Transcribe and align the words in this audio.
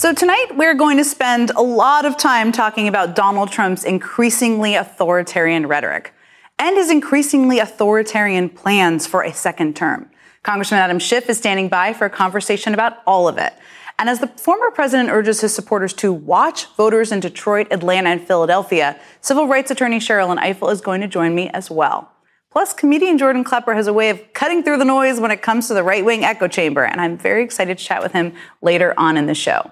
So, 0.00 0.14
tonight 0.14 0.56
we're 0.56 0.72
going 0.72 0.96
to 0.96 1.04
spend 1.04 1.50
a 1.50 1.60
lot 1.60 2.06
of 2.06 2.16
time 2.16 2.52
talking 2.52 2.88
about 2.88 3.14
Donald 3.14 3.52
Trump's 3.52 3.84
increasingly 3.84 4.74
authoritarian 4.74 5.66
rhetoric 5.66 6.14
and 6.58 6.74
his 6.74 6.90
increasingly 6.90 7.58
authoritarian 7.58 8.48
plans 8.48 9.06
for 9.06 9.22
a 9.22 9.34
second 9.34 9.76
term. 9.76 10.10
Congressman 10.42 10.80
Adam 10.80 10.98
Schiff 10.98 11.28
is 11.28 11.36
standing 11.36 11.68
by 11.68 11.92
for 11.92 12.06
a 12.06 12.10
conversation 12.10 12.72
about 12.72 13.02
all 13.06 13.28
of 13.28 13.36
it. 13.36 13.52
And 13.98 14.08
as 14.08 14.20
the 14.20 14.28
former 14.28 14.70
president 14.70 15.10
urges 15.10 15.42
his 15.42 15.54
supporters 15.54 15.92
to 15.96 16.14
watch 16.14 16.74
voters 16.76 17.12
in 17.12 17.20
Detroit, 17.20 17.66
Atlanta, 17.70 18.08
and 18.08 18.26
Philadelphia, 18.26 18.98
civil 19.20 19.48
rights 19.48 19.70
attorney 19.70 19.98
Sherrilyn 19.98 20.38
Ifill 20.38 20.72
is 20.72 20.80
going 20.80 21.02
to 21.02 21.08
join 21.08 21.34
me 21.34 21.50
as 21.50 21.70
well. 21.70 22.10
Plus, 22.50 22.72
comedian 22.72 23.18
Jordan 23.18 23.44
Klepper 23.44 23.74
has 23.74 23.86
a 23.86 23.92
way 23.92 24.08
of 24.08 24.32
cutting 24.32 24.62
through 24.62 24.78
the 24.78 24.84
noise 24.86 25.20
when 25.20 25.30
it 25.30 25.42
comes 25.42 25.68
to 25.68 25.74
the 25.74 25.84
right 25.84 26.06
wing 26.06 26.24
echo 26.24 26.48
chamber, 26.48 26.84
and 26.84 27.02
I'm 27.02 27.18
very 27.18 27.44
excited 27.44 27.76
to 27.76 27.84
chat 27.84 28.02
with 28.02 28.12
him 28.12 28.32
later 28.62 28.94
on 28.96 29.18
in 29.18 29.26
the 29.26 29.34
show. 29.34 29.70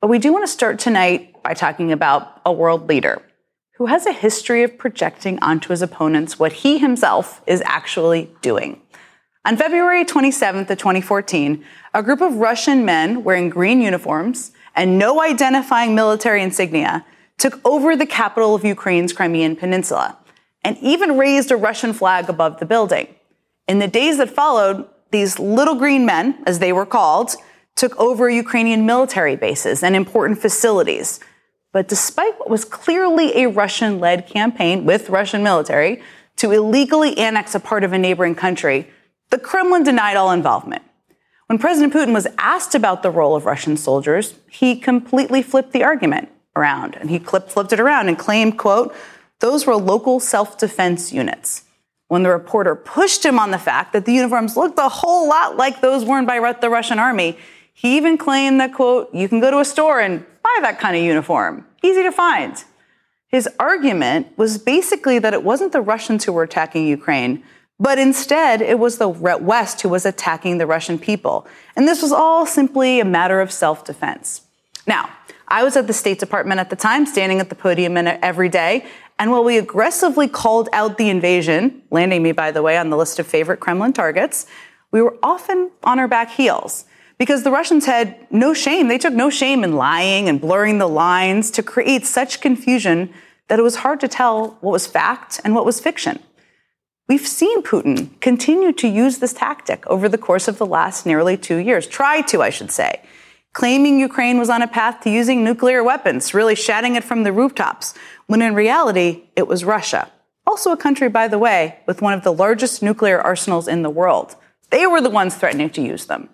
But 0.00 0.08
we 0.08 0.20
do 0.20 0.32
want 0.32 0.44
to 0.44 0.52
start 0.52 0.78
tonight 0.78 1.42
by 1.42 1.54
talking 1.54 1.90
about 1.90 2.40
a 2.46 2.52
world 2.52 2.88
leader 2.88 3.20
who 3.78 3.86
has 3.86 4.06
a 4.06 4.12
history 4.12 4.62
of 4.62 4.78
projecting 4.78 5.40
onto 5.40 5.70
his 5.70 5.82
opponents 5.82 6.38
what 6.38 6.52
he 6.52 6.78
himself 6.78 7.42
is 7.48 7.62
actually 7.66 8.30
doing. 8.40 8.80
On 9.44 9.56
February 9.56 10.04
27th 10.04 10.70
of 10.70 10.78
2014, 10.78 11.64
a 11.94 12.02
group 12.02 12.20
of 12.20 12.36
Russian 12.36 12.84
men 12.84 13.24
wearing 13.24 13.48
green 13.48 13.80
uniforms 13.80 14.52
and 14.76 14.98
no 14.98 15.20
identifying 15.20 15.96
military 15.96 16.42
insignia 16.42 17.04
took 17.36 17.60
over 17.64 17.96
the 17.96 18.06
capital 18.06 18.54
of 18.54 18.64
Ukraine's 18.64 19.12
Crimean 19.12 19.56
Peninsula 19.56 20.16
and 20.62 20.78
even 20.78 21.18
raised 21.18 21.50
a 21.50 21.56
Russian 21.56 21.92
flag 21.92 22.28
above 22.28 22.60
the 22.60 22.66
building. 22.66 23.08
In 23.66 23.80
the 23.80 23.88
days 23.88 24.18
that 24.18 24.30
followed, 24.30 24.86
these 25.10 25.40
little 25.40 25.74
green 25.74 26.06
men, 26.06 26.40
as 26.46 26.60
they 26.60 26.72
were 26.72 26.86
called, 26.86 27.34
took 27.78 27.98
over 27.98 28.28
Ukrainian 28.28 28.86
military 28.86 29.36
bases 29.36 29.82
and 29.82 29.94
important 29.94 30.40
facilities. 30.40 31.20
But 31.72 31.86
despite 31.86 32.38
what 32.38 32.50
was 32.50 32.64
clearly 32.64 33.36
a 33.36 33.48
Russian 33.48 34.00
led 34.00 34.26
campaign 34.26 34.84
with 34.84 35.10
Russian 35.10 35.42
military 35.42 36.02
to 36.36 36.50
illegally 36.50 37.16
annex 37.18 37.54
a 37.54 37.60
part 37.60 37.84
of 37.84 37.92
a 37.92 37.98
neighboring 37.98 38.34
country, 38.34 38.88
the 39.30 39.38
Kremlin 39.38 39.84
denied 39.84 40.16
all 40.16 40.32
involvement. 40.32 40.82
When 41.46 41.58
President 41.58 41.92
Putin 41.92 42.12
was 42.12 42.26
asked 42.36 42.74
about 42.74 43.02
the 43.02 43.10
role 43.10 43.36
of 43.36 43.46
Russian 43.46 43.76
soldiers, 43.76 44.34
he 44.50 44.76
completely 44.76 45.42
flipped 45.42 45.72
the 45.72 45.84
argument 45.84 46.28
around 46.56 46.96
and 46.96 47.10
he 47.10 47.18
flipped 47.18 47.72
it 47.72 47.80
around 47.80 48.08
and 48.08 48.18
claimed, 48.18 48.58
quote, 48.58 48.94
those 49.40 49.66
were 49.66 49.76
local 49.76 50.18
self-defense 50.20 51.12
units. 51.12 51.64
When 52.08 52.22
the 52.22 52.30
reporter 52.30 52.74
pushed 52.74 53.24
him 53.24 53.38
on 53.38 53.50
the 53.50 53.58
fact 53.58 53.92
that 53.92 54.04
the 54.04 54.12
uniforms 54.12 54.56
looked 54.56 54.78
a 54.78 54.88
whole 54.88 55.28
lot 55.28 55.56
like 55.56 55.80
those 55.80 56.04
worn 56.04 56.26
by 56.26 56.52
the 56.54 56.70
Russian 56.70 56.98
army, 56.98 57.38
he 57.78 57.96
even 57.96 58.18
claimed 58.18 58.60
that, 58.60 58.74
quote, 58.74 59.14
you 59.14 59.28
can 59.28 59.38
go 59.38 59.52
to 59.52 59.60
a 59.60 59.64
store 59.64 60.00
and 60.00 60.26
buy 60.42 60.58
that 60.62 60.80
kind 60.80 60.96
of 60.96 61.02
uniform. 61.04 61.64
Easy 61.80 62.02
to 62.02 62.10
find. 62.10 62.64
His 63.28 63.48
argument 63.60 64.36
was 64.36 64.58
basically 64.58 65.20
that 65.20 65.32
it 65.32 65.44
wasn't 65.44 65.70
the 65.70 65.80
Russians 65.80 66.24
who 66.24 66.32
were 66.32 66.42
attacking 66.42 66.88
Ukraine, 66.88 67.44
but 67.78 67.96
instead 67.96 68.60
it 68.62 68.80
was 68.80 68.98
the 68.98 69.08
West 69.08 69.80
who 69.80 69.88
was 69.90 70.04
attacking 70.04 70.58
the 70.58 70.66
Russian 70.66 70.98
people. 70.98 71.46
And 71.76 71.86
this 71.86 72.02
was 72.02 72.10
all 72.10 72.46
simply 72.46 72.98
a 72.98 73.04
matter 73.04 73.40
of 73.40 73.52
self 73.52 73.84
defense. 73.84 74.42
Now, 74.88 75.08
I 75.46 75.62
was 75.62 75.76
at 75.76 75.86
the 75.86 75.92
State 75.92 76.18
Department 76.18 76.58
at 76.58 76.70
the 76.70 76.76
time, 76.76 77.06
standing 77.06 77.38
at 77.38 77.48
the 77.48 77.54
podium 77.54 77.96
every 77.96 78.48
day. 78.48 78.86
And 79.20 79.30
while 79.30 79.44
we 79.44 79.56
aggressively 79.56 80.26
called 80.26 80.68
out 80.72 80.98
the 80.98 81.10
invasion, 81.10 81.82
landing 81.92 82.24
me, 82.24 82.32
by 82.32 82.50
the 82.50 82.60
way, 82.60 82.76
on 82.76 82.90
the 82.90 82.96
list 82.96 83.20
of 83.20 83.28
favorite 83.28 83.60
Kremlin 83.60 83.92
targets, 83.92 84.46
we 84.90 85.00
were 85.00 85.16
often 85.22 85.70
on 85.84 86.00
our 86.00 86.08
back 86.08 86.30
heels 86.30 86.84
because 87.18 87.42
the 87.42 87.50
Russians 87.50 87.86
had 87.86 88.16
no 88.30 88.54
shame. 88.54 88.88
They 88.88 88.98
took 88.98 89.12
no 89.12 89.28
shame 89.28 89.64
in 89.64 89.74
lying 89.74 90.28
and 90.28 90.40
blurring 90.40 90.78
the 90.78 90.88
lines 90.88 91.50
to 91.52 91.62
create 91.62 92.06
such 92.06 92.40
confusion 92.40 93.12
that 93.48 93.58
it 93.58 93.62
was 93.62 93.76
hard 93.76 94.00
to 94.00 94.08
tell 94.08 94.56
what 94.60 94.72
was 94.72 94.86
fact 94.86 95.40
and 95.44 95.54
what 95.54 95.64
was 95.64 95.80
fiction. 95.80 96.20
We've 97.08 97.26
seen 97.26 97.62
Putin 97.62 98.20
continue 98.20 98.72
to 98.74 98.86
use 98.86 99.18
this 99.18 99.32
tactic 99.32 99.86
over 99.86 100.08
the 100.08 100.18
course 100.18 100.46
of 100.46 100.58
the 100.58 100.66
last 100.66 101.06
nearly 101.06 101.36
two 101.38 101.56
years, 101.56 101.86
try 101.86 102.20
to, 102.22 102.42
I 102.42 102.50
should 102.50 102.70
say, 102.70 103.02
claiming 103.54 103.98
Ukraine 103.98 104.38
was 104.38 104.50
on 104.50 104.60
a 104.60 104.68
path 104.68 105.00
to 105.00 105.10
using 105.10 105.42
nuclear 105.42 105.82
weapons, 105.82 106.34
really 106.34 106.54
shouting 106.54 106.96
it 106.96 107.04
from 107.04 107.22
the 107.22 107.32
rooftops, 107.32 107.94
when 108.26 108.42
in 108.42 108.54
reality, 108.54 109.24
it 109.36 109.48
was 109.48 109.64
Russia. 109.64 110.10
Also, 110.46 110.70
a 110.70 110.76
country, 110.76 111.08
by 111.08 111.28
the 111.28 111.38
way, 111.38 111.78
with 111.86 112.02
one 112.02 112.12
of 112.12 112.24
the 112.24 112.32
largest 112.32 112.82
nuclear 112.82 113.18
arsenals 113.20 113.68
in 113.68 113.82
the 113.82 113.90
world. 113.90 114.36
They 114.70 114.86
were 114.86 115.00
the 115.00 115.10
ones 115.10 115.34
threatening 115.34 115.70
to 115.70 115.82
use 115.82 116.06
them. 116.06 116.28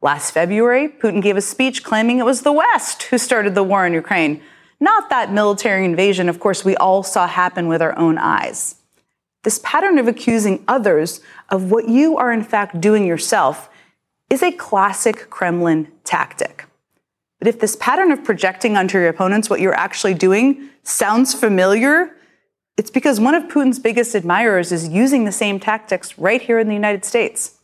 Last 0.00 0.30
February, 0.30 0.88
Putin 0.88 1.20
gave 1.20 1.36
a 1.36 1.40
speech 1.40 1.82
claiming 1.82 2.18
it 2.18 2.24
was 2.24 2.42
the 2.42 2.52
West 2.52 3.04
who 3.04 3.18
started 3.18 3.54
the 3.54 3.64
war 3.64 3.84
in 3.84 3.92
Ukraine, 3.92 4.40
not 4.80 5.10
that 5.10 5.32
military 5.32 5.84
invasion, 5.84 6.28
of 6.28 6.38
course, 6.38 6.64
we 6.64 6.76
all 6.76 7.02
saw 7.02 7.26
happen 7.26 7.66
with 7.66 7.82
our 7.82 7.98
own 7.98 8.16
eyes. 8.16 8.76
This 9.42 9.60
pattern 9.64 9.98
of 9.98 10.06
accusing 10.06 10.62
others 10.68 11.20
of 11.48 11.70
what 11.70 11.88
you 11.88 12.16
are 12.16 12.32
in 12.32 12.44
fact 12.44 12.80
doing 12.80 13.06
yourself 13.06 13.68
is 14.30 14.42
a 14.42 14.52
classic 14.52 15.30
Kremlin 15.30 15.90
tactic. 16.04 16.66
But 17.40 17.48
if 17.48 17.58
this 17.58 17.76
pattern 17.76 18.12
of 18.12 18.24
projecting 18.24 18.76
onto 18.76 18.98
your 18.98 19.08
opponents 19.08 19.50
what 19.50 19.60
you're 19.60 19.74
actually 19.74 20.14
doing 20.14 20.68
sounds 20.82 21.34
familiar, 21.34 22.16
it's 22.76 22.90
because 22.90 23.18
one 23.18 23.34
of 23.34 23.44
Putin's 23.44 23.78
biggest 23.78 24.14
admirers 24.14 24.70
is 24.70 24.88
using 24.88 25.24
the 25.24 25.32
same 25.32 25.58
tactics 25.58 26.18
right 26.18 26.42
here 26.42 26.58
in 26.58 26.68
the 26.68 26.74
United 26.74 27.04
States. 27.04 27.57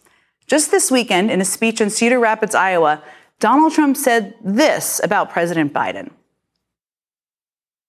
Just 0.47 0.71
this 0.71 0.91
weekend, 0.91 1.31
in 1.31 1.41
a 1.41 1.45
speech 1.45 1.81
in 1.81 1.91
Cedar 1.91 2.19
Rapids, 2.19 2.55
Iowa, 2.55 3.03
Donald 3.41 3.73
Trump 3.73 3.97
said 3.97 4.35
this 4.43 5.01
about 5.03 5.31
President 5.31 5.73
Biden. 5.73 6.11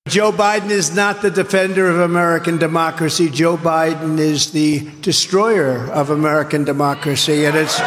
Joe 0.08 0.32
Biden 0.32 0.70
is 0.70 0.96
not 0.96 1.24
the 1.24 1.32
defender 1.32 1.90
of 1.90 2.00
American 2.00 2.58
democracy. 2.58 3.28
Joe 3.28 3.58
Biden 3.58 4.20
is 4.20 4.52
the 4.52 4.88
destroyer 5.02 5.92
of 5.92 6.12
American 6.12 6.64
democracy. 6.64 7.46
And 7.46 7.58
it's, 7.58 7.80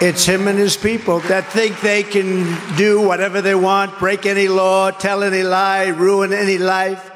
it's 0.00 0.24
him 0.24 0.48
and 0.48 0.58
his 0.58 0.78
people 0.78 1.20
that 1.20 1.44
think 1.52 1.80
they 1.82 2.02
can 2.02 2.56
do 2.76 3.06
whatever 3.06 3.42
they 3.42 3.54
want, 3.54 3.98
break 3.98 4.24
any 4.24 4.48
law, 4.48 4.90
tell 4.90 5.22
any 5.22 5.42
lie, 5.42 5.88
ruin 5.88 6.32
any 6.32 6.56
life, 6.56 7.10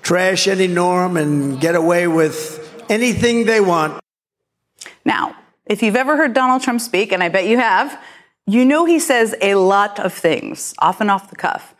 trash 0.00 0.48
any 0.48 0.66
norm, 0.66 1.18
and 1.18 1.60
get 1.60 1.74
away 1.74 2.08
with 2.08 2.82
anything 2.88 3.44
they 3.44 3.60
want. 3.60 4.00
Now, 5.06 5.36
if 5.64 5.82
you've 5.82 5.96
ever 5.96 6.16
heard 6.16 6.34
Donald 6.34 6.62
Trump 6.62 6.80
speak, 6.80 7.12
and 7.12 7.22
I 7.22 7.28
bet 7.28 7.46
you 7.46 7.58
have, 7.58 7.98
you 8.44 8.64
know 8.64 8.84
he 8.84 8.98
says 8.98 9.36
a 9.40 9.54
lot 9.54 10.00
of 10.00 10.12
things, 10.12 10.74
often 10.80 11.08
off 11.08 11.30
the 11.30 11.36
cuff. 11.36 11.74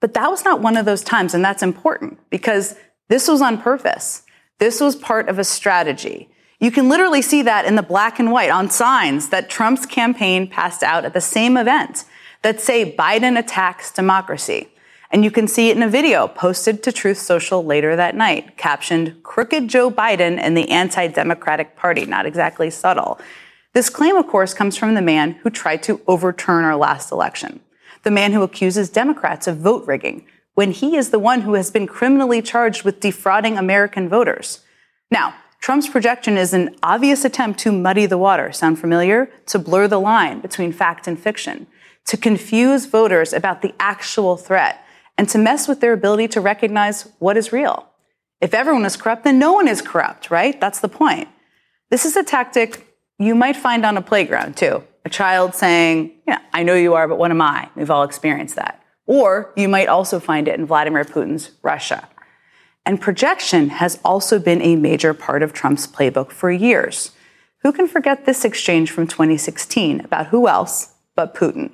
But 0.00 0.14
that 0.14 0.28
was 0.28 0.44
not 0.44 0.60
one 0.60 0.76
of 0.76 0.84
those 0.84 1.02
times, 1.02 1.34
and 1.34 1.44
that's 1.44 1.62
important 1.62 2.18
because 2.30 2.74
this 3.08 3.28
was 3.28 3.40
on 3.40 3.58
purpose. 3.58 4.24
This 4.58 4.80
was 4.80 4.96
part 4.96 5.28
of 5.28 5.38
a 5.38 5.44
strategy. 5.44 6.28
You 6.58 6.72
can 6.72 6.88
literally 6.88 7.22
see 7.22 7.42
that 7.42 7.64
in 7.64 7.76
the 7.76 7.82
black 7.82 8.18
and 8.18 8.32
white 8.32 8.50
on 8.50 8.70
signs 8.70 9.28
that 9.28 9.48
Trump's 9.48 9.86
campaign 9.86 10.48
passed 10.48 10.82
out 10.82 11.04
at 11.04 11.14
the 11.14 11.20
same 11.20 11.56
event 11.56 12.04
that 12.42 12.60
say 12.60 12.92
Biden 12.96 13.38
attacks 13.38 13.92
democracy. 13.92 14.68
And 15.10 15.24
you 15.24 15.30
can 15.30 15.48
see 15.48 15.70
it 15.70 15.76
in 15.76 15.82
a 15.82 15.88
video 15.88 16.28
posted 16.28 16.82
to 16.82 16.92
Truth 16.92 17.18
Social 17.18 17.64
later 17.64 17.96
that 17.96 18.14
night, 18.14 18.56
captioned 18.58 19.22
Crooked 19.22 19.68
Joe 19.68 19.90
Biden 19.90 20.38
and 20.38 20.56
the 20.56 20.68
Anti 20.68 21.06
Democratic 21.08 21.76
Party. 21.76 22.04
Not 22.04 22.26
exactly 22.26 22.68
subtle. 22.68 23.18
This 23.72 23.88
claim, 23.88 24.16
of 24.16 24.26
course, 24.26 24.52
comes 24.52 24.76
from 24.76 24.94
the 24.94 25.02
man 25.02 25.32
who 25.42 25.50
tried 25.50 25.82
to 25.84 26.00
overturn 26.06 26.64
our 26.64 26.76
last 26.76 27.10
election, 27.10 27.60
the 28.02 28.10
man 28.10 28.32
who 28.32 28.42
accuses 28.42 28.90
Democrats 28.90 29.46
of 29.46 29.58
vote 29.58 29.86
rigging, 29.86 30.26
when 30.54 30.72
he 30.72 30.96
is 30.96 31.10
the 31.10 31.18
one 31.18 31.42
who 31.42 31.54
has 31.54 31.70
been 31.70 31.86
criminally 31.86 32.42
charged 32.42 32.82
with 32.82 33.00
defrauding 33.00 33.56
American 33.56 34.08
voters. 34.08 34.60
Now, 35.10 35.34
Trump's 35.60 35.88
projection 35.88 36.36
is 36.36 36.52
an 36.52 36.76
obvious 36.82 37.24
attempt 37.24 37.60
to 37.60 37.72
muddy 37.72 38.06
the 38.06 38.18
water. 38.18 38.52
Sound 38.52 38.78
familiar? 38.78 39.30
To 39.46 39.58
blur 39.58 39.88
the 39.88 40.00
line 40.00 40.40
between 40.40 40.72
fact 40.72 41.06
and 41.06 41.18
fiction, 41.18 41.66
to 42.06 42.16
confuse 42.16 42.86
voters 42.86 43.32
about 43.32 43.62
the 43.62 43.74
actual 43.80 44.36
threat 44.36 44.84
and 45.18 45.28
to 45.28 45.36
mess 45.36 45.66
with 45.66 45.80
their 45.80 45.92
ability 45.92 46.28
to 46.28 46.40
recognize 46.40 47.08
what 47.18 47.36
is 47.36 47.52
real. 47.52 47.86
If 48.40 48.54
everyone 48.54 48.86
is 48.86 48.96
corrupt, 48.96 49.24
then 49.24 49.38
no 49.38 49.52
one 49.52 49.66
is 49.66 49.82
corrupt, 49.82 50.30
right? 50.30 50.58
That's 50.60 50.78
the 50.78 50.88
point. 50.88 51.28
This 51.90 52.06
is 52.06 52.16
a 52.16 52.22
tactic 52.22 52.86
you 53.18 53.34
might 53.34 53.56
find 53.56 53.84
on 53.84 53.96
a 53.96 54.02
playground 54.02 54.56
too. 54.56 54.84
A 55.04 55.10
child 55.10 55.54
saying, 55.54 56.12
Yeah, 56.26 56.38
I 56.52 56.62
know 56.62 56.74
you 56.74 56.94
are, 56.94 57.08
but 57.08 57.18
what 57.18 57.32
am 57.32 57.42
I? 57.42 57.68
We've 57.74 57.90
all 57.90 58.04
experienced 58.04 58.54
that. 58.56 58.80
Or 59.06 59.52
you 59.56 59.68
might 59.68 59.88
also 59.88 60.20
find 60.20 60.46
it 60.46 60.58
in 60.58 60.66
Vladimir 60.66 61.04
Putin's 61.04 61.50
Russia. 61.62 62.08
And 62.86 63.00
projection 63.00 63.70
has 63.70 63.98
also 64.04 64.38
been 64.38 64.62
a 64.62 64.76
major 64.76 65.14
part 65.14 65.42
of 65.42 65.52
Trump's 65.52 65.86
playbook 65.86 66.30
for 66.30 66.50
years. 66.50 67.10
Who 67.62 67.72
can 67.72 67.88
forget 67.88 68.24
this 68.24 68.44
exchange 68.44 68.90
from 68.90 69.08
2016 69.08 70.00
about 70.00 70.28
who 70.28 70.46
else 70.46 70.94
but 71.16 71.34
Putin? 71.34 71.72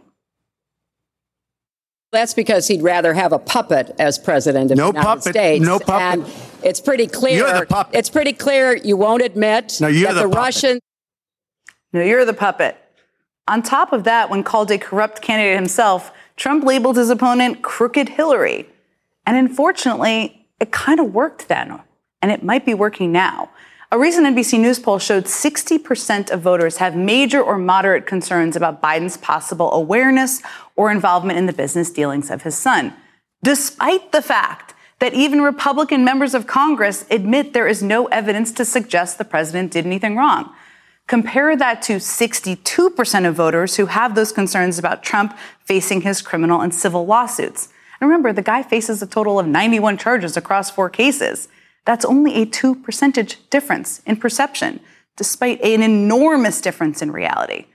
That's 2.15 2.35
because 2.35 2.69
he'd 2.69 2.83
rather 2.83 3.13
have 3.13 3.33
a 3.33 3.39
puppet 3.39 3.95
as 3.99 4.19
president 4.19 4.71
of 4.71 4.77
no 4.77 4.93
the 4.93 4.99
United 4.99 5.07
puppet, 5.07 5.35
States. 5.35 5.65
No 5.65 5.79
puppet. 5.79 6.27
And 6.27 6.65
it's 6.65 6.81
pretty 6.81 7.07
clear. 7.07 7.39
You're 7.39 7.61
the 7.61 7.67
puppet. 7.67 7.95
It's 7.95 8.09
pretty 8.09 8.33
clear 8.33 8.77
you 8.77 8.97
won't 8.97 9.23
admit 9.23 9.79
no, 9.81 9.89
you're 9.89 10.09
that 10.09 10.15
the, 10.15 10.29
the. 10.29 10.37
Russians. 10.37 10.81
No, 11.93 12.03
you're 12.03 12.25
the 12.25 12.33
puppet. 12.33 12.77
On 13.47 13.63
top 13.63 13.93
of 13.93 14.05
that, 14.05 14.31
when 14.31 14.43
called 14.43 14.71
a 14.71 14.79
corrupt 14.79 15.21
candidate 15.21 15.57
himself, 15.57 16.13
Trump 16.37 16.65
labeled 16.65 16.97
his 16.97 17.11
opponent 17.11 17.63
Crooked 17.63 18.09
Hillary. 18.09 18.67
And 19.27 19.37
unfortunately, 19.37 20.47
it 20.61 20.73
kind 20.73 20.99
of 21.01 21.13
worked 21.13 21.49
then, 21.49 21.81
and 22.23 22.33
it 22.33 22.43
might 22.43 22.65
be 22.65 22.75
working 22.75 23.13
now. 23.13 23.51
A 23.93 23.99
recent 23.99 24.27
NBC 24.27 24.59
News 24.59 24.79
poll 24.79 24.99
showed 24.99 25.25
60% 25.25 26.31
of 26.31 26.41
voters 26.41 26.79
have 26.79 26.97
major 26.97 27.41
or 27.43 27.59
moderate 27.59 28.07
concerns 28.07 28.57
about 28.57 28.83
Biden's 28.83 29.17
possible 29.17 29.73
awareness 29.73 30.43
or 30.75 30.91
involvement 30.91 31.39
in 31.39 31.47
the 31.47 31.53
business 31.53 31.91
dealings 31.91 32.31
of 32.31 32.43
his 32.43 32.57
son, 32.57 32.95
despite 33.43 34.11
the 34.11 34.23
fact 34.23 34.75
that 35.01 35.15
even 35.15 35.43
Republican 35.43 36.05
members 36.05 36.35
of 36.35 36.47
Congress 36.47 37.05
admit 37.11 37.53
there 37.53 37.69
is 37.69 37.83
no 37.83 38.07
evidence 38.07 38.53
to 38.53 38.65
suggest 38.65 39.19
the 39.19 39.25
president 39.25 39.73
did 39.73 39.85
anything 39.85 40.17
wrong. 40.17 40.51
Compare 41.07 41.55
that 41.57 41.83
to 41.83 41.97
62% 41.97 43.29
of 43.29 43.35
voters 43.35 43.77
who 43.77 43.87
have 43.87 44.15
those 44.15 44.33
concerns 44.33 44.79
about 44.79 45.03
Trump 45.03 45.37
facing 45.61 46.01
his 46.01 46.23
criminal 46.23 46.63
and 46.63 46.75
civil 46.75 47.05
lawsuits. 47.05 47.69
And 48.01 48.09
remember, 48.09 48.33
the 48.33 48.41
guy 48.41 48.63
faces 48.63 49.03
a 49.03 49.07
total 49.07 49.39
of 49.39 49.47
91 49.47 49.99
charges 49.99 50.37
across 50.37 50.71
four 50.71 50.89
cases. 50.89 51.49
That's 51.85 52.05
only 52.05 52.35
a 52.37 52.47
two 52.47 52.75
percentage 52.75 53.39
difference 53.51 54.01
in 54.07 54.17
perception, 54.17 54.81
despite 55.17 55.61
an 55.63 55.83
enormous 55.83 56.61
difference 56.61 57.03
in 57.03 57.11
reality. 57.11 57.67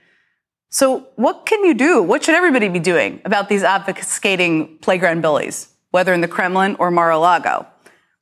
So, 0.68 1.08
what 1.16 1.46
can 1.46 1.64
you 1.64 1.74
do? 1.74 2.02
What 2.02 2.22
should 2.22 2.34
everybody 2.34 2.68
be 2.68 2.78
doing 2.78 3.20
about 3.24 3.48
these 3.48 3.62
obfuscating 3.62 4.80
playground 4.80 5.20
bullies, 5.20 5.68
whether 5.90 6.12
in 6.12 6.20
the 6.20 6.28
Kremlin 6.28 6.76
or 6.78 6.90
Mar 6.90 7.10
a 7.10 7.18
Lago? 7.18 7.66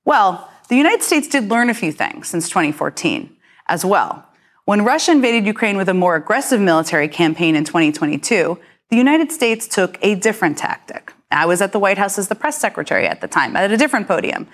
Well, 0.04 0.50
the 0.68 0.76
United 0.76 1.02
States 1.02 1.28
did 1.28 1.50
learn 1.50 1.70
a 1.70 1.74
few 1.74 1.92
things 1.92 2.28
since 2.28 2.48
2014 2.48 3.36
as 3.68 3.84
well. 3.84 4.26
When 4.64 4.84
Russia 4.84 5.12
invaded 5.12 5.46
Ukraine 5.46 5.76
with 5.76 5.88
a 5.88 5.94
more 5.94 6.16
aggressive 6.16 6.60
military 6.60 7.08
campaign 7.08 7.54
in 7.54 7.64
2022, 7.64 8.58
the 8.90 8.96
United 8.96 9.30
States 9.32 9.66
took 9.66 9.98
a 10.02 10.14
different 10.14 10.58
tactic. 10.58 11.12
I 11.30 11.46
was 11.46 11.60
at 11.60 11.72
the 11.72 11.78
White 11.78 11.98
House 11.98 12.18
as 12.18 12.28
the 12.28 12.34
press 12.34 12.58
secretary 12.58 13.06
at 13.06 13.20
the 13.20 13.28
time, 13.28 13.56
at 13.56 13.70
a 13.70 13.76
different 13.76 14.08
podium. 14.08 14.46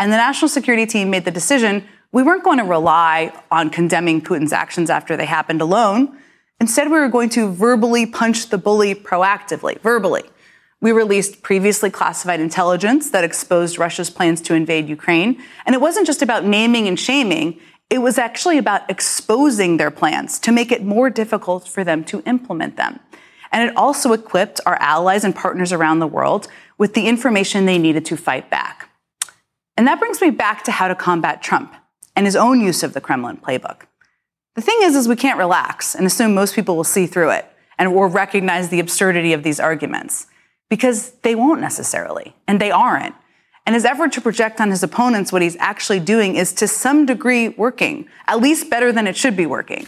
And 0.00 0.10
the 0.10 0.16
national 0.16 0.48
security 0.48 0.86
team 0.86 1.10
made 1.10 1.26
the 1.26 1.30
decision 1.30 1.86
we 2.10 2.22
weren't 2.22 2.42
going 2.42 2.56
to 2.56 2.64
rely 2.64 3.38
on 3.50 3.68
condemning 3.68 4.22
Putin's 4.22 4.52
actions 4.52 4.88
after 4.88 5.14
they 5.14 5.26
happened 5.26 5.60
alone. 5.60 6.18
Instead, 6.58 6.90
we 6.90 6.98
were 6.98 7.08
going 7.08 7.28
to 7.28 7.52
verbally 7.52 8.06
punch 8.06 8.48
the 8.48 8.56
bully 8.56 8.94
proactively, 8.94 9.78
verbally. 9.82 10.24
We 10.80 10.90
released 10.92 11.42
previously 11.42 11.90
classified 11.90 12.40
intelligence 12.40 13.10
that 13.10 13.24
exposed 13.24 13.78
Russia's 13.78 14.08
plans 14.08 14.40
to 14.42 14.54
invade 14.54 14.88
Ukraine. 14.88 15.40
And 15.66 15.74
it 15.74 15.82
wasn't 15.82 16.06
just 16.06 16.22
about 16.22 16.46
naming 16.46 16.88
and 16.88 16.98
shaming, 16.98 17.60
it 17.90 17.98
was 17.98 18.16
actually 18.16 18.56
about 18.56 18.88
exposing 18.88 19.76
their 19.76 19.90
plans 19.90 20.38
to 20.40 20.50
make 20.50 20.72
it 20.72 20.82
more 20.82 21.10
difficult 21.10 21.68
for 21.68 21.84
them 21.84 22.04
to 22.04 22.22
implement 22.24 22.78
them. 22.78 23.00
And 23.52 23.68
it 23.68 23.76
also 23.76 24.14
equipped 24.14 24.60
our 24.64 24.76
allies 24.80 25.24
and 25.24 25.36
partners 25.36 25.72
around 25.72 25.98
the 25.98 26.06
world 26.06 26.48
with 26.78 26.94
the 26.94 27.06
information 27.06 27.66
they 27.66 27.78
needed 27.78 28.06
to 28.06 28.16
fight 28.16 28.48
back. 28.48 28.79
And 29.80 29.86
that 29.86 29.98
brings 29.98 30.20
me 30.20 30.28
back 30.28 30.62
to 30.64 30.72
how 30.72 30.88
to 30.88 30.94
combat 30.94 31.42
Trump 31.42 31.74
and 32.14 32.26
his 32.26 32.36
own 32.36 32.60
use 32.60 32.82
of 32.82 32.92
the 32.92 33.00
Kremlin 33.00 33.38
playbook. 33.38 33.84
The 34.54 34.60
thing 34.60 34.76
is, 34.82 34.94
is 34.94 35.08
we 35.08 35.16
can't 35.16 35.38
relax 35.38 35.94
and 35.94 36.06
assume 36.06 36.34
most 36.34 36.54
people 36.54 36.76
will 36.76 36.84
see 36.84 37.06
through 37.06 37.30
it 37.30 37.50
and 37.78 37.88
or 37.88 38.06
recognize 38.06 38.68
the 38.68 38.78
absurdity 38.78 39.32
of 39.32 39.42
these 39.42 39.58
arguments 39.58 40.26
because 40.68 41.12
they 41.22 41.34
won't 41.34 41.62
necessarily, 41.62 42.36
and 42.46 42.60
they 42.60 42.70
aren't. 42.70 43.14
And 43.64 43.74
his 43.74 43.86
effort 43.86 44.12
to 44.12 44.20
project 44.20 44.60
on 44.60 44.68
his 44.68 44.82
opponents 44.82 45.32
what 45.32 45.40
he's 45.40 45.56
actually 45.56 46.00
doing 46.00 46.34
is 46.34 46.52
to 46.56 46.68
some 46.68 47.06
degree 47.06 47.48
working, 47.48 48.06
at 48.26 48.38
least 48.38 48.68
better 48.68 48.92
than 48.92 49.06
it 49.06 49.16
should 49.16 49.34
be 49.34 49.46
working, 49.46 49.86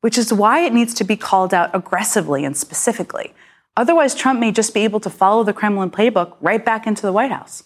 which 0.00 0.16
is 0.16 0.32
why 0.32 0.60
it 0.60 0.72
needs 0.72 0.94
to 0.94 1.04
be 1.04 1.18
called 1.18 1.52
out 1.52 1.68
aggressively 1.74 2.46
and 2.46 2.56
specifically. 2.56 3.34
Otherwise, 3.76 4.14
Trump 4.14 4.40
may 4.40 4.50
just 4.50 4.72
be 4.72 4.84
able 4.84 5.00
to 5.00 5.10
follow 5.10 5.44
the 5.44 5.52
Kremlin 5.52 5.90
playbook 5.90 6.34
right 6.40 6.64
back 6.64 6.86
into 6.86 7.02
the 7.02 7.12
White 7.12 7.30
House. 7.30 7.64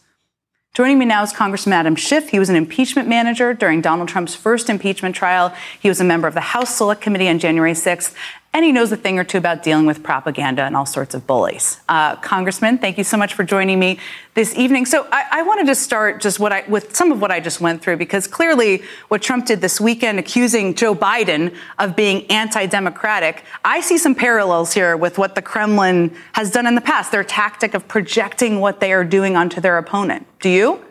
Joining 0.78 1.00
me 1.00 1.06
now 1.06 1.24
is 1.24 1.32
Congressman 1.32 1.72
Adam 1.72 1.96
Schiff. 1.96 2.28
He 2.28 2.38
was 2.38 2.50
an 2.50 2.54
impeachment 2.54 3.08
manager 3.08 3.52
during 3.52 3.80
Donald 3.80 4.08
Trump's 4.08 4.36
first 4.36 4.70
impeachment 4.70 5.16
trial. 5.16 5.52
He 5.80 5.88
was 5.88 6.00
a 6.00 6.04
member 6.04 6.28
of 6.28 6.34
the 6.34 6.40
House 6.40 6.72
Select 6.72 7.00
Committee 7.00 7.28
on 7.28 7.40
January 7.40 7.72
6th, 7.72 8.14
and 8.54 8.64
he 8.64 8.72
knows 8.72 8.90
a 8.90 8.96
thing 8.96 9.18
or 9.18 9.24
two 9.24 9.38
about 9.38 9.62
dealing 9.62 9.84
with 9.84 10.02
propaganda 10.02 10.62
and 10.62 10.74
all 10.74 10.86
sorts 10.86 11.14
of 11.14 11.26
bullies. 11.26 11.80
Uh, 11.88 12.16
Congressman, 12.16 12.78
thank 12.78 12.96
you 12.96 13.04
so 13.04 13.16
much 13.16 13.34
for 13.34 13.44
joining 13.44 13.78
me 13.78 13.98
this 14.34 14.56
evening. 14.56 14.86
So 14.86 15.06
I, 15.12 15.26
I, 15.30 15.42
wanted 15.42 15.66
to 15.66 15.74
start 15.74 16.20
just 16.20 16.40
what 16.40 16.52
I, 16.52 16.64
with 16.66 16.96
some 16.96 17.12
of 17.12 17.20
what 17.20 17.30
I 17.30 17.40
just 17.40 17.60
went 17.60 17.82
through, 17.82 17.98
because 17.98 18.26
clearly 18.26 18.82
what 19.08 19.20
Trump 19.20 19.46
did 19.46 19.60
this 19.60 19.80
weekend, 19.80 20.18
accusing 20.18 20.74
Joe 20.74 20.94
Biden 20.94 21.54
of 21.78 21.94
being 21.94 22.26
anti-democratic, 22.30 23.44
I 23.64 23.80
see 23.80 23.98
some 23.98 24.14
parallels 24.14 24.72
here 24.72 24.96
with 24.96 25.18
what 25.18 25.34
the 25.34 25.42
Kremlin 25.42 26.16
has 26.32 26.50
done 26.50 26.66
in 26.66 26.74
the 26.74 26.80
past. 26.80 27.12
Their 27.12 27.24
tactic 27.24 27.74
of 27.74 27.86
projecting 27.86 28.60
what 28.60 28.80
they 28.80 28.92
are 28.92 29.04
doing 29.04 29.36
onto 29.36 29.60
their 29.60 29.76
opponent. 29.76 30.26
Do 30.40 30.48
you? 30.48 30.87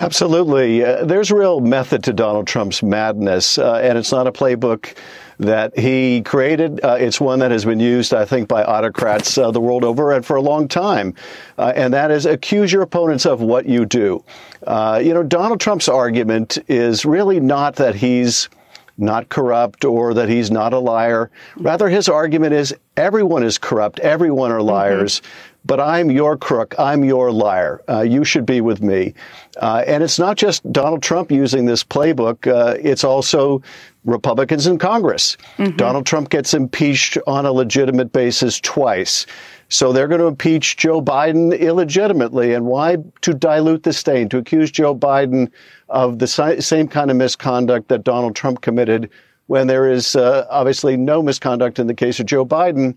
Absolutely. 0.00 0.84
Uh, 0.84 1.04
there's 1.04 1.30
real 1.30 1.60
method 1.60 2.02
to 2.04 2.12
Donald 2.12 2.46
Trump's 2.46 2.82
madness, 2.82 3.58
uh, 3.58 3.76
and 3.76 3.96
it's 3.96 4.10
not 4.10 4.26
a 4.26 4.32
playbook 4.32 4.96
that 5.38 5.76
he 5.78 6.22
created. 6.22 6.84
Uh, 6.84 6.96
it's 6.98 7.20
one 7.20 7.38
that 7.40 7.50
has 7.50 7.64
been 7.64 7.80
used, 7.80 8.12
I 8.12 8.24
think, 8.24 8.48
by 8.48 8.64
autocrats 8.64 9.38
uh, 9.38 9.50
the 9.50 9.60
world 9.60 9.84
over 9.84 10.12
and 10.12 10.26
for 10.26 10.36
a 10.36 10.40
long 10.40 10.66
time. 10.68 11.14
Uh, 11.58 11.72
and 11.76 11.94
that 11.94 12.10
is 12.10 12.26
accuse 12.26 12.72
your 12.72 12.82
opponents 12.82 13.24
of 13.24 13.40
what 13.40 13.66
you 13.66 13.84
do. 13.84 14.24
Uh, 14.66 15.00
you 15.02 15.14
know, 15.14 15.22
Donald 15.22 15.60
Trump's 15.60 15.88
argument 15.88 16.58
is 16.68 17.04
really 17.04 17.38
not 17.38 17.76
that 17.76 17.94
he's 17.94 18.48
not 18.96 19.28
corrupt 19.28 19.84
or 19.84 20.14
that 20.14 20.28
he's 20.28 20.50
not 20.50 20.72
a 20.72 20.78
liar. 20.78 21.30
Rather, 21.56 21.88
his 21.88 22.08
argument 22.08 22.54
is 22.54 22.74
everyone 22.96 23.42
is 23.42 23.58
corrupt, 23.58 23.98
everyone 24.00 24.52
are 24.52 24.62
liars. 24.62 25.20
Mm-hmm 25.20 25.50
but 25.64 25.80
I'm 25.80 26.10
your 26.10 26.36
crook. 26.36 26.74
I'm 26.78 27.04
your 27.04 27.32
liar. 27.32 27.82
Uh, 27.88 28.02
you 28.02 28.24
should 28.24 28.44
be 28.44 28.60
with 28.60 28.82
me. 28.82 29.14
Uh, 29.56 29.82
and 29.86 30.02
it's 30.02 30.18
not 30.18 30.36
just 30.36 30.70
Donald 30.72 31.02
Trump 31.02 31.30
using 31.30 31.64
this 31.64 31.82
playbook. 31.82 32.46
Uh, 32.46 32.76
it's 32.80 33.04
also 33.04 33.62
Republicans 34.04 34.66
in 34.66 34.78
Congress. 34.78 35.36
Mm-hmm. 35.56 35.76
Donald 35.76 36.06
Trump 36.06 36.28
gets 36.28 36.52
impeached 36.52 37.16
on 37.26 37.46
a 37.46 37.52
legitimate 37.52 38.12
basis 38.12 38.60
twice. 38.60 39.26
So 39.70 39.92
they're 39.92 40.08
going 40.08 40.20
to 40.20 40.26
impeach 40.26 40.76
Joe 40.76 41.00
Biden 41.00 41.58
illegitimately. 41.58 42.52
And 42.52 42.66
why? 42.66 42.98
To 43.22 43.32
dilute 43.32 43.82
the 43.82 43.92
stain, 43.92 44.28
to 44.28 44.38
accuse 44.38 44.70
Joe 44.70 44.94
Biden 44.94 45.50
of 45.88 46.18
the 46.18 46.26
si- 46.26 46.60
same 46.60 46.88
kind 46.88 47.10
of 47.10 47.16
misconduct 47.16 47.88
that 47.88 48.04
Donald 48.04 48.36
Trump 48.36 48.60
committed 48.60 49.10
when 49.46 49.66
there 49.66 49.90
is 49.90 50.16
uh, 50.16 50.46
obviously 50.50 50.96
no 50.96 51.22
misconduct 51.22 51.78
in 51.78 51.86
the 51.86 51.94
case 51.94 52.20
of 52.20 52.26
Joe 52.26 52.46
Biden, 52.46 52.96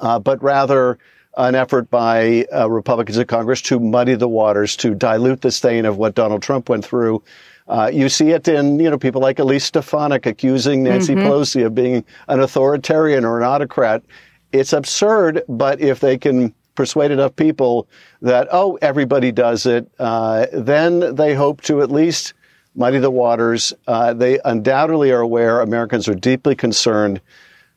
uh, 0.00 0.18
but 0.18 0.42
rather 0.42 0.98
an 1.36 1.54
effort 1.54 1.90
by 1.90 2.44
uh, 2.54 2.68
Republicans 2.68 3.18
in 3.18 3.26
Congress 3.26 3.60
to 3.62 3.78
muddy 3.78 4.14
the 4.14 4.28
waters, 4.28 4.76
to 4.76 4.94
dilute 4.94 5.42
the 5.42 5.50
stain 5.50 5.84
of 5.84 5.98
what 5.98 6.14
Donald 6.14 6.42
Trump 6.42 6.68
went 6.68 6.84
through. 6.84 7.22
Uh, 7.68 7.90
you 7.92 8.08
see 8.08 8.30
it 8.30 8.46
in, 8.46 8.78
you 8.78 8.88
know, 8.88 8.98
people 8.98 9.20
like 9.20 9.38
Elise 9.38 9.64
Stefanik 9.64 10.24
accusing 10.26 10.82
Nancy 10.82 11.14
mm-hmm. 11.14 11.26
Pelosi 11.26 11.66
of 11.66 11.74
being 11.74 12.04
an 12.28 12.40
authoritarian 12.40 13.24
or 13.24 13.38
an 13.38 13.44
autocrat. 13.44 14.02
It's 14.52 14.72
absurd, 14.72 15.42
but 15.48 15.80
if 15.80 16.00
they 16.00 16.16
can 16.16 16.54
persuade 16.76 17.10
enough 17.10 17.34
people 17.34 17.88
that, 18.22 18.48
oh, 18.52 18.78
everybody 18.82 19.32
does 19.32 19.66
it, 19.66 19.90
uh, 19.98 20.46
then 20.52 21.14
they 21.16 21.34
hope 21.34 21.60
to 21.62 21.82
at 21.82 21.90
least 21.90 22.34
muddy 22.76 22.98
the 22.98 23.10
waters. 23.10 23.72
Uh, 23.86 24.12
they 24.14 24.38
undoubtedly 24.44 25.10
are 25.10 25.20
aware 25.20 25.60
Americans 25.60 26.06
are 26.06 26.14
deeply 26.14 26.54
concerned 26.54 27.20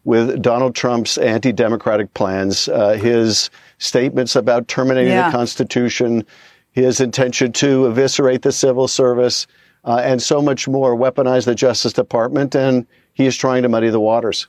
with 0.03 0.41
Donald 0.41 0.75
Trump's 0.75 1.17
anti 1.17 1.51
democratic 1.51 2.13
plans, 2.13 2.67
uh, 2.69 2.93
his 2.93 3.49
statements 3.77 4.35
about 4.35 4.67
terminating 4.67 5.13
yeah. 5.13 5.29
the 5.29 5.37
Constitution, 5.37 6.25
his 6.71 7.01
intention 7.01 7.51
to 7.53 7.87
eviscerate 7.87 8.41
the 8.41 8.51
civil 8.51 8.87
service, 8.87 9.47
uh, 9.85 10.01
and 10.03 10.21
so 10.21 10.41
much 10.41 10.67
more, 10.67 10.95
weaponize 10.95 11.45
the 11.45 11.55
Justice 11.55 11.93
Department, 11.93 12.55
and 12.55 12.85
he 13.13 13.25
is 13.25 13.35
trying 13.35 13.63
to 13.63 13.69
muddy 13.69 13.89
the 13.89 13.99
waters. 13.99 14.47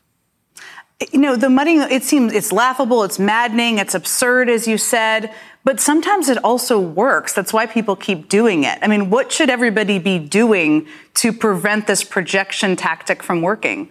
You 1.12 1.20
know, 1.20 1.34
the 1.34 1.48
money, 1.48 1.78
it 1.78 2.02
seems 2.02 2.34
it's 2.34 2.52
laughable, 2.52 3.04
it's 3.04 3.18
maddening, 3.18 3.78
it's 3.78 3.94
absurd, 3.94 4.50
as 4.50 4.68
you 4.68 4.76
said, 4.76 5.32
but 5.64 5.80
sometimes 5.80 6.28
it 6.28 6.36
also 6.44 6.78
works. 6.78 7.32
That's 7.32 7.54
why 7.54 7.66
people 7.66 7.96
keep 7.96 8.28
doing 8.28 8.64
it. 8.64 8.78
I 8.82 8.86
mean, 8.86 9.08
what 9.08 9.32
should 9.32 9.48
everybody 9.48 9.98
be 9.98 10.18
doing 10.18 10.86
to 11.14 11.32
prevent 11.32 11.86
this 11.86 12.04
projection 12.04 12.76
tactic 12.76 13.22
from 13.22 13.40
working? 13.40 13.90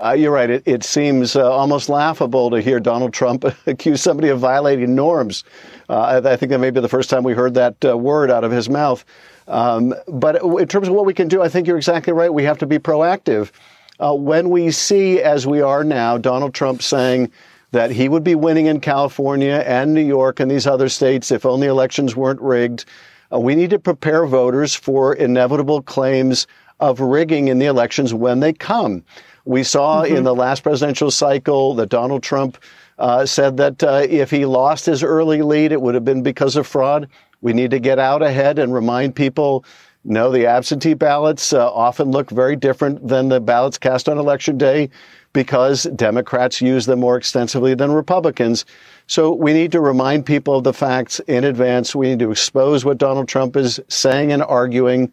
Uh, 0.00 0.12
you're 0.12 0.32
right. 0.32 0.48
It, 0.48 0.62
it 0.64 0.84
seems 0.84 1.34
uh, 1.34 1.50
almost 1.50 1.88
laughable 1.88 2.50
to 2.50 2.60
hear 2.60 2.78
Donald 2.78 3.12
Trump 3.12 3.44
accuse 3.66 4.00
somebody 4.00 4.28
of 4.28 4.38
violating 4.38 4.94
norms. 4.94 5.42
Uh, 5.88 5.98
I, 5.98 6.32
I, 6.32 6.36
think 6.36 6.50
that 6.50 6.60
may 6.60 6.70
be 6.70 6.80
the 6.80 6.88
first 6.88 7.10
time 7.10 7.24
we 7.24 7.32
heard 7.32 7.54
that 7.54 7.84
uh, 7.84 7.96
word 7.96 8.30
out 8.30 8.44
of 8.44 8.52
his 8.52 8.68
mouth. 8.68 9.04
Um, 9.48 9.94
but 10.06 10.42
in 10.42 10.68
terms 10.68 10.88
of 10.88 10.94
what 10.94 11.06
we 11.06 11.14
can 11.14 11.26
do, 11.26 11.42
I 11.42 11.48
think 11.48 11.66
you're 11.66 11.78
exactly 11.78 12.12
right. 12.12 12.32
We 12.32 12.44
have 12.44 12.58
to 12.58 12.66
be 12.66 12.78
proactive. 12.78 13.50
Uh, 13.98 14.14
when 14.14 14.50
we 14.50 14.70
see, 14.70 15.20
as 15.20 15.46
we 15.46 15.60
are 15.60 15.82
now, 15.82 16.16
Donald 16.16 16.54
Trump 16.54 16.82
saying 16.82 17.32
that 17.72 17.90
he 17.90 18.08
would 18.08 18.22
be 18.22 18.36
winning 18.36 18.66
in 18.66 18.80
California 18.80 19.64
and 19.66 19.94
New 19.94 20.04
York 20.04 20.38
and 20.38 20.50
these 20.50 20.66
other 20.66 20.88
states 20.88 21.32
if 21.32 21.44
only 21.44 21.66
elections 21.66 22.14
weren't 22.14 22.40
rigged, 22.40 22.84
uh, 23.32 23.40
we 23.40 23.56
need 23.56 23.70
to 23.70 23.78
prepare 23.78 24.26
voters 24.26 24.74
for 24.74 25.14
inevitable 25.14 25.82
claims 25.82 26.46
of 26.78 27.00
rigging 27.00 27.48
in 27.48 27.58
the 27.58 27.66
elections 27.66 28.14
when 28.14 28.38
they 28.38 28.52
come. 28.52 29.02
We 29.48 29.62
saw 29.62 30.02
mm-hmm. 30.02 30.14
in 30.14 30.24
the 30.24 30.34
last 30.34 30.62
presidential 30.62 31.10
cycle 31.10 31.74
that 31.76 31.88
Donald 31.88 32.22
Trump 32.22 32.58
uh, 32.98 33.24
said 33.24 33.56
that 33.56 33.82
uh, 33.82 34.06
if 34.06 34.30
he 34.30 34.44
lost 34.44 34.84
his 34.84 35.02
early 35.02 35.40
lead, 35.40 35.72
it 35.72 35.80
would 35.80 35.94
have 35.94 36.04
been 36.04 36.22
because 36.22 36.54
of 36.54 36.66
fraud. 36.66 37.08
We 37.40 37.54
need 37.54 37.70
to 37.70 37.78
get 37.78 37.98
out 37.98 38.22
ahead 38.22 38.58
and 38.58 38.74
remind 38.74 39.16
people 39.16 39.64
no, 40.04 40.30
the 40.30 40.46
absentee 40.46 40.92
ballots 40.92 41.54
uh, 41.54 41.66
often 41.72 42.10
look 42.10 42.28
very 42.28 42.56
different 42.56 43.08
than 43.08 43.30
the 43.30 43.40
ballots 43.40 43.78
cast 43.78 44.06
on 44.06 44.18
election 44.18 44.58
day 44.58 44.90
because 45.32 45.84
Democrats 45.96 46.60
use 46.60 46.84
them 46.84 47.00
more 47.00 47.16
extensively 47.16 47.74
than 47.74 47.90
Republicans. 47.92 48.66
So 49.06 49.32
we 49.32 49.54
need 49.54 49.72
to 49.72 49.80
remind 49.80 50.26
people 50.26 50.58
of 50.58 50.64
the 50.64 50.74
facts 50.74 51.20
in 51.20 51.44
advance. 51.44 51.94
We 51.94 52.08
need 52.08 52.18
to 52.18 52.30
expose 52.30 52.84
what 52.84 52.98
Donald 52.98 53.28
Trump 53.28 53.56
is 53.56 53.80
saying 53.88 54.30
and 54.30 54.42
arguing 54.42 55.10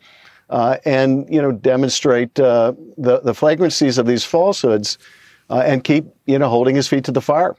uh, 0.50 0.78
and 0.86 1.32
you 1.34 1.42
know 1.42 1.52
demonstrate 1.52 2.40
uh, 2.40 2.74
the 2.98 3.20
the 3.20 3.34
flagrancies 3.34 3.98
of 3.98 4.06
these 4.06 4.24
falsehoods, 4.24 4.98
uh, 5.50 5.64
and 5.66 5.84
keep 5.84 6.06
you 6.26 6.40
know 6.40 6.50
holding 6.50 6.76
his 6.76 6.88
feet 6.88 7.04
to 7.06 7.12
the 7.12 7.22
fire. 7.22 7.56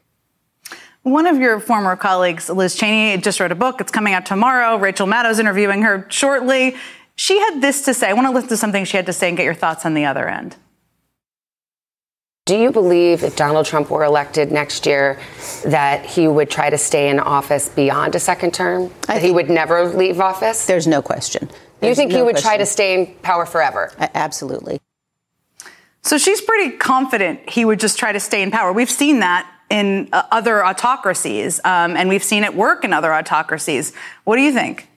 One 1.03 1.27
of 1.27 1.39
your 1.39 1.61
former 1.61 1.95
colleagues, 1.95 2.51
Liz 2.51 2.75
Cheney, 2.75 3.21
just 3.23 3.39
wrote 3.39 3.53
a 3.53 3.57
book. 3.57 3.81
It's 3.81 3.93
coming 3.93 4.13
out 4.13 4.27
tomorrow. 4.27 4.77
Rachel 4.77 5.07
Maddow's 5.07 5.39
interviewing 5.39 5.83
her 5.83 6.05
shortly. 6.11 6.75
She 7.15 7.39
had 7.39 7.61
this 7.61 7.83
to 7.83 7.95
say. 7.95 8.09
I 8.09 8.13
want 8.13 8.27
to 8.27 8.33
listen 8.33 8.49
to 8.49 8.57
something 8.57 8.85
she 8.85 8.97
had 8.97 9.07
to 9.07 9.13
say 9.13 9.29
and 9.29 9.37
get 9.37 9.45
your 9.45 9.55
thoughts 9.55 9.87
on 9.87 9.95
the 9.95 10.05
other 10.05 10.29
end. 10.29 10.57
Do 12.47 12.57
you 12.57 12.71
believe 12.71 13.25
if 13.25 13.35
Donald 13.35 13.67
Trump 13.67 13.91
were 13.91 14.05
elected 14.05 14.53
next 14.53 14.87
year 14.87 15.19
that 15.65 16.07
he 16.07 16.29
would 16.29 16.49
try 16.49 16.71
to 16.71 16.79
stay 16.79 17.09
in 17.09 17.19
office 17.19 17.69
beyond 17.69 18.15
a 18.15 18.21
second 18.21 18.55
term? 18.55 18.93
That 19.09 19.21
he 19.21 19.33
would 19.33 19.51
never 19.51 19.89
leave 19.89 20.21
office? 20.21 20.65
There's 20.65 20.87
no 20.87 21.03
question. 21.03 21.51
You 21.83 21.93
think 21.97 22.13
no 22.13 22.19
he 22.19 22.23
would 22.23 22.35
question. 22.35 22.49
try 22.49 22.57
to 22.57 22.65
stay 22.65 22.95
in 22.95 23.15
power 23.17 23.47
forever? 23.47 23.93
absolutely. 24.15 24.81
So 26.03 26.19
she's 26.19 26.41
pretty 26.41 26.77
confident 26.77 27.51
he 27.51 27.65
would 27.65 27.81
just 27.81 27.99
try 27.99 28.13
to 28.13 28.21
stay 28.21 28.43
in 28.43 28.53
power. 28.53 28.73
We've 28.73 28.89
seen 28.89 29.19
that 29.21 29.53
in 29.69 30.09
uh, 30.13 30.23
other 30.31 30.65
autocracies, 30.65 31.59
um, 31.65 31.97
and 31.97 32.09
we've 32.09 32.23
seen 32.23 32.45
it 32.45 32.55
work 32.55 32.85
in 32.85 32.93
other 32.93 33.13
autocracies. 33.13 33.93
What 34.23 34.37
do 34.37 34.43
you 34.43 34.53
think? 34.53 34.89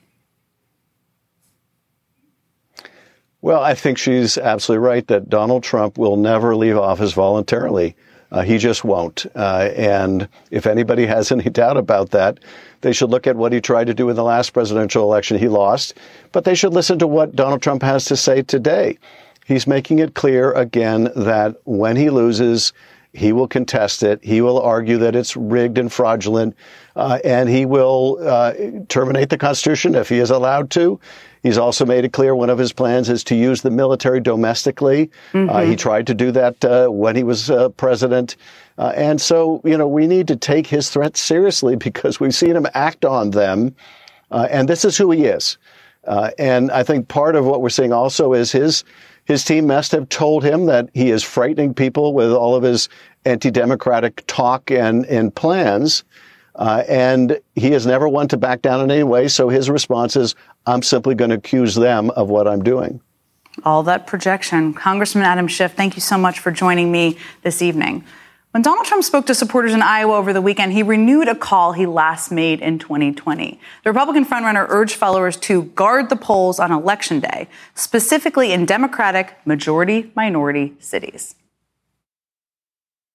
Well, 3.42 3.62
I 3.62 3.74
think 3.74 3.96
she's 3.96 4.36
absolutely 4.36 4.86
right 4.86 5.06
that 5.06 5.30
Donald 5.30 5.62
Trump 5.62 5.96
will 5.96 6.16
never 6.16 6.54
leave 6.54 6.76
office 6.76 7.12
voluntarily. 7.12 7.96
Uh, 8.30 8.42
he 8.42 8.58
just 8.58 8.84
won't. 8.84 9.26
Uh, 9.34 9.70
and 9.74 10.28
if 10.50 10.66
anybody 10.66 11.06
has 11.06 11.32
any 11.32 11.44
doubt 11.50 11.78
about 11.78 12.10
that, 12.10 12.38
they 12.82 12.92
should 12.92 13.10
look 13.10 13.26
at 13.26 13.36
what 13.36 13.52
he 13.52 13.60
tried 13.60 13.86
to 13.86 13.94
do 13.94 14.10
in 14.10 14.16
the 14.16 14.22
last 14.22 14.50
presidential 14.50 15.02
election. 15.04 15.38
He 15.38 15.48
lost, 15.48 15.94
but 16.32 16.44
they 16.44 16.54
should 16.54 16.74
listen 16.74 16.98
to 16.98 17.06
what 17.06 17.34
Donald 17.34 17.62
Trump 17.62 17.82
has 17.82 18.04
to 18.06 18.16
say 18.16 18.42
today. 18.42 18.98
He's 19.46 19.66
making 19.66 19.98
it 19.98 20.14
clear 20.14 20.52
again 20.52 21.10
that 21.16 21.56
when 21.64 21.96
he 21.96 22.10
loses, 22.10 22.72
he 23.12 23.32
will 23.32 23.48
contest 23.48 24.02
it. 24.02 24.22
He 24.22 24.40
will 24.40 24.60
argue 24.60 24.98
that 24.98 25.16
it's 25.16 25.36
rigged 25.36 25.78
and 25.78 25.92
fraudulent, 25.92 26.54
uh, 26.94 27.18
and 27.24 27.48
he 27.48 27.66
will 27.66 28.18
uh, 28.20 28.52
terminate 28.88 29.30
the 29.30 29.38
Constitution 29.38 29.94
if 29.94 30.08
he 30.08 30.18
is 30.18 30.30
allowed 30.30 30.70
to. 30.72 31.00
He's 31.42 31.58
also 31.58 31.86
made 31.86 32.04
it 32.04 32.12
clear 32.12 32.34
one 32.34 32.50
of 32.50 32.58
his 32.58 32.72
plans 32.72 33.08
is 33.08 33.24
to 33.24 33.34
use 33.34 33.62
the 33.62 33.70
military 33.70 34.20
domestically. 34.20 35.10
Mm-hmm. 35.32 35.50
Uh, 35.50 35.60
he 35.62 35.76
tried 35.76 36.06
to 36.08 36.14
do 36.14 36.30
that 36.32 36.64
uh, 36.64 36.88
when 36.88 37.16
he 37.16 37.22
was 37.22 37.50
uh, 37.50 37.70
president. 37.70 38.36
Uh, 38.76 38.92
and 38.94 39.20
so, 39.20 39.60
you 39.64 39.76
know, 39.76 39.88
we 39.88 40.06
need 40.06 40.28
to 40.28 40.36
take 40.36 40.66
his 40.66 40.90
threats 40.90 41.20
seriously 41.20 41.76
because 41.90 42.20
we've 42.20 42.34
seen 42.34 42.56
him 42.56 42.66
act 42.74 43.04
on 43.04 43.30
them. 43.30 43.74
Uh, 44.30 44.46
and 44.50 44.68
this 44.68 44.84
is 44.84 44.96
who 44.96 45.10
he 45.10 45.24
is. 45.24 45.58
Uh, 46.04 46.30
and 46.38 46.70
I 46.70 46.82
think 46.82 47.08
part 47.08 47.36
of 47.36 47.44
what 47.44 47.60
we're 47.60 47.68
seeing 47.68 47.92
also 47.92 48.32
is 48.32 48.52
his 48.52 48.84
his 49.26 49.44
team 49.44 49.66
must 49.68 49.92
have 49.92 50.08
told 50.08 50.42
him 50.42 50.66
that 50.66 50.88
he 50.92 51.10
is 51.10 51.22
frightening 51.22 51.72
people 51.72 52.14
with 52.14 52.32
all 52.32 52.56
of 52.56 52.64
his 52.64 52.88
anti-democratic 53.24 54.24
talk 54.26 54.72
and, 54.72 55.06
and 55.06 55.32
plans. 55.32 56.02
Uh, 56.60 56.84
and 56.86 57.40
he 57.54 57.72
is 57.72 57.86
never 57.86 58.06
one 58.06 58.28
to 58.28 58.36
back 58.36 58.60
down 58.60 58.82
in 58.82 58.90
any 58.90 59.02
way. 59.02 59.28
So 59.28 59.48
his 59.48 59.70
response 59.70 60.14
is, 60.14 60.34
I'm 60.66 60.82
simply 60.82 61.14
going 61.14 61.30
to 61.30 61.36
accuse 61.36 61.74
them 61.74 62.10
of 62.10 62.28
what 62.28 62.46
I'm 62.46 62.62
doing. 62.62 63.00
All 63.64 63.82
that 63.84 64.06
projection. 64.06 64.74
Congressman 64.74 65.24
Adam 65.24 65.48
Schiff, 65.48 65.72
thank 65.72 65.96
you 65.96 66.02
so 66.02 66.18
much 66.18 66.38
for 66.38 66.50
joining 66.52 66.92
me 66.92 67.16
this 67.42 67.62
evening. 67.62 68.04
When 68.50 68.62
Donald 68.62 68.84
Trump 68.84 69.04
spoke 69.04 69.26
to 69.26 69.34
supporters 69.34 69.72
in 69.72 69.80
Iowa 69.80 70.16
over 70.16 70.32
the 70.32 70.42
weekend, 70.42 70.72
he 70.72 70.82
renewed 70.82 71.28
a 71.28 71.34
call 71.34 71.72
he 71.72 71.86
last 71.86 72.30
made 72.30 72.60
in 72.60 72.78
2020. 72.78 73.60
The 73.84 73.90
Republican 73.90 74.26
frontrunner 74.26 74.66
urged 74.68 74.96
followers 74.96 75.36
to 75.38 75.62
guard 75.62 76.10
the 76.10 76.16
polls 76.16 76.58
on 76.58 76.72
election 76.72 77.20
day, 77.20 77.48
specifically 77.74 78.52
in 78.52 78.66
Democratic 78.66 79.34
majority 79.46 80.10
minority 80.14 80.74
cities. 80.78 81.36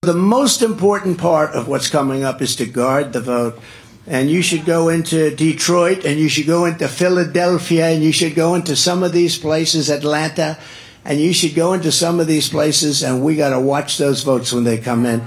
The 0.05 0.13
most 0.13 0.61
important 0.61 1.17
part 1.17 1.55
of 1.55 1.67
what's 1.67 1.89
coming 1.89 2.23
up 2.23 2.39
is 2.39 2.55
to 2.57 2.67
guard 2.67 3.11
the 3.11 3.21
vote. 3.21 3.59
And 4.05 4.29
you 4.29 4.43
should 4.43 4.63
go 4.63 4.89
into 4.89 5.35
Detroit 5.35 6.05
and 6.05 6.19
you 6.19 6.29
should 6.29 6.45
go 6.45 6.65
into 6.65 6.87
Philadelphia 6.87 7.87
and 7.87 8.03
you 8.03 8.11
should 8.11 8.35
go 8.35 8.53
into 8.53 8.75
some 8.75 9.01
of 9.01 9.13
these 9.13 9.35
places, 9.35 9.89
Atlanta, 9.89 10.59
and 11.03 11.19
you 11.19 11.33
should 11.33 11.55
go 11.55 11.73
into 11.73 11.91
some 11.91 12.19
of 12.19 12.27
these 12.27 12.47
places 12.47 13.01
and 13.01 13.23
we 13.23 13.35
got 13.35 13.49
to 13.49 13.59
watch 13.59 13.97
those 13.97 14.21
votes 14.21 14.53
when 14.53 14.63
they 14.63 14.77
come 14.77 15.07
in. 15.07 15.21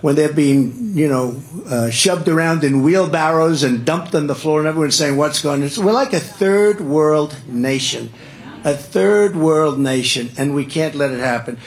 When 0.00 0.14
they're 0.14 0.32
being, 0.32 0.96
you 0.96 1.08
know, 1.08 1.42
uh, 1.66 1.90
shoved 1.90 2.28
around 2.28 2.62
in 2.62 2.84
wheelbarrows 2.84 3.64
and 3.64 3.84
dumped 3.84 4.14
on 4.14 4.28
the 4.28 4.36
floor 4.36 4.60
and 4.60 4.68
everyone's 4.68 4.94
saying, 4.94 5.16
what's 5.16 5.42
going 5.42 5.64
on? 5.64 5.84
We're 5.84 5.90
like 5.90 6.12
a 6.12 6.20
third 6.20 6.80
world 6.80 7.36
nation. 7.48 8.12
A 8.62 8.74
third 8.74 9.34
world 9.34 9.80
nation, 9.80 10.30
and 10.38 10.54
we 10.54 10.64
can't 10.66 10.94
let 10.94 11.10
it 11.10 11.18
happen. 11.18 11.58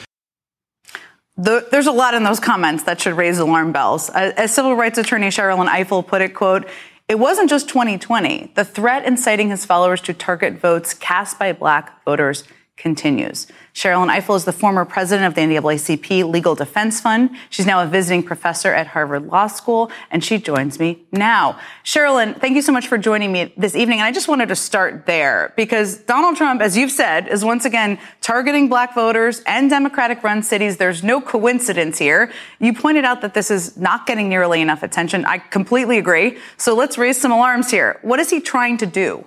The, 1.36 1.66
there's 1.70 1.88
a 1.88 1.92
lot 1.92 2.14
in 2.14 2.22
those 2.22 2.38
comments 2.38 2.84
that 2.84 3.00
should 3.00 3.16
raise 3.16 3.38
alarm 3.38 3.72
bells. 3.72 4.08
As 4.10 4.54
civil 4.54 4.76
rights 4.76 4.98
attorney 4.98 5.28
Sherrilyn 5.28 5.68
Ifill 5.68 6.06
put 6.06 6.22
it, 6.22 6.34
quote, 6.34 6.68
it 7.08 7.18
wasn't 7.18 7.50
just 7.50 7.68
2020. 7.68 8.52
The 8.54 8.64
threat 8.64 9.04
inciting 9.04 9.50
his 9.50 9.66
followers 9.66 10.00
to 10.02 10.14
target 10.14 10.60
votes 10.60 10.94
cast 10.94 11.38
by 11.38 11.52
black 11.52 12.02
voters 12.04 12.44
continues. 12.76 13.46
Sherrilyn 13.72 14.14
Ifill 14.14 14.36
is 14.36 14.44
the 14.44 14.52
former 14.52 14.84
president 14.84 15.26
of 15.26 15.34
the 15.34 15.40
NAACP 15.42 16.28
Legal 16.30 16.54
Defense 16.54 17.00
Fund. 17.00 17.30
She's 17.50 17.66
now 17.66 17.82
a 17.82 17.86
visiting 17.86 18.22
professor 18.22 18.72
at 18.72 18.88
Harvard 18.88 19.26
Law 19.26 19.46
School, 19.46 19.90
and 20.10 20.24
she 20.24 20.38
joins 20.38 20.78
me 20.78 21.04
now. 21.12 21.58
Sherrilyn, 21.84 22.40
thank 22.40 22.56
you 22.56 22.62
so 22.62 22.72
much 22.72 22.88
for 22.88 22.98
joining 22.98 23.32
me 23.32 23.52
this 23.56 23.76
evening. 23.76 24.00
And 24.00 24.06
I 24.06 24.12
just 24.12 24.28
wanted 24.28 24.48
to 24.48 24.56
start 24.56 25.06
there 25.06 25.52
because 25.56 25.98
Donald 25.98 26.36
Trump, 26.36 26.60
as 26.60 26.76
you've 26.76 26.90
said, 26.90 27.28
is 27.28 27.44
once 27.44 27.64
again 27.64 27.98
targeting 28.20 28.68
black 28.68 28.94
voters 28.94 29.40
and 29.46 29.70
Democratic 29.70 30.22
run 30.22 30.42
cities. 30.42 30.76
There's 30.76 31.04
no 31.04 31.20
coincidence 31.20 31.98
here. 31.98 32.32
You 32.58 32.74
pointed 32.74 33.04
out 33.04 33.20
that 33.22 33.34
this 33.34 33.50
is 33.50 33.76
not 33.76 34.06
getting 34.06 34.28
nearly 34.28 34.60
enough 34.60 34.82
attention. 34.82 35.24
I 35.24 35.38
completely 35.38 35.98
agree. 35.98 36.38
So 36.56 36.74
let's 36.74 36.98
raise 36.98 37.20
some 37.20 37.32
alarms 37.32 37.70
here. 37.70 37.98
What 38.02 38.20
is 38.20 38.30
he 38.30 38.40
trying 38.40 38.78
to 38.78 38.86
do? 38.86 39.26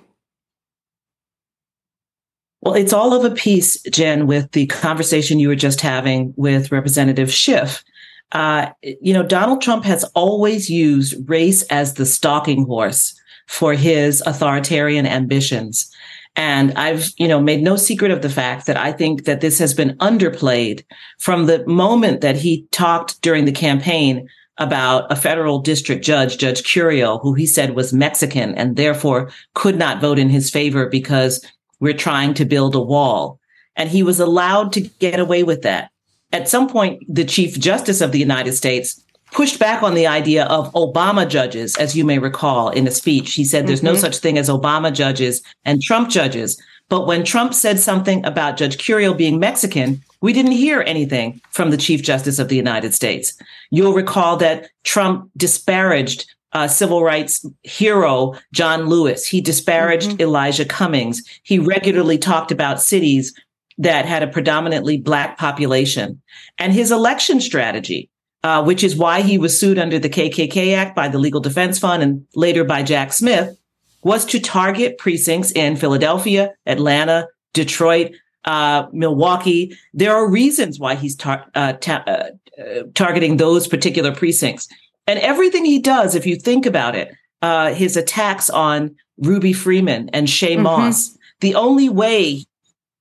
Well, 2.60 2.74
it's 2.74 2.92
all 2.92 3.14
of 3.14 3.30
a 3.30 3.34
piece, 3.34 3.80
Jen, 3.82 4.26
with 4.26 4.50
the 4.52 4.66
conversation 4.66 5.38
you 5.38 5.48
were 5.48 5.54
just 5.54 5.80
having 5.80 6.34
with 6.36 6.72
Representative 6.72 7.32
Schiff. 7.32 7.84
Uh, 8.32 8.70
you 8.82 9.14
know, 9.14 9.22
Donald 9.22 9.62
Trump 9.62 9.84
has 9.84 10.04
always 10.14 10.68
used 10.68 11.28
race 11.28 11.62
as 11.64 11.94
the 11.94 12.04
stalking 12.04 12.66
horse 12.66 13.18
for 13.46 13.74
his 13.74 14.22
authoritarian 14.26 15.06
ambitions. 15.06 15.90
And 16.36 16.72
I've, 16.78 17.10
you 17.16 17.26
know, 17.26 17.40
made 17.40 17.62
no 17.62 17.76
secret 17.76 18.10
of 18.10 18.22
the 18.22 18.28
fact 18.28 18.66
that 18.66 18.76
I 18.76 18.92
think 18.92 19.24
that 19.24 19.40
this 19.40 19.58
has 19.58 19.72
been 19.72 19.96
underplayed 19.98 20.84
from 21.18 21.46
the 21.46 21.66
moment 21.66 22.20
that 22.20 22.36
he 22.36 22.66
talked 22.70 23.20
during 23.22 23.44
the 23.44 23.52
campaign 23.52 24.28
about 24.58 25.10
a 25.10 25.16
federal 25.16 25.60
district 25.60 26.04
judge, 26.04 26.36
Judge 26.38 26.62
Curiel, 26.62 27.20
who 27.22 27.34
he 27.34 27.46
said 27.46 27.74
was 27.74 27.92
Mexican 27.92 28.54
and 28.56 28.76
therefore 28.76 29.30
could 29.54 29.78
not 29.78 30.00
vote 30.00 30.18
in 30.18 30.28
his 30.28 30.50
favor 30.50 30.88
because 30.88 31.44
we're 31.80 31.94
trying 31.94 32.34
to 32.34 32.44
build 32.44 32.74
a 32.74 32.80
wall. 32.80 33.38
And 33.76 33.88
he 33.88 34.02
was 34.02 34.20
allowed 34.20 34.72
to 34.72 34.80
get 34.80 35.20
away 35.20 35.42
with 35.42 35.62
that 35.62 35.90
at 36.32 36.48
some 36.48 36.68
point, 36.68 37.02
the 37.08 37.24
Chief 37.24 37.58
Justice 37.58 38.00
of 38.00 38.12
the 38.12 38.18
United 38.18 38.52
States 38.52 39.02
pushed 39.32 39.58
back 39.58 39.82
on 39.82 39.94
the 39.94 40.06
idea 40.06 40.44
of 40.46 40.72
Obama 40.72 41.28
judges, 41.28 41.76
as 41.76 41.96
you 41.96 42.04
may 42.04 42.18
recall 42.18 42.70
in 42.70 42.86
a 42.86 42.90
speech. 42.90 43.34
He 43.34 43.44
said 43.44 43.66
there's 43.66 43.80
mm-hmm. 43.80 43.94
no 43.94 43.96
such 43.96 44.18
thing 44.18 44.38
as 44.38 44.48
Obama 44.48 44.92
judges 44.92 45.42
and 45.64 45.82
Trump 45.82 46.10
judges. 46.10 46.60
But 46.88 47.06
when 47.06 47.24
Trump 47.24 47.52
said 47.52 47.78
something 47.78 48.24
about 48.24 48.56
Judge 48.56 48.78
Curiel 48.78 49.16
being 49.16 49.38
Mexican, 49.38 50.02
we 50.22 50.32
didn't 50.32 50.52
hear 50.52 50.82
anything 50.82 51.40
from 51.50 51.70
the 51.70 51.76
Chief 51.76 52.02
Justice 52.02 52.38
of 52.38 52.48
the 52.48 52.56
United 52.56 52.94
States. 52.94 53.34
You'll 53.70 53.92
recall 53.92 54.38
that 54.38 54.70
Trump 54.84 55.30
disparaged 55.36 56.34
uh, 56.52 56.68
civil 56.68 57.02
rights 57.02 57.44
hero 57.62 58.34
John 58.52 58.86
Lewis. 58.86 59.26
He 59.26 59.40
disparaged 59.40 60.10
mm-hmm. 60.10 60.22
Elijah 60.22 60.64
Cummings. 60.64 61.22
He 61.42 61.58
regularly 61.58 62.18
talked 62.18 62.50
about 62.50 62.82
cities 62.82 63.34
that 63.78 64.06
had 64.06 64.22
a 64.22 64.28
predominantly 64.28 64.98
black 64.98 65.38
population. 65.38 66.20
And 66.58 66.72
his 66.72 66.90
election 66.90 67.40
strategy, 67.40 68.10
uh, 68.42 68.62
which 68.64 68.82
is 68.82 68.96
why 68.96 69.22
he 69.22 69.38
was 69.38 69.58
sued 69.58 69.78
under 69.78 69.98
the 69.98 70.08
KKK 70.08 70.74
Act 70.74 70.96
by 70.96 71.08
the 71.08 71.18
Legal 71.18 71.40
Defense 71.40 71.78
Fund 71.78 72.02
and 72.02 72.26
later 72.34 72.64
by 72.64 72.82
Jack 72.82 73.12
Smith, 73.12 73.56
was 74.02 74.24
to 74.26 74.40
target 74.40 74.98
precincts 74.98 75.50
in 75.52 75.76
Philadelphia, 75.76 76.54
Atlanta, 76.66 77.28
Detroit, 77.52 78.12
uh, 78.44 78.86
Milwaukee. 78.92 79.76
There 79.92 80.14
are 80.14 80.28
reasons 80.28 80.78
why 80.78 80.94
he's 80.94 81.16
tar- 81.16 81.46
uh, 81.54 81.74
ta- 81.74 82.04
uh, 82.06 82.30
uh, 82.60 82.82
targeting 82.94 83.36
those 83.36 83.68
particular 83.68 84.14
precincts. 84.14 84.68
And 85.08 85.18
everything 85.20 85.64
he 85.64 85.80
does, 85.80 86.14
if 86.14 86.26
you 86.26 86.36
think 86.36 86.66
about 86.66 86.94
it, 86.94 87.12
uh, 87.40 87.72
his 87.72 87.96
attacks 87.96 88.50
on 88.50 88.94
Ruby 89.16 89.54
Freeman 89.54 90.10
and 90.10 90.28
Shaye 90.28 90.52
mm-hmm. 90.52 90.64
Moss, 90.64 91.16
the 91.40 91.54
only 91.54 91.88
way 91.88 92.44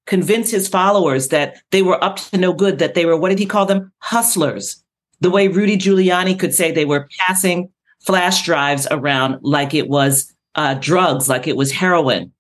convince 0.06 0.50
his 0.50 0.70
followers 0.70 1.28
that 1.28 1.58
they 1.72 1.82
were 1.82 2.02
up 2.02 2.16
to 2.16 2.38
no 2.38 2.54
good, 2.54 2.80
that 2.80 2.94
they 2.94 3.06
were, 3.06 3.18
what 3.18 3.30
did 3.30 3.40
he 3.40 3.46
call 3.46 3.66
them? 3.66 3.92
Hustlers. 4.00 4.82
The 5.20 5.30
way 5.30 5.50
Rudy 5.50 5.78
Giuliani 5.78 6.40
could 6.40 6.54
say 6.54 6.72
they 6.72 6.86
were 6.86 7.10
passing 7.20 7.70
flash 8.00 8.46
drives 8.46 8.88
around 8.90 9.40
like 9.42 9.74
it 9.74 9.90
was 9.90 10.34
uh, 10.56 10.76
drugs, 10.76 11.28
like 11.28 11.46
it 11.46 11.58
was 11.58 11.74
heroin. 11.74 12.32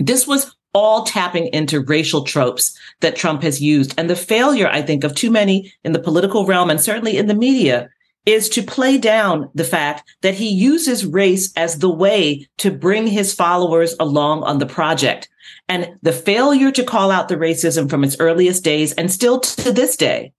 This 0.00 0.26
was 0.26 0.56
all 0.72 1.04
tapping 1.04 1.46
into 1.48 1.80
racial 1.80 2.24
tropes 2.24 2.76
that 3.00 3.14
Trump 3.14 3.42
has 3.42 3.62
used. 3.62 3.94
And 3.96 4.10
the 4.10 4.16
failure, 4.16 4.66
I 4.66 4.82
think, 4.82 5.04
of 5.04 5.14
too 5.14 5.30
many 5.30 5.72
in 5.84 5.92
the 5.92 6.00
political 6.00 6.46
realm 6.46 6.68
and 6.68 6.80
certainly 6.80 7.16
in 7.16 7.28
the 7.28 7.34
media 7.34 7.88
is 8.26 8.48
to 8.50 8.62
play 8.62 8.98
down 8.98 9.50
the 9.54 9.64
fact 9.64 10.02
that 10.22 10.34
he 10.34 10.48
uses 10.48 11.04
race 11.04 11.52
as 11.56 11.78
the 11.78 11.90
way 11.90 12.48
to 12.58 12.70
bring 12.70 13.06
his 13.06 13.34
followers 13.34 13.94
along 14.00 14.42
on 14.44 14.58
the 14.58 14.66
project. 14.66 15.28
And 15.68 15.96
the 16.02 16.12
failure 16.12 16.70
to 16.72 16.84
call 16.84 17.10
out 17.10 17.28
the 17.28 17.36
racism 17.36 17.88
from 17.88 18.04
its 18.04 18.16
earliest 18.18 18.64
days 18.64 18.92
and 18.92 19.10
still 19.10 19.40
to 19.40 19.72
this 19.72 19.96
day 19.96 20.32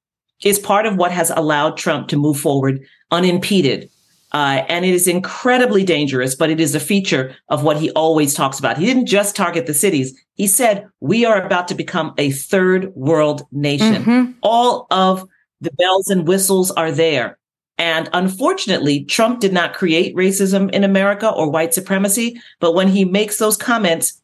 is 0.43 0.59
part 0.59 0.85
of 0.85 0.97
what 0.97 1.11
has 1.11 1.29
allowed 1.29 1.77
Trump 1.77 2.07
to 2.09 2.17
move 2.17 2.39
forward 2.39 2.79
unimpeded. 3.11 3.89
Uh, 4.31 4.65
and 4.67 4.83
it 4.83 4.93
is 4.93 5.07
incredibly 5.07 5.83
dangerous, 5.83 6.35
but 6.35 6.49
it 6.49 6.59
is 6.59 6.75
a 6.75 6.79
feature 6.79 7.33
of 7.47 7.63
what 7.63 7.77
he 7.77 7.89
always 7.91 8.33
talks 8.33 8.59
about. 8.59 8.77
He 8.77 8.85
didn't 8.85 9.05
just 9.05 9.35
target 9.35 9.65
the 9.65 9.73
cities. 9.73 10.19
He 10.33 10.47
said, 10.47 10.87
we 10.99 11.23
are 11.23 11.41
about 11.41 11.69
to 11.69 11.75
become 11.75 12.13
a 12.17 12.31
third 12.31 12.93
world 12.95 13.43
nation. 13.51 14.03
Mm-hmm. 14.03 14.31
All 14.41 14.87
of 14.91 15.25
the 15.61 15.71
bells 15.71 16.09
and 16.09 16.27
whistles 16.27 16.69
are 16.71 16.91
there. 16.91 17.37
And 17.77 18.09
unfortunately, 18.13 19.03
Trump 19.03 19.41
did 19.41 19.51
not 19.51 19.73
create 19.73 20.15
racism 20.15 20.71
in 20.71 20.83
America 20.83 21.29
or 21.29 21.49
white 21.49 21.73
supremacy. 21.73 22.39
But 22.59 22.73
when 22.73 22.87
he 22.87 23.03
makes 23.03 23.37
those 23.37 23.57
comments, 23.57 24.21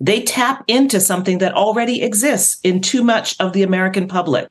they 0.00 0.22
tap 0.22 0.64
into 0.66 1.00
something 1.00 1.38
that 1.38 1.54
already 1.54 2.02
exists 2.02 2.58
in 2.62 2.80
too 2.80 3.02
much 3.02 3.36
of 3.40 3.52
the 3.52 3.62
American 3.62 4.08
public. 4.08 4.48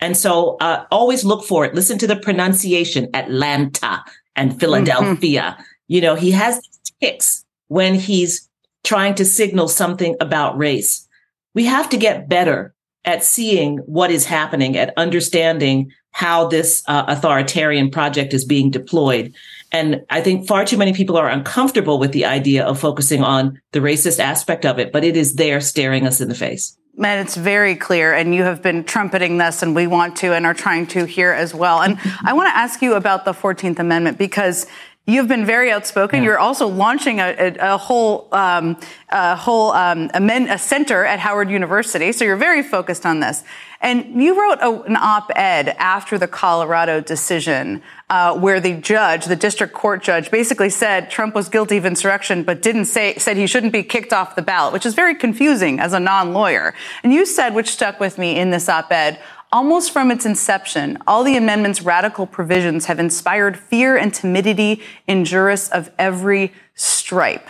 And 0.00 0.16
so 0.16 0.56
uh, 0.60 0.84
always 0.90 1.24
look 1.24 1.44
for 1.44 1.64
it. 1.64 1.74
Listen 1.74 1.98
to 1.98 2.06
the 2.06 2.16
pronunciation 2.16 3.08
Atlanta 3.14 4.04
and 4.36 4.58
Philadelphia. 4.58 5.56
Mm-hmm. 5.56 5.62
You 5.88 6.00
know, 6.00 6.14
he 6.14 6.30
has 6.32 6.60
tics 7.00 7.44
when 7.68 7.94
he's 7.94 8.48
trying 8.84 9.14
to 9.16 9.24
signal 9.24 9.68
something 9.68 10.16
about 10.20 10.56
race. 10.56 11.06
We 11.54 11.64
have 11.64 11.88
to 11.90 11.96
get 11.96 12.28
better 12.28 12.74
at 13.04 13.24
seeing 13.24 13.78
what 13.78 14.10
is 14.10 14.26
happening, 14.26 14.76
at 14.76 14.94
understanding 14.96 15.90
how 16.12 16.48
this 16.48 16.82
uh, 16.86 17.04
authoritarian 17.08 17.90
project 17.90 18.34
is 18.34 18.44
being 18.44 18.70
deployed. 18.70 19.32
And 19.70 20.04
I 20.10 20.20
think 20.20 20.48
far 20.48 20.64
too 20.64 20.78
many 20.78 20.92
people 20.92 21.16
are 21.16 21.28
uncomfortable 21.28 21.98
with 21.98 22.12
the 22.12 22.24
idea 22.24 22.64
of 22.64 22.78
focusing 22.78 23.22
on 23.22 23.60
the 23.72 23.80
racist 23.80 24.18
aspect 24.18 24.64
of 24.64 24.78
it, 24.78 24.92
but 24.92 25.04
it 25.04 25.16
is 25.16 25.34
there 25.34 25.60
staring 25.60 26.06
us 26.06 26.20
in 26.20 26.28
the 26.28 26.34
face. 26.34 26.76
Man, 26.96 27.24
it's 27.24 27.36
very 27.36 27.76
clear, 27.76 28.12
and 28.12 28.34
you 28.34 28.42
have 28.42 28.60
been 28.60 28.82
trumpeting 28.82 29.38
this, 29.38 29.62
and 29.62 29.76
we 29.76 29.86
want 29.86 30.16
to 30.16 30.34
and 30.34 30.44
are 30.44 30.54
trying 30.54 30.84
to 30.88 31.04
here 31.04 31.30
as 31.30 31.54
well. 31.54 31.80
And 31.80 31.96
I 32.24 32.32
want 32.32 32.48
to 32.48 32.56
ask 32.56 32.82
you 32.82 32.94
about 32.94 33.24
the 33.24 33.32
14th 33.32 33.78
Amendment 33.78 34.18
because 34.18 34.66
You've 35.08 35.26
been 35.26 35.46
very 35.46 35.72
outspoken. 35.72 36.18
Yeah. 36.18 36.26
You're 36.26 36.38
also 36.38 36.68
launching 36.68 37.18
a, 37.18 37.34
a, 37.38 37.74
a 37.74 37.78
whole, 37.78 38.28
um, 38.30 38.76
a 39.08 39.36
whole 39.36 39.70
um, 39.70 40.10
amend, 40.12 40.50
a 40.50 40.58
center 40.58 41.02
at 41.02 41.18
Howard 41.18 41.50
University. 41.50 42.12
So 42.12 42.26
you're 42.26 42.36
very 42.36 42.62
focused 42.62 43.06
on 43.06 43.20
this. 43.20 43.42
And 43.80 44.20
you 44.20 44.40
wrote 44.40 44.58
a, 44.60 44.82
an 44.82 44.96
op-ed 44.96 45.68
after 45.78 46.18
the 46.18 46.26
Colorado 46.26 47.00
decision, 47.00 47.80
uh, 48.10 48.36
where 48.36 48.58
the 48.58 48.74
judge, 48.74 49.26
the 49.26 49.36
district 49.36 49.72
court 49.72 50.02
judge, 50.02 50.30
basically 50.32 50.68
said 50.68 51.10
Trump 51.10 51.34
was 51.34 51.48
guilty 51.48 51.76
of 51.76 51.86
insurrection, 51.86 52.42
but 52.42 52.60
didn't 52.60 52.86
say 52.86 53.14
said 53.18 53.36
he 53.36 53.46
shouldn't 53.46 53.72
be 53.72 53.84
kicked 53.84 54.12
off 54.12 54.34
the 54.34 54.42
ballot, 54.42 54.72
which 54.72 54.84
is 54.84 54.94
very 54.94 55.14
confusing 55.14 55.78
as 55.78 55.92
a 55.92 56.00
non-lawyer. 56.00 56.74
And 57.04 57.12
you 57.12 57.24
said, 57.24 57.54
which 57.54 57.70
stuck 57.70 58.00
with 58.00 58.18
me 58.18 58.36
in 58.38 58.50
this 58.50 58.68
op-ed, 58.68 59.20
Almost 59.50 59.92
from 59.92 60.10
its 60.10 60.26
inception, 60.26 60.98
all 61.06 61.24
the 61.24 61.36
amendment's 61.36 61.80
radical 61.80 62.26
provisions 62.26 62.84
have 62.84 62.98
inspired 62.98 63.58
fear 63.58 63.96
and 63.96 64.12
timidity 64.12 64.82
in 65.06 65.24
jurists 65.24 65.70
of 65.70 65.90
every 65.98 66.52
stripe. 66.74 67.48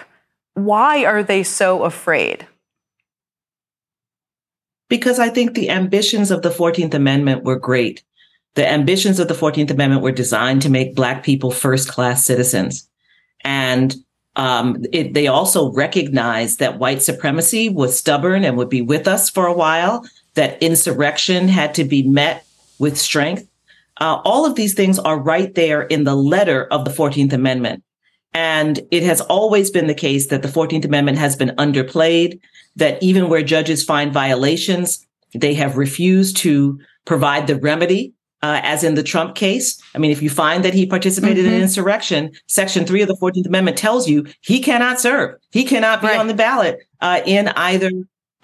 Why 0.54 1.04
are 1.04 1.24
they 1.24 1.42
so 1.42 1.82
afraid? 1.82 2.46
Because 4.88 5.18
I 5.18 5.28
think 5.28 5.54
the 5.54 5.70
ambitions 5.70 6.30
of 6.30 6.42
the 6.42 6.50
14th 6.50 6.94
Amendment 6.94 7.44
were 7.44 7.58
great. 7.58 8.02
The 8.54 8.68
ambitions 8.68 9.20
of 9.20 9.28
the 9.28 9.34
14th 9.34 9.70
Amendment 9.70 10.02
were 10.02 10.12
designed 10.12 10.62
to 10.62 10.70
make 10.70 10.96
Black 10.96 11.22
people 11.22 11.50
first 11.50 11.88
class 11.88 12.24
citizens. 12.24 12.88
And 13.42 13.94
um, 14.36 14.84
it, 14.92 15.14
they 15.14 15.26
also 15.26 15.72
recognized 15.72 16.58
that 16.60 16.78
white 16.78 17.02
supremacy 17.02 17.68
was 17.68 17.98
stubborn 17.98 18.44
and 18.44 18.56
would 18.56 18.68
be 18.68 18.82
with 18.82 19.08
us 19.08 19.28
for 19.28 19.46
a 19.46 19.52
while 19.52 20.06
that 20.34 20.62
insurrection 20.62 21.48
had 21.48 21.74
to 21.74 21.84
be 21.84 22.02
met 22.04 22.46
with 22.78 22.96
strength. 22.96 23.48
Uh, 24.00 24.20
all 24.24 24.46
of 24.46 24.54
these 24.54 24.74
things 24.74 24.98
are 25.00 25.18
right 25.18 25.54
there 25.56 25.82
in 25.82 26.04
the 26.04 26.14
letter 26.14 26.66
of 26.66 26.84
the 26.84 26.90
14th 26.90 27.32
Amendment. 27.32 27.82
And 28.38 28.86
it 28.92 29.02
has 29.02 29.20
always 29.22 29.68
been 29.68 29.88
the 29.88 29.94
case 29.94 30.28
that 30.28 30.42
the 30.42 30.48
14th 30.48 30.84
Amendment 30.84 31.18
has 31.18 31.34
been 31.34 31.48
underplayed, 31.56 32.38
that 32.76 33.02
even 33.02 33.28
where 33.28 33.42
judges 33.42 33.82
find 33.82 34.12
violations, 34.12 35.04
they 35.34 35.54
have 35.54 35.76
refused 35.76 36.36
to 36.36 36.78
provide 37.04 37.48
the 37.48 37.56
remedy, 37.56 38.12
uh, 38.44 38.60
as 38.62 38.84
in 38.84 38.94
the 38.94 39.02
Trump 39.02 39.34
case. 39.34 39.82
I 39.92 39.98
mean, 39.98 40.12
if 40.12 40.22
you 40.22 40.30
find 40.30 40.64
that 40.64 40.72
he 40.72 40.86
participated 40.86 41.46
mm-hmm. 41.46 41.54
in 41.54 41.62
insurrection, 41.62 42.30
Section 42.46 42.86
3 42.86 43.02
of 43.02 43.08
the 43.08 43.16
14th 43.16 43.48
Amendment 43.48 43.76
tells 43.76 44.08
you 44.08 44.24
he 44.42 44.60
cannot 44.60 45.00
serve, 45.00 45.34
he 45.50 45.64
cannot 45.64 46.00
be 46.00 46.06
right. 46.06 46.20
on 46.20 46.28
the 46.28 46.34
ballot 46.34 46.78
uh, 47.00 47.20
in 47.26 47.48
either 47.48 47.90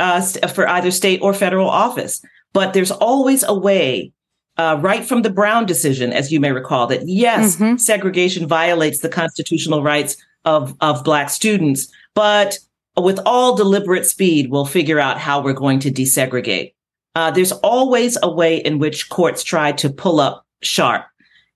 uh, 0.00 0.20
for 0.48 0.68
either 0.68 0.90
state 0.90 1.20
or 1.22 1.32
federal 1.32 1.70
office. 1.70 2.20
But 2.52 2.72
there's 2.72 2.90
always 2.90 3.44
a 3.44 3.54
way, 3.54 4.10
uh, 4.56 4.78
right 4.80 5.04
from 5.04 5.22
the 5.22 5.30
Brown 5.30 5.66
decision, 5.66 6.12
as 6.12 6.32
you 6.32 6.40
may 6.40 6.52
recall, 6.52 6.86
that 6.86 7.06
yes, 7.06 7.56
mm-hmm. 7.56 7.76
segregation 7.76 8.46
violates 8.46 9.00
the 9.00 9.08
constitutional 9.08 9.82
rights 9.82 10.16
of, 10.44 10.76
of 10.80 11.02
Black 11.04 11.30
students, 11.30 11.90
but 12.14 12.58
with 12.96 13.18
all 13.26 13.56
deliberate 13.56 14.06
speed, 14.06 14.50
we'll 14.50 14.64
figure 14.64 15.00
out 15.00 15.18
how 15.18 15.40
we're 15.40 15.52
going 15.52 15.80
to 15.80 15.90
desegregate. 15.90 16.74
Uh, 17.16 17.30
there's 17.30 17.52
always 17.52 18.16
a 18.22 18.30
way 18.30 18.56
in 18.56 18.78
which 18.78 19.08
courts 19.08 19.42
try 19.42 19.72
to 19.72 19.90
pull 19.90 20.20
up 20.20 20.46
sharp. 20.62 21.04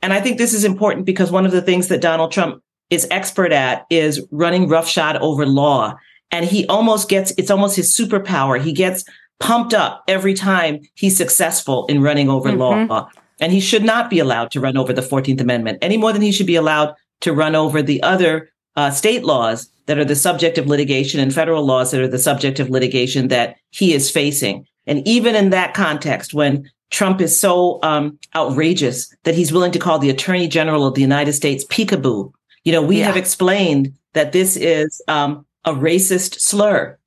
And 0.03 0.13
I 0.13 0.21
think 0.21 0.39
this 0.39 0.55
is 0.55 0.65
important 0.65 1.07
because 1.07 1.31
one 1.31 1.47
of 1.47 1.53
the 1.53 1.63
things 1.63 1.89
that 1.89 2.01
Donald 2.01 2.33
Trump 2.33 2.63
is 2.91 3.07
expert 3.11 3.53
at 3.53 3.87
is 3.91 4.25
running 4.31 4.69
roughshod 4.69 5.17
over 5.17 5.47
law 5.47 5.97
and 6.31 6.45
he 6.45 6.67
almost 6.67 7.09
gets 7.09 7.33
it's 7.39 7.51
almost 7.51 7.77
his 7.77 7.97
superpower. 7.97 8.61
He 8.61 8.73
gets 8.73 9.05
pumped 9.41 9.75
up 9.75 10.05
every 10.09 10.35
time 10.35 10.81
he's 10.95 11.17
successful 11.17 11.87
in 11.87 12.03
running 12.03 12.29
over 12.29 12.51
mm-hmm. 12.51 12.91
law. 12.91 13.09
And 13.41 13.53
he 13.53 13.61
should 13.61 13.85
not 13.85 14.11
be 14.11 14.19
allowed 14.19 14.51
to 14.53 14.61
run 14.61 14.77
over 14.77 14.93
the 14.93 15.01
14th 15.01 15.41
Amendment 15.41 15.79
any 15.81 15.97
more 15.97 16.13
than 16.13 16.23
he 16.23 16.33
should 16.33 16.47
be 16.47 16.57
allowed 16.57 16.95
to 17.21 17.33
run 17.33 17.55
over 17.55 17.83
the 17.83 18.03
other 18.03 18.51
uh, 18.77 18.91
state 18.91 19.25
laws 19.25 19.71
that 19.87 19.99
are 19.99 20.05
the 20.05 20.17
subject 20.17 20.59
of 20.59 20.67
litigation 20.67 21.21
and 21.21 21.35
federal 21.35 21.65
laws 21.65 21.91
that 21.91 22.01
are 22.01 22.09
the 22.09 22.19
subject 22.19 22.61
of 22.61 22.71
litigation 22.71 23.29
that 23.29 23.57
he 23.71 23.93
is 23.93 24.11
facing. 24.11 24.67
And 24.87 25.07
even 25.07 25.35
in 25.35 25.51
that 25.51 25.75
context, 25.75 26.35
when 26.35 26.71
Trump 26.91 27.21
is 27.21 27.39
so 27.39 27.81
um, 27.83 28.19
outrageous 28.35 29.13
that 29.25 29.35
he's 29.35 29.53
willing 29.53 29.73
to 29.73 29.79
call 29.79 29.99
the 29.99 30.11
Attorney 30.11 30.49
General 30.49 30.87
of 30.87 30.95
the 30.95 31.01
United 31.01 31.33
States 31.33 31.65
peekaboo, 31.67 32.33
you 32.65 32.73
know, 32.73 32.83
we 32.83 32.99
yeah. 32.99 33.07
have 33.07 33.17
explained 33.17 33.93
that 34.15 34.33
this 34.33 34.57
is 34.57 35.03
um, 35.09 35.47
a 35.65 35.73
racist 35.73 36.41
slur. 36.41 36.99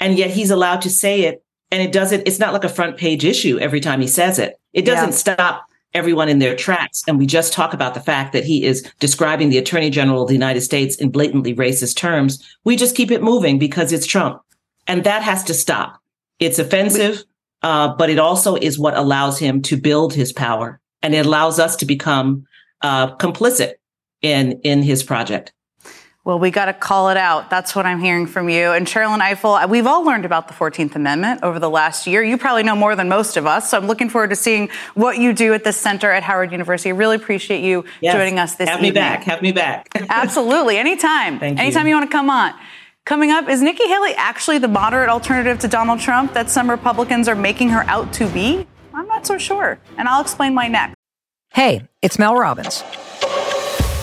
And 0.00 0.18
yet 0.18 0.30
he's 0.30 0.50
allowed 0.50 0.82
to 0.82 0.90
say 0.90 1.22
it 1.22 1.44
And 1.72 1.82
it 1.82 1.90
doesn't, 1.90 2.28
it's 2.28 2.38
not 2.38 2.52
like 2.52 2.64
a 2.64 2.68
front 2.68 2.98
page 2.98 3.24
issue 3.24 3.58
every 3.58 3.80
time 3.80 4.00
he 4.00 4.06
says 4.06 4.38
it. 4.38 4.60
It 4.74 4.84
doesn't 4.84 5.10
yeah. 5.10 5.34
stop 5.34 5.64
everyone 5.94 6.28
in 6.28 6.38
their 6.38 6.54
tracks. 6.54 7.02
And 7.08 7.18
we 7.18 7.26
just 7.26 7.52
talk 7.52 7.72
about 7.72 7.94
the 7.94 8.00
fact 8.00 8.32
that 8.34 8.44
he 8.44 8.64
is 8.64 8.82
describing 9.00 9.48
the 9.48 9.58
attorney 9.58 9.90
general 9.90 10.22
of 10.22 10.28
the 10.28 10.34
United 10.34 10.60
States 10.60 10.96
in 10.96 11.10
blatantly 11.10 11.54
racist 11.54 11.96
terms. 11.96 12.42
We 12.64 12.76
just 12.76 12.94
keep 12.94 13.10
it 13.10 13.22
moving 13.22 13.58
because 13.58 13.92
it's 13.92 14.06
Trump. 14.06 14.42
And 14.86 15.02
that 15.04 15.22
has 15.22 15.42
to 15.44 15.54
stop. 15.54 15.98
It's 16.38 16.58
offensive, 16.58 17.24
uh, 17.62 17.94
but 17.94 18.10
it 18.10 18.18
also 18.18 18.56
is 18.56 18.78
what 18.78 18.96
allows 18.96 19.38
him 19.38 19.62
to 19.62 19.76
build 19.76 20.12
his 20.12 20.32
power. 20.32 20.78
And 21.02 21.14
it 21.14 21.24
allows 21.24 21.58
us 21.58 21.74
to 21.76 21.86
become 21.86 22.46
uh, 22.82 23.16
complicit 23.16 23.74
in, 24.20 24.60
in 24.62 24.82
his 24.82 25.02
project. 25.02 25.52
Well, 26.24 26.38
we 26.38 26.52
got 26.52 26.66
to 26.66 26.72
call 26.72 27.08
it 27.08 27.16
out. 27.16 27.50
That's 27.50 27.74
what 27.74 27.84
I'm 27.84 27.98
hearing 27.98 28.28
from 28.28 28.48
you. 28.48 28.70
And 28.70 28.86
Sherrilyn 28.86 29.18
Ifill, 29.18 29.64
uh, 29.64 29.66
we've 29.66 29.88
all 29.88 30.04
learned 30.04 30.24
about 30.24 30.46
the 30.46 30.54
14th 30.54 30.94
Amendment 30.94 31.42
over 31.42 31.58
the 31.58 31.68
last 31.68 32.06
year. 32.06 32.22
You 32.22 32.38
probably 32.38 32.62
know 32.62 32.76
more 32.76 32.94
than 32.94 33.08
most 33.08 33.36
of 33.36 33.44
us. 33.44 33.70
So 33.70 33.76
I'm 33.76 33.88
looking 33.88 34.08
forward 34.08 34.30
to 34.30 34.36
seeing 34.36 34.68
what 34.94 35.18
you 35.18 35.32
do 35.32 35.52
at 35.52 35.64
the 35.64 35.72
center 35.72 36.12
at 36.12 36.22
Howard 36.22 36.52
University. 36.52 36.90
I 36.90 36.92
really 36.92 37.16
appreciate 37.16 37.64
you 37.64 37.84
yes. 38.00 38.14
joining 38.14 38.38
us 38.38 38.54
this 38.54 38.68
Have 38.68 38.84
evening. 38.84 39.02
Have 39.02 39.18
me 39.18 39.18
back. 39.18 39.24
Have 39.24 39.42
me 39.42 39.52
back. 39.52 39.88
Absolutely. 40.10 40.78
Anytime. 40.78 41.40
Thank 41.40 41.58
Anytime 41.58 41.86
you. 41.86 41.90
you 41.90 41.96
want 41.96 42.08
to 42.08 42.16
come 42.16 42.30
on. 42.30 42.54
Coming 43.04 43.32
up, 43.32 43.48
is 43.48 43.60
Nikki 43.60 43.88
Haley 43.88 44.14
actually 44.14 44.58
the 44.58 44.68
moderate 44.68 45.08
alternative 45.08 45.58
to 45.58 45.66
Donald 45.66 45.98
Trump 45.98 46.34
that 46.34 46.48
some 46.48 46.70
Republicans 46.70 47.26
are 47.26 47.34
making 47.34 47.70
her 47.70 47.82
out 47.88 48.12
to 48.12 48.28
be? 48.28 48.64
I'm 48.94 49.08
not 49.08 49.26
so 49.26 49.38
sure. 49.38 49.80
And 49.98 50.06
I'll 50.06 50.22
explain 50.22 50.54
why 50.54 50.68
next. 50.68 50.94
Hey, 51.48 51.88
it's 52.00 52.16
Mel 52.16 52.36
Robbins. 52.36 52.84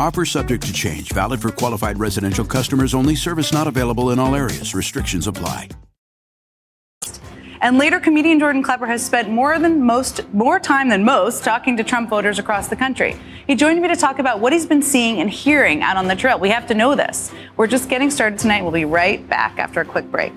Offer 0.00 0.24
subject 0.24 0.66
to 0.66 0.72
change. 0.72 1.12
Valid 1.12 1.42
for 1.42 1.50
qualified 1.50 1.98
residential 1.98 2.42
customers 2.42 2.94
only. 2.94 3.14
Service 3.14 3.52
not 3.52 3.66
available 3.66 4.12
in 4.12 4.18
all 4.18 4.34
areas. 4.34 4.74
Restrictions 4.74 5.26
apply. 5.26 5.68
And 7.60 7.76
later, 7.76 8.00
comedian 8.00 8.38
Jordan 8.38 8.62
Klepper 8.62 8.86
has 8.86 9.04
spent 9.04 9.28
more 9.28 9.58
than 9.58 9.82
most, 9.82 10.26
more 10.32 10.58
time 10.58 10.88
than 10.88 11.04
most 11.04 11.44
talking 11.44 11.76
to 11.76 11.84
Trump 11.84 12.08
voters 12.08 12.38
across 12.38 12.68
the 12.68 12.76
country. 12.76 13.14
He 13.46 13.54
joined 13.54 13.82
me 13.82 13.88
to 13.88 13.96
talk 13.96 14.18
about 14.18 14.40
what 14.40 14.54
he's 14.54 14.64
been 14.64 14.80
seeing 14.80 15.20
and 15.20 15.28
hearing 15.28 15.82
out 15.82 15.98
on 15.98 16.08
the 16.08 16.16
trail. 16.16 16.38
We 16.38 16.48
have 16.48 16.66
to 16.68 16.74
know 16.74 16.94
this. 16.94 17.30
We're 17.58 17.66
just 17.66 17.90
getting 17.90 18.10
started 18.10 18.38
tonight. 18.38 18.62
We'll 18.62 18.72
be 18.72 18.86
right 18.86 19.28
back 19.28 19.58
after 19.58 19.82
a 19.82 19.84
quick 19.84 20.10
break. 20.10 20.32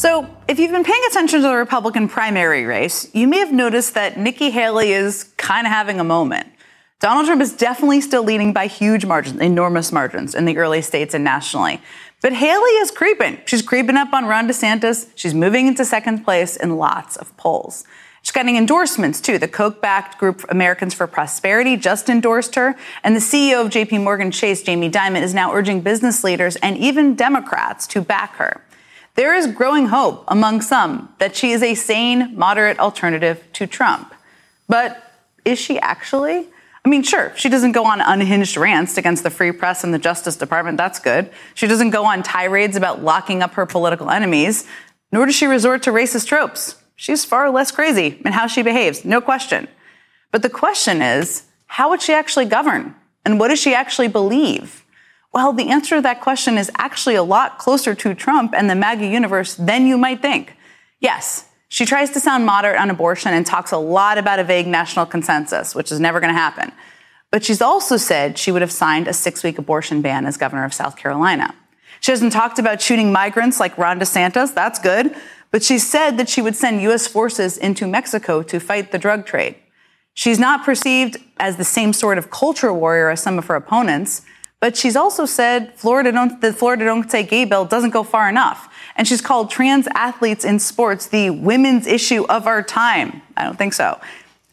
So, 0.00 0.34
if 0.48 0.58
you've 0.58 0.70
been 0.70 0.82
paying 0.82 1.02
attention 1.10 1.42
to 1.42 1.48
the 1.48 1.54
Republican 1.54 2.08
primary 2.08 2.64
race, 2.64 3.14
you 3.14 3.28
may 3.28 3.36
have 3.36 3.52
noticed 3.52 3.92
that 3.92 4.18
Nikki 4.18 4.48
Haley 4.48 4.92
is 4.92 5.24
kind 5.36 5.66
of 5.66 5.74
having 5.74 6.00
a 6.00 6.04
moment. 6.04 6.46
Donald 7.00 7.26
Trump 7.26 7.42
is 7.42 7.52
definitely 7.52 8.00
still 8.00 8.22
leading 8.22 8.54
by 8.54 8.66
huge 8.66 9.04
margins, 9.04 9.38
enormous 9.42 9.92
margins 9.92 10.34
in 10.34 10.46
the 10.46 10.56
early 10.56 10.80
states 10.80 11.12
and 11.12 11.22
nationally. 11.22 11.82
But 12.22 12.32
Haley 12.32 12.70
is 12.80 12.90
creeping. 12.90 13.40
She's 13.44 13.60
creeping 13.60 13.98
up 13.98 14.14
on 14.14 14.24
Ron 14.24 14.48
DeSantis. 14.48 15.10
She's 15.16 15.34
moving 15.34 15.66
into 15.66 15.84
second 15.84 16.24
place 16.24 16.56
in 16.56 16.78
lots 16.78 17.18
of 17.18 17.36
polls. 17.36 17.84
She's 18.22 18.32
getting 18.32 18.56
endorsements 18.56 19.20
too. 19.20 19.36
The 19.36 19.48
Koch 19.48 19.82
backed 19.82 20.16
group 20.16 20.46
Americans 20.48 20.94
for 20.94 21.06
Prosperity 21.06 21.76
just 21.76 22.08
endorsed 22.08 22.54
her. 22.54 22.74
And 23.04 23.14
the 23.14 23.20
CEO 23.20 23.66
of 23.66 23.70
JP 23.70 24.02
Morgan 24.02 24.30
Chase, 24.30 24.62
Jamie 24.62 24.90
Dimon, 24.90 25.20
is 25.20 25.34
now 25.34 25.52
urging 25.52 25.82
business 25.82 26.24
leaders 26.24 26.56
and 26.56 26.78
even 26.78 27.16
Democrats 27.16 27.86
to 27.88 28.00
back 28.00 28.36
her. 28.36 28.62
There 29.14 29.34
is 29.34 29.46
growing 29.48 29.86
hope 29.86 30.24
among 30.28 30.62
some 30.62 31.12
that 31.18 31.36
she 31.36 31.50
is 31.52 31.62
a 31.62 31.74
sane, 31.74 32.36
moderate 32.36 32.78
alternative 32.78 33.42
to 33.54 33.66
Trump. 33.66 34.14
But 34.68 35.02
is 35.44 35.58
she 35.58 35.78
actually? 35.78 36.46
I 36.84 36.88
mean, 36.88 37.02
sure, 37.02 37.32
she 37.36 37.48
doesn't 37.48 37.72
go 37.72 37.84
on 37.84 38.00
unhinged 38.00 38.56
rants 38.56 38.96
against 38.96 39.22
the 39.22 39.30
free 39.30 39.52
press 39.52 39.84
and 39.84 39.92
the 39.92 39.98
Justice 39.98 40.36
Department. 40.36 40.78
That's 40.78 40.98
good. 40.98 41.30
She 41.54 41.66
doesn't 41.66 41.90
go 41.90 42.06
on 42.06 42.22
tirades 42.22 42.76
about 42.76 43.02
locking 43.02 43.42
up 43.42 43.54
her 43.54 43.66
political 43.66 44.10
enemies, 44.10 44.66
nor 45.12 45.26
does 45.26 45.34
she 45.34 45.46
resort 45.46 45.82
to 45.82 45.90
racist 45.90 46.26
tropes. 46.26 46.76
She's 46.96 47.24
far 47.24 47.50
less 47.50 47.70
crazy 47.70 48.20
in 48.24 48.32
how 48.32 48.46
she 48.46 48.62
behaves, 48.62 49.04
no 49.04 49.20
question. 49.20 49.68
But 50.30 50.42
the 50.42 50.50
question 50.50 51.02
is, 51.02 51.44
how 51.66 51.90
would 51.90 52.00
she 52.00 52.12
actually 52.12 52.46
govern? 52.46 52.94
And 53.24 53.38
what 53.38 53.48
does 53.48 53.60
she 53.60 53.74
actually 53.74 54.08
believe? 54.08 54.84
Well, 55.32 55.52
the 55.52 55.70
answer 55.70 55.96
to 55.96 56.02
that 56.02 56.20
question 56.20 56.58
is 56.58 56.70
actually 56.76 57.14
a 57.14 57.22
lot 57.22 57.58
closer 57.58 57.94
to 57.94 58.14
Trump 58.14 58.52
and 58.54 58.68
the 58.68 58.74
MAGA 58.74 59.06
universe 59.06 59.54
than 59.54 59.86
you 59.86 59.96
might 59.96 60.20
think. 60.20 60.56
Yes, 60.98 61.46
she 61.68 61.86
tries 61.86 62.10
to 62.10 62.20
sound 62.20 62.44
moderate 62.44 62.80
on 62.80 62.90
abortion 62.90 63.32
and 63.32 63.46
talks 63.46 63.70
a 63.70 63.78
lot 63.78 64.18
about 64.18 64.40
a 64.40 64.44
vague 64.44 64.66
national 64.66 65.06
consensus, 65.06 65.74
which 65.74 65.92
is 65.92 66.00
never 66.00 66.18
going 66.18 66.34
to 66.34 66.38
happen. 66.38 66.72
But 67.30 67.44
she's 67.44 67.62
also 67.62 67.96
said 67.96 68.38
she 68.38 68.50
would 68.50 68.62
have 68.62 68.72
signed 68.72 69.06
a 69.06 69.12
six 69.12 69.44
week 69.44 69.56
abortion 69.56 70.02
ban 70.02 70.26
as 70.26 70.36
governor 70.36 70.64
of 70.64 70.74
South 70.74 70.96
Carolina. 70.96 71.54
She 72.00 72.10
hasn't 72.10 72.32
talked 72.32 72.58
about 72.58 72.82
shooting 72.82 73.12
migrants 73.12 73.60
like 73.60 73.78
Ron 73.78 74.00
DeSantis. 74.00 74.52
That's 74.52 74.80
good. 74.80 75.14
But 75.52 75.62
she 75.62 75.78
said 75.78 76.12
that 76.16 76.28
she 76.28 76.42
would 76.42 76.56
send 76.56 76.82
U.S. 76.82 77.06
forces 77.06 77.56
into 77.56 77.86
Mexico 77.86 78.42
to 78.42 78.58
fight 78.58 78.90
the 78.90 78.98
drug 78.98 79.26
trade. 79.26 79.56
She's 80.14 80.38
not 80.38 80.64
perceived 80.64 81.18
as 81.38 81.56
the 81.56 81.64
same 81.64 81.92
sort 81.92 82.18
of 82.18 82.30
culture 82.30 82.72
warrior 82.72 83.10
as 83.10 83.22
some 83.22 83.38
of 83.38 83.46
her 83.46 83.54
opponents. 83.54 84.22
But 84.60 84.76
she's 84.76 84.94
also 84.94 85.24
said 85.24 85.74
Florida 85.74 86.12
don't, 86.12 86.40
the 86.40 86.52
Florida 86.52 86.84
Don't 86.84 87.10
Say 87.10 87.22
Gay 87.22 87.46
bill 87.46 87.64
doesn't 87.64 87.90
go 87.90 88.02
far 88.02 88.28
enough. 88.28 88.72
And 88.94 89.08
she's 89.08 89.22
called 89.22 89.50
trans 89.50 89.88
athletes 89.94 90.44
in 90.44 90.58
sports 90.58 91.06
the 91.06 91.30
women's 91.30 91.86
issue 91.86 92.24
of 92.28 92.46
our 92.46 92.62
time. 92.62 93.22
I 93.36 93.44
don't 93.44 93.56
think 93.56 93.72
so. 93.72 93.98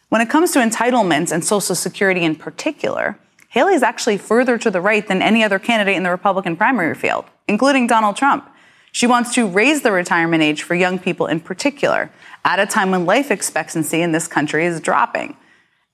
When 0.09 0.21
it 0.21 0.29
comes 0.29 0.51
to 0.51 0.59
entitlements 0.59 1.33
and 1.33 1.43
Social 1.43 1.75
Security 1.75 2.23
in 2.23 2.35
particular, 2.35 3.19
Haley 3.49 3.73
is 3.73 3.83
actually 3.83 4.17
further 4.17 4.57
to 4.57 4.71
the 4.71 4.79
right 4.79 5.05
than 5.05 5.21
any 5.21 5.43
other 5.43 5.59
candidate 5.59 5.97
in 5.97 6.03
the 6.03 6.11
Republican 6.11 6.55
primary 6.55 6.95
field, 6.95 7.25
including 7.47 7.87
Donald 7.87 8.15
Trump. 8.15 8.49
She 8.93 9.07
wants 9.07 9.33
to 9.35 9.45
raise 9.45 9.81
the 9.81 9.91
retirement 9.91 10.41
age 10.41 10.63
for 10.63 10.75
young 10.75 10.97
people 10.97 11.27
in 11.27 11.41
particular 11.41 12.09
at 12.45 12.59
a 12.59 12.65
time 12.65 12.91
when 12.91 13.05
life 13.05 13.29
expectancy 13.29 14.01
in 14.01 14.13
this 14.13 14.27
country 14.27 14.65
is 14.65 14.79
dropping. 14.79 15.35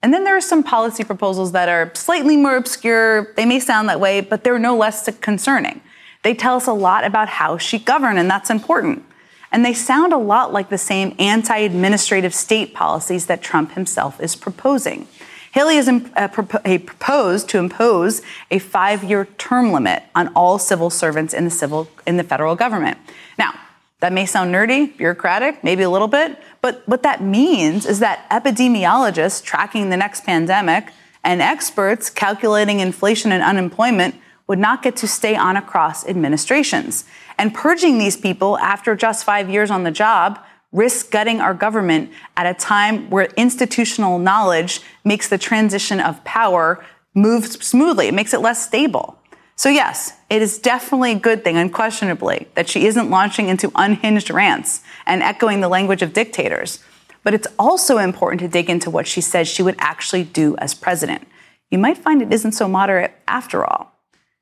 And 0.04 0.14
then 0.14 0.26
there 0.26 0.36
are 0.36 0.42
some 0.42 0.64
policy 0.64 1.06
proposals 1.06 1.54
that 1.54 1.70
are 1.70 1.90
slightly 1.96 2.36
more 2.36 2.58
obscure. 2.58 3.34
They 3.36 3.46
may 3.46 3.62
sound 3.62 3.88
that 3.88 4.02
way, 4.02 4.20
but 4.20 4.44
they're 4.44 4.60
no 4.60 4.76
less 4.76 5.10
concerning. 5.22 5.80
They 6.24 6.34
tell 6.34 6.58
us 6.58 6.68
a 6.68 6.74
lot 6.74 7.06
about 7.06 7.30
how 7.30 7.58
she 7.58 7.80
governed, 7.80 8.20
and 8.20 8.30
that's 8.30 8.50
important. 8.50 9.06
And 9.52 9.64
they 9.64 9.74
sound 9.74 10.12
a 10.12 10.18
lot 10.18 10.52
like 10.52 10.70
the 10.70 10.78
same 10.78 11.16
anti 11.20 11.58
administrative 11.58 12.34
state 12.34 12.74
policies 12.74 13.28
that 13.28 13.42
Trump 13.42 13.74
himself 13.74 14.20
is 14.20 14.36
proposing. 14.36 15.08
Haley 15.54 15.76
has 15.76 15.88
uh, 15.88 16.28
proposed 16.28 17.48
to 17.50 17.60
impose 17.60 18.22
a 18.52 18.60
five 18.60 19.04
year 19.04 19.26
term 19.38 19.72
limit 19.72 20.04
on 20.16 20.30
all 20.30 20.60
civil 20.60 20.90
servants 20.90 21.34
in 21.34 21.46
the, 21.46 21.52
civil, 21.52 21.88
in 22.06 22.18
the 22.18 22.24
federal 22.24 22.56
government. 22.56 22.98
Now, 23.38 23.54
that 24.00 24.12
may 24.12 24.26
sound 24.26 24.54
nerdy, 24.54 24.98
bureaucratic, 24.98 25.64
maybe 25.64 25.84
a 25.84 25.90
little 25.90 26.10
bit, 26.10 26.38
but 26.64 26.82
what 26.88 27.04
that 27.04 27.22
means 27.22 27.86
is 27.86 28.00
that 28.00 28.26
epidemiologists 28.30 29.44
tracking 29.44 29.90
the 29.90 29.98
next 29.98 30.24
pandemic 30.24 30.94
and 31.22 31.42
experts 31.42 32.10
calculating 32.10 32.80
inflation 32.80 33.34
and 33.34 33.44
unemployment 33.44 34.16
would 34.48 34.60
not 34.60 34.82
get 34.82 34.96
to 34.96 35.08
stay 35.08 35.36
on 35.36 35.58
across 35.58 36.08
administrations. 36.08 37.04
And 37.38 37.54
purging 37.54 37.98
these 37.98 38.16
people 38.16 38.58
after 38.60 38.96
just 38.96 39.26
five 39.26 39.50
years 39.50 39.70
on 39.70 39.84
the 39.84 39.92
job 39.92 40.40
risks 40.72 41.04
gutting 41.04 41.42
our 41.42 41.54
government 41.54 42.12
at 42.38 42.46
a 42.46 42.58
time 42.58 43.10
where 43.10 43.26
institutional 43.36 44.18
knowledge 44.18 44.80
makes 45.04 45.28
the 45.28 45.38
transition 45.38 46.00
of 46.00 46.24
power 46.24 46.84
move 47.14 47.46
smoothly. 47.46 48.08
It 48.08 48.14
makes 48.14 48.34
it 48.34 48.40
less 48.40 48.66
stable. 48.66 49.20
So, 49.56 49.70
yes, 49.70 50.14
it 50.30 50.42
is 50.42 50.58
definitely 50.58 51.12
a 51.12 51.20
good 51.20 51.44
thing, 51.44 51.58
unquestionably, 51.58 52.48
that 52.56 52.68
she 52.68 52.88
isn't 52.88 53.10
launching 53.10 53.50
into 53.50 53.72
unhinged 53.76 54.30
rants 54.30 54.82
and 55.06 55.22
echoing 55.22 55.62
the 55.62 55.70
language 55.70 56.02
of 56.02 56.14
dictators. 56.14 56.84
But 57.24 57.34
it's 57.34 57.48
also 57.60 58.00
important 58.00 58.42
to 58.42 58.48
dig 58.48 58.70
into 58.70 58.90
what 58.90 59.08
she 59.08 59.22
says 59.22 59.48
she 59.48 59.64
would 59.64 59.76
actually 59.78 60.24
do 60.24 60.58
as 60.58 60.74
president. 60.74 61.28
You 61.70 61.78
might 61.78 61.98
find 61.98 62.22
it 62.22 62.34
isn't 62.34 62.54
so 62.54 62.68
moderate 62.68 63.14
after 63.28 63.64
all. 63.64 63.94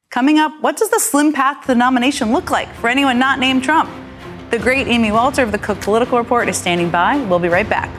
Coming 0.10 0.40
up, 0.40 0.52
what 0.62 0.78
does 0.78 0.90
the 0.90 1.00
slim 1.00 1.32
path 1.32 1.62
to 1.62 1.68
the 1.68 1.76
nomination 1.76 2.34
look 2.34 2.50
like 2.50 2.74
for 2.76 2.90
anyone 2.90 3.20
not 3.20 3.40
named 3.40 3.64
Trump? 3.64 3.90
The 4.50 4.60
great 4.60 4.88
Amy 4.88 5.12
Walter 5.12 5.44
of 5.44 5.52
the 5.52 5.58
Cook 5.58 5.80
Political 5.80 6.18
Report 6.18 6.50
is 6.50 6.58
standing 6.58 6.90
by. 6.90 7.18
We'll 7.26 7.40
be 7.40 7.48
right 7.48 7.70
back. 7.70 7.90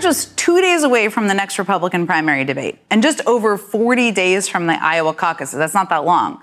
Just 0.00 0.36
two 0.36 0.60
days 0.60 0.82
away 0.82 1.08
from 1.08 1.28
the 1.28 1.34
next 1.34 1.58
Republican 1.58 2.06
primary 2.06 2.44
debate 2.44 2.78
and 2.90 3.02
just 3.02 3.20
over 3.26 3.56
40 3.56 4.10
days 4.10 4.48
from 4.48 4.66
the 4.66 4.82
Iowa 4.82 5.14
caucuses. 5.14 5.58
That's 5.58 5.74
not 5.74 5.88
that 5.90 6.04
long. 6.04 6.42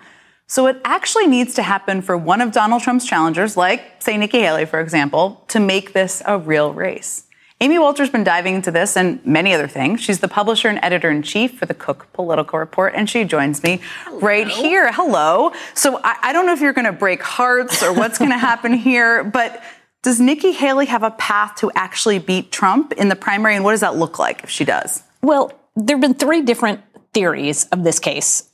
So 0.50 0.68
it 0.68 0.80
actually 0.86 1.28
needs 1.28 1.56
to 1.56 1.64
happen 1.64 2.02
for 2.02 2.16
one 2.18 2.40
of 2.40 2.54
Donald 2.54 2.82
Trump's 2.82 3.06
challengers, 3.06 3.58
like, 3.58 4.02
say, 4.02 4.16
Nikki 4.16 4.40
Haley, 4.40 4.66
for 4.66 4.80
example, 4.80 5.44
to 5.50 5.60
make 5.60 5.92
this 5.92 6.24
a 6.26 6.40
real 6.40 6.74
race. 6.74 7.26
Amy 7.60 7.80
Walter's 7.80 8.12
been 8.12 8.24
diving 8.24 8.56
into 8.56 8.70
this 8.70 8.96
and 8.96 9.24
many 9.26 9.52
other 9.52 9.68
things. 9.68 10.00
She's 10.00 10.20
the 10.20 10.28
publisher 10.28 10.70
and 10.70 10.80
editor 10.84 11.10
in 11.10 11.24
chief 11.24 11.58
for 11.58 11.66
the 11.66 11.74
Cook 11.74 12.08
Political 12.14 12.60
Report, 12.60 12.94
and 12.96 13.10
she 13.10 13.24
joins 13.26 13.64
me 13.64 13.82
Hello. 14.06 14.20
right 14.20 14.48
here. 14.48 14.92
Hello. 14.94 15.52
So 15.74 16.00
I, 16.04 16.18
I 16.22 16.34
don't 16.34 16.46
know 16.46 16.54
if 16.54 16.62
you're 16.62 16.74
going 16.74 16.86
to 16.86 16.92
break 16.94 17.24
hearts 17.24 17.82
or 17.82 17.92
what's 17.94 18.20
going 18.20 18.30
to 18.30 18.38
happen 18.38 18.74
here, 18.74 19.24
but 19.24 19.62
does 20.04 20.20
Nikki 20.20 20.52
Haley 20.52 20.86
have 20.86 21.04
a 21.04 21.12
path 21.12 21.56
to 21.56 21.72
actually 21.76 22.20
beat 22.20 22.52
Trump 22.52 22.94
in 22.94 23.10
the 23.10 23.16
primary? 23.16 23.56
And 23.56 23.64
what 23.64 23.72
does 23.72 23.82
that 23.82 23.96
look 23.96 24.20
like 24.20 24.44
if 24.44 24.50
she 24.50 24.66
does? 24.66 25.04
Well, 25.22 25.52
there 25.76 25.96
have 25.96 26.02
been 26.02 26.14
three 26.14 26.42
different 26.42 26.82
theories 27.14 27.66
of 27.66 27.84
this 27.84 28.00
case 28.00 28.50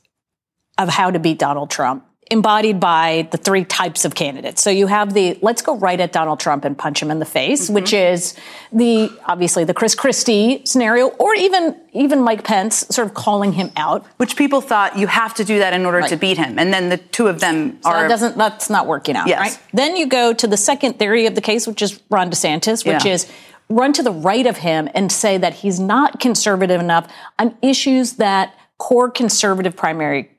of 0.78 0.88
how 0.88 1.10
to 1.10 1.18
beat 1.18 1.38
Donald 1.38 1.70
Trump 1.70 2.04
embodied 2.30 2.80
by 2.80 3.28
the 3.30 3.36
three 3.36 3.64
types 3.64 4.04
of 4.04 4.14
candidates. 4.14 4.62
So 4.62 4.70
you 4.70 4.86
have 4.86 5.14
the 5.14 5.38
let's 5.42 5.62
go 5.62 5.76
right 5.76 5.98
at 6.00 6.12
Donald 6.12 6.40
Trump 6.40 6.64
and 6.64 6.76
punch 6.76 7.02
him 7.02 7.10
in 7.10 7.18
the 7.18 7.24
face, 7.24 7.64
mm-hmm. 7.64 7.74
which 7.74 7.92
is 7.92 8.34
the 8.72 9.10
obviously 9.26 9.64
the 9.64 9.74
Chris 9.74 9.94
Christie 9.94 10.62
scenario, 10.64 11.08
or 11.08 11.34
even 11.34 11.78
even 11.92 12.22
Mike 12.22 12.44
Pence 12.44 12.86
sort 12.88 13.06
of 13.06 13.14
calling 13.14 13.52
him 13.52 13.70
out, 13.76 14.06
which 14.16 14.36
people 14.36 14.60
thought 14.60 14.98
you 14.98 15.06
have 15.06 15.34
to 15.34 15.44
do 15.44 15.58
that 15.58 15.72
in 15.72 15.84
order 15.84 15.98
right. 15.98 16.08
to 16.08 16.16
beat 16.16 16.38
him, 16.38 16.58
and 16.58 16.72
then 16.72 16.88
the 16.88 16.96
two 16.96 17.26
of 17.28 17.40
them 17.40 17.78
so 17.82 17.90
are 17.90 18.02
that 18.02 18.08
doesn't 18.08 18.36
that's 18.36 18.70
not 18.70 18.86
working 18.86 19.16
out. 19.16 19.28
Yes. 19.28 19.40
Right? 19.40 19.60
Then 19.72 19.96
you 19.96 20.06
go 20.06 20.32
to 20.32 20.46
the 20.46 20.56
second 20.56 20.98
theory 20.98 21.26
of 21.26 21.34
the 21.34 21.42
case, 21.42 21.66
which 21.66 21.82
is 21.82 22.00
Ron 22.10 22.30
DeSantis, 22.30 22.86
which 22.86 23.04
yeah. 23.04 23.12
is 23.12 23.30
run 23.68 23.92
to 23.92 24.02
the 24.02 24.12
right 24.12 24.46
of 24.46 24.58
him 24.58 24.88
and 24.94 25.10
say 25.10 25.38
that 25.38 25.54
he's 25.54 25.80
not 25.80 26.20
conservative 26.20 26.80
enough 26.80 27.10
on 27.38 27.56
issues 27.62 28.14
that 28.14 28.54
core 28.78 29.10
conservative 29.10 29.76
primary 29.76 30.30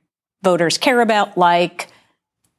voters 0.46 0.78
care 0.78 1.02
about, 1.02 1.38
like 1.38 1.90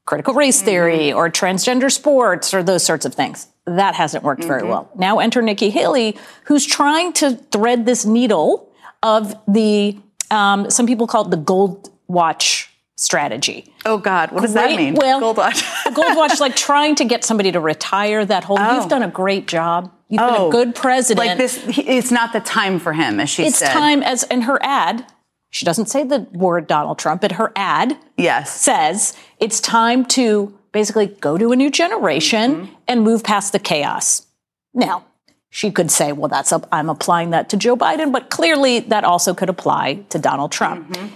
critical 0.04 0.34
race 0.34 0.60
theory 0.60 1.08
mm-hmm. 1.08 1.16
or 1.16 1.30
transgender 1.30 1.90
sports 1.90 2.52
or 2.52 2.62
those 2.62 2.82
sorts 2.82 3.06
of 3.06 3.14
things. 3.14 3.48
That 3.64 3.94
hasn't 3.94 4.22
worked 4.22 4.42
mm-hmm. 4.42 4.48
very 4.48 4.62
well. 4.64 4.90
Now 4.94 5.20
enter 5.20 5.40
Nikki 5.40 5.70
Haley, 5.70 6.18
who's 6.44 6.66
trying 6.66 7.14
to 7.14 7.36
thread 7.36 7.86
this 7.86 8.04
needle 8.04 8.70
of 9.02 9.34
the, 9.48 9.98
um, 10.30 10.68
some 10.70 10.86
people 10.86 11.06
call 11.06 11.24
it 11.24 11.30
the 11.30 11.36
gold 11.36 11.90
watch 12.08 12.70
strategy. 12.96 13.72
Oh 13.84 13.98
God, 13.98 14.32
what 14.32 14.42
does 14.42 14.52
great, 14.52 14.70
that 14.70 14.76
mean? 14.76 14.94
Well, 14.94 15.20
gold 15.20 15.36
watch. 15.36 15.62
gold 15.94 16.16
watch, 16.16 16.32
is 16.32 16.40
like 16.40 16.56
trying 16.56 16.94
to 16.96 17.04
get 17.04 17.24
somebody 17.24 17.52
to 17.52 17.60
retire. 17.60 18.24
That 18.24 18.44
whole, 18.44 18.58
oh. 18.58 18.80
you've 18.80 18.88
done 18.88 19.02
a 19.02 19.10
great 19.10 19.46
job. 19.46 19.92
You've 20.08 20.22
oh. 20.22 20.26
been 20.26 20.40
a 20.40 20.44
oh. 20.44 20.50
good 20.50 20.74
president. 20.74 21.26
Like 21.26 21.38
this, 21.38 21.62
it's 21.78 22.10
not 22.10 22.32
the 22.32 22.40
time 22.40 22.78
for 22.78 22.92
him, 22.92 23.20
as 23.20 23.28
she 23.28 23.44
it's 23.44 23.58
said. 23.58 23.66
It's 23.66 23.74
time, 23.74 24.02
as 24.02 24.22
in 24.24 24.42
her 24.42 24.58
ad, 24.62 25.04
she 25.50 25.64
doesn't 25.64 25.86
say 25.86 26.04
the 26.04 26.26
word 26.32 26.66
Donald 26.66 26.98
Trump, 26.98 27.20
but 27.20 27.32
her 27.32 27.52
ad 27.56 27.96
yes. 28.16 28.60
says 28.60 29.16
it's 29.38 29.60
time 29.60 30.04
to 30.06 30.56
basically 30.72 31.06
go 31.06 31.38
to 31.38 31.52
a 31.52 31.56
new 31.56 31.70
generation 31.70 32.54
mm-hmm. 32.54 32.74
and 32.86 33.02
move 33.02 33.24
past 33.24 33.52
the 33.52 33.58
chaos. 33.58 34.26
Now, 34.74 35.06
she 35.48 35.70
could 35.70 35.90
say, 35.90 36.12
well, 36.12 36.28
that's 36.28 36.52
I'm 36.70 36.90
applying 36.90 37.30
that 37.30 37.48
to 37.50 37.56
Joe 37.56 37.76
Biden, 37.76 38.12
but 38.12 38.28
clearly 38.28 38.80
that 38.80 39.04
also 39.04 39.32
could 39.32 39.48
apply 39.48 40.04
to 40.10 40.18
Donald 40.18 40.52
Trump. 40.52 40.90
Mm-hmm. 40.90 41.14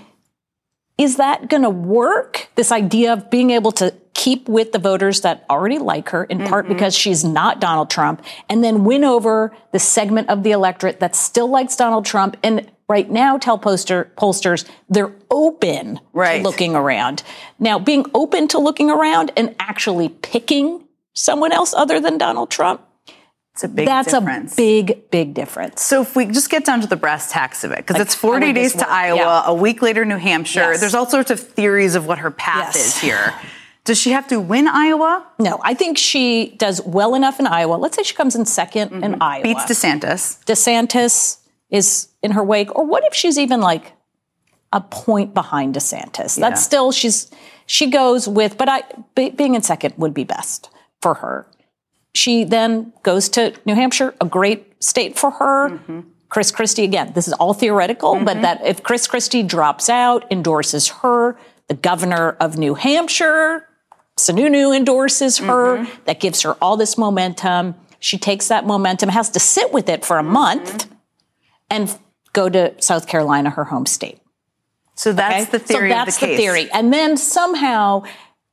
Is 0.97 1.17
that 1.17 1.49
going 1.49 1.63
to 1.63 1.71
work? 1.71 2.49
This 2.55 2.73
idea 2.73 3.13
of 3.13 3.31
being 3.31 3.51
able 3.51 3.73
to 3.73 3.95
keep 4.21 4.51
with 4.51 4.71
the 4.73 4.79
voters 4.79 5.23
that 5.23 5.47
already 5.49 5.79
like 5.79 6.11
her, 6.11 6.25
in 6.25 6.37
mm-hmm. 6.37 6.47
part 6.47 6.69
because 6.69 6.95
she's 6.95 7.25
not 7.25 7.59
Donald 7.59 7.89
Trump, 7.89 8.23
and 8.51 8.63
then 8.63 8.85
win 8.85 9.03
over 9.03 9.51
the 9.73 9.79
segment 9.79 10.29
of 10.29 10.43
the 10.43 10.51
electorate 10.51 11.01
that 11.01 11.17
still 11.17 11.49
likes 11.49 11.75
Donald 11.75 12.05
Trump 12.05 12.37
and 12.43 12.71
right 12.87 13.11
now 13.11 13.39
tell 13.39 13.57
poster, 13.57 14.13
pollsters 14.19 14.69
they're 14.91 15.15
open 15.31 16.01
right. 16.13 16.37
to 16.37 16.43
looking 16.43 16.77
around. 16.77 17.23
Now, 17.59 17.79
being 17.79 18.05
open 18.13 18.47
to 18.49 18.59
looking 18.59 18.91
around 18.91 19.33
and 19.39 19.57
actually 19.59 20.11
picking 20.11 20.87
someone 21.15 21.51
else 21.51 21.73
other 21.73 21.99
than 21.99 22.19
Donald 22.19 22.51
Trump, 22.51 22.83
it's 23.55 23.65
a 23.65 23.69
big 23.69 23.87
That's 23.87 24.13
difference. 24.13 24.53
a 24.53 24.57
big, 24.57 25.11
big 25.11 25.33
difference. 25.33 25.81
So 25.81 26.03
if 26.03 26.15
we 26.15 26.27
just 26.27 26.51
get 26.51 26.67
down 26.67 26.83
to 26.83 26.87
the 26.87 26.97
brass 26.97 27.33
tacks 27.33 27.65
of 27.65 27.73
it, 27.73 27.79
because 27.79 27.95
like, 27.95 28.03
it's 28.03 28.15
40 28.15 28.53
days 28.53 28.75
to 28.75 28.87
Iowa, 28.87 29.17
yeah. 29.17 29.43
a 29.47 29.55
week 29.55 29.81
later 29.81 30.05
New 30.05 30.19
Hampshire. 30.19 30.73
Yes. 30.73 30.81
There's 30.81 30.95
all 30.95 31.07
sorts 31.07 31.31
of 31.31 31.41
theories 31.41 31.95
of 31.95 32.07
what 32.07 32.19
her 32.19 32.31
path 32.31 32.75
yes. 32.75 32.87
is 32.87 33.01
here. 33.01 33.35
Does 33.91 33.99
she 33.99 34.13
have 34.13 34.29
to 34.29 34.39
win 34.39 34.69
Iowa? 34.69 35.27
No, 35.41 35.59
I 35.65 35.75
think 35.75 35.99
she 35.99 36.55
does 36.59 36.81
well 36.83 37.17
enough 37.17 37.41
in 37.41 37.49
Iowa. 37.49 37.75
Let's 37.75 37.97
say 37.97 38.05
she 38.05 38.15
comes 38.15 38.37
in 38.37 38.45
2nd 38.45 38.91
mm-hmm. 38.91 39.03
in 39.03 39.21
Iowa. 39.21 39.43
Beats 39.43 39.65
DeSantis. 39.65 40.45
DeSantis 40.45 41.39
is 41.71 42.07
in 42.23 42.31
her 42.31 42.45
wake, 42.45 42.73
or 42.77 42.87
what 42.87 43.03
if 43.03 43.15
she's 43.15 43.37
even 43.37 43.61
like 43.61 43.95
a 44.73 44.81
point 44.81 45.35
behind 45.35 45.75
DeSantis? 45.75 46.39
Yeah. 46.39 46.49
That's 46.49 46.63
still 46.63 46.93
she's 46.93 47.33
she 47.67 47.91
goes 47.91 48.29
with, 48.29 48.57
but 48.57 48.69
I 48.69 48.83
being 49.17 49.57
in 49.57 49.63
second 49.63 49.95
would 49.97 50.15
be 50.15 50.23
best 50.23 50.71
for 51.03 51.15
her. 51.15 51.49
She 52.15 52.45
then 52.45 52.93
goes 53.03 53.29
to 53.31 53.55
New 53.67 53.75
Hampshire, 53.75 54.15
a 54.21 54.25
great 54.25 54.81
state 54.81 55.19
for 55.19 55.33
her. 55.33 55.71
Mm-hmm. 55.71 56.01
Chris 56.29 56.53
Christie 56.53 56.85
again. 56.85 57.13
This 57.17 57.27
is 57.27 57.33
all 57.33 57.55
theoretical, 57.55 58.15
mm-hmm. 58.15 58.25
but 58.25 58.43
that 58.43 58.65
if 58.65 58.85
Chris 58.85 59.09
Christie 59.09 59.43
drops 59.43 59.89
out, 59.89 60.31
endorses 60.31 60.87
her, 61.03 61.37
the 61.67 61.75
governor 61.75 62.37
of 62.39 62.57
New 62.57 62.75
Hampshire, 62.75 63.67
Sununu 64.27 64.77
endorses 64.77 65.39
her. 65.39 65.79
Mm-hmm. 65.79 66.05
That 66.05 66.21
gives 66.21 66.43
her 66.43 66.55
all 66.63 66.77
this 66.77 66.97
momentum. 66.99 67.75
She 67.99 68.19
takes 68.19 68.49
that 68.49 68.67
momentum, 68.67 69.09
has 69.11 69.31
to 69.31 69.41
sit 69.41 69.73
with 69.73 69.89
it 69.89 70.05
for 70.05 70.19
a 70.19 70.23
month 70.23 70.91
and 71.69 71.97
go 72.33 72.49
to 72.49 72.75
South 72.83 73.07
Carolina, 73.07 73.51
her 73.51 73.65
home 73.65 73.87
state. 73.87 74.21
So 74.95 75.13
that's 75.13 75.49
okay? 75.49 75.51
the 75.51 75.59
theory. 75.59 75.91
So 75.91 75.95
that's 75.95 76.19
the, 76.19 76.27
the 76.27 76.37
theory. 76.37 76.71
And 76.73 76.93
then 76.93 77.17
somehow 77.17 78.05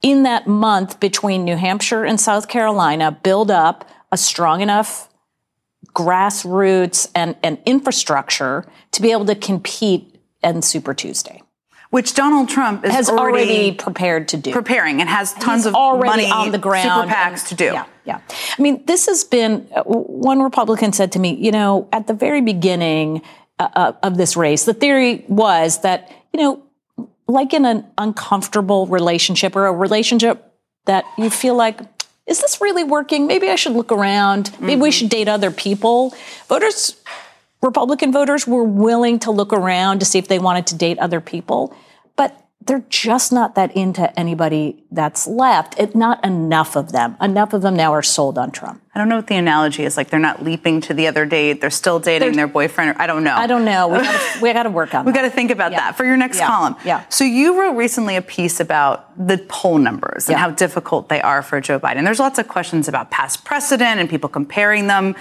in 0.01 0.23
that 0.23 0.47
month 0.47 0.99
between 0.99 1.43
New 1.43 1.56
Hampshire 1.56 2.06
and 2.06 2.19
South 2.19 2.47
Carolina, 2.47 3.12
build 3.23 3.49
up 3.51 3.89
a 4.12 4.17
strong 4.17 4.62
enough 4.62 5.10
grassroots 5.93 7.10
and, 7.15 7.36
and 7.43 7.58
infrastructure 7.65 8.65
to 8.91 9.01
be 9.01 9.12
able 9.12 9.25
to 9.25 9.36
compete 9.36 10.15
in 10.43 10.62
Super 10.62 10.93
Tuesday 10.93 11.41
which 11.89 12.13
Donald 12.13 12.50
Trump 12.50 12.86
has 12.86 13.10
already, 13.10 13.50
already, 13.50 13.71
prepared 13.71 14.28
to 14.30 14.38
do, 14.38 14.52
preparing, 14.52 15.00
and 15.02 15.10
has 15.10 15.34
tons 15.36 15.63
He's 15.63 15.67
of 15.67 15.76
already 15.76 16.28
money 16.28 16.32
on 16.32 16.52
the 16.52 16.58
ground, 16.58 17.10
super 17.10 17.15
PACs 17.15 17.39
and, 17.39 17.47
to 17.47 17.56
do. 17.56 17.65
Yeah, 17.65 17.86
yeah. 18.06 18.21
I 18.58 18.62
mean, 18.62 18.84
this 18.86 19.06
has 19.06 19.23
been 19.23 19.67
uh, 19.76 19.84
one 19.84 20.41
Republican 20.41 20.93
said 20.93 21.12
to 21.13 21.19
me, 21.19 21.36
you 21.36 21.52
know, 21.52 21.88
at 21.91 22.08
the 22.08 22.13
very 22.13 22.41
beginning 22.41 23.21
uh, 23.60 23.69
uh, 23.73 23.91
of 24.04 24.17
this 24.17 24.36
race, 24.36 24.65
the 24.65 24.73
theory 24.73 25.26
was 25.28 25.82
that 25.82 26.12
you 26.34 26.39
know, 26.39 27.08
like 27.28 27.54
in 27.54 27.65
an 27.65 27.86
uncomfortable 27.97 28.88
relationship 28.88 29.56
or 29.56 29.65
a 29.65 29.73
relationship 29.73 30.54
that 30.86 31.06
you 31.17 31.30
feel 31.30 31.56
like 31.56 31.80
is 32.28 32.41
this 32.41 32.60
really 32.60 32.84
working? 32.84 33.26
Maybe 33.26 33.50
I 33.50 33.56
should 33.56 33.71
look 33.71 33.91
around. 33.91 34.52
Maybe 34.60 34.73
mm-hmm. 34.73 34.82
we 34.82 34.91
should 34.91 35.10
date 35.10 35.30
other 35.30 35.50
people. 35.50 36.13
Voters 36.50 36.97
Republican 37.67 38.12
voters 38.12 38.47
were 38.47 38.63
willing 38.63 39.19
to 39.19 39.32
look 39.32 39.53
around 39.53 39.99
to 39.99 40.06
see 40.06 40.17
if 40.17 40.27
they 40.27 40.39
wanted 40.39 40.67
to 40.67 40.75
date 40.75 40.97
other 40.99 41.21
people, 41.21 41.75
but 42.15 42.47
they're 42.62 42.86
just 42.89 43.32
not 43.32 43.56
that 43.56 43.75
into 43.75 44.17
anybody 44.19 44.84
that's 44.91 45.27
left. 45.27 45.77
It, 45.80 45.95
not 45.95 46.23
enough 46.25 46.75
of 46.75 46.91
them. 46.91 47.17
Enough 47.21 47.53
of 47.53 47.62
them 47.62 47.75
now 47.75 47.93
are 47.93 48.01
sold 48.01 48.38
on 48.38 48.51
Trump. 48.51 48.82
I 48.95 48.99
don't 48.99 49.10
know 49.10 49.17
what 49.17 49.27
the 49.27 49.36
analogy 49.36 49.84
is. 49.84 49.97
Like 49.97 50.10
they're 50.10 50.19
not 50.19 50.43
leaping 50.43 50.82
to 50.82 50.93
the 50.93 51.08
other 51.08 51.25
date. 51.25 51.62
They're 51.62 51.69
still 51.69 51.99
dating 51.99 52.30
they're, 52.30 52.36
their 52.36 52.47
boyfriend. 52.47 52.91
Or, 52.91 53.01
I 53.01 53.08
don't 53.08 53.23
know. 53.23 53.36
I 53.36 53.47
don't 53.47 53.65
know. 53.65 53.89
We 53.89 53.99
gotta, 53.99 54.39
we 54.41 54.53
got 54.53 54.63
to 54.63 54.69
work 54.69 54.93
on. 54.93 55.06
we 55.06 55.12
got 55.12 55.21
to 55.23 55.30
think 55.30 55.51
about 55.51 55.71
yeah. 55.71 55.80
that 55.80 55.97
for 55.97 56.06
your 56.06 56.17
next 56.17 56.38
yeah. 56.38 56.47
column. 56.47 56.75
Yeah. 56.86 57.08
So 57.10 57.23
you 57.23 57.60
wrote 57.60 57.75
recently 57.75 58.15
a 58.15 58.21
piece 58.21 58.60
about 58.60 59.27
the 59.27 59.38
poll 59.49 59.77
numbers 59.77 60.27
and 60.27 60.36
yeah. 60.36 60.39
how 60.39 60.51
difficult 60.51 61.10
they 61.10 61.21
are 61.21 61.41
for 61.41 61.60
Joe 61.62 61.80
Biden. 61.80 62.06
There's 62.06 62.19
lots 62.19 62.39
of 62.39 62.47
questions 62.47 62.88
about 62.88 63.12
past 63.12 63.43
precedent 63.43 63.99
and 63.99 64.10
people 64.10 64.30
comparing 64.30 64.88
them. 64.88 65.15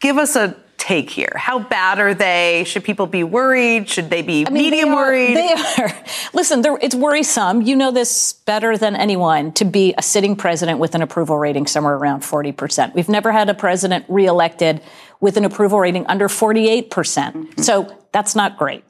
Give 0.00 0.18
us 0.18 0.36
a 0.36 0.56
take 0.86 1.10
here? 1.10 1.32
How 1.34 1.58
bad 1.58 1.98
are 1.98 2.14
they? 2.14 2.62
Should 2.64 2.84
people 2.84 3.06
be 3.08 3.24
worried? 3.24 3.88
Should 3.88 4.08
they 4.08 4.22
be 4.22 4.46
I 4.46 4.50
mean, 4.50 4.62
medium 4.62 4.90
they 4.90 4.94
are, 4.94 4.96
worried? 4.96 5.36
They 5.36 5.54
are. 5.82 5.92
Listen, 6.32 6.62
it's 6.80 6.94
worrisome. 6.94 7.62
You 7.62 7.74
know 7.74 7.90
this 7.90 8.34
better 8.34 8.78
than 8.78 8.94
anyone 8.94 9.50
to 9.52 9.64
be 9.64 9.94
a 9.98 10.02
sitting 10.02 10.36
president 10.36 10.78
with 10.78 10.94
an 10.94 11.02
approval 11.02 11.38
rating 11.38 11.66
somewhere 11.66 11.94
around 11.94 12.20
40%. 12.20 12.94
We've 12.94 13.08
never 13.08 13.32
had 13.32 13.50
a 13.50 13.54
president 13.54 14.04
reelected 14.08 14.80
with 15.20 15.36
an 15.36 15.44
approval 15.44 15.80
rating 15.80 16.06
under 16.06 16.28
48%. 16.28 16.90
percent 16.90 17.36
mm 17.36 17.54
hmm 17.54 17.62
So 17.62 17.92
that's 18.12 18.36
not 18.36 18.56
great. 18.56 18.84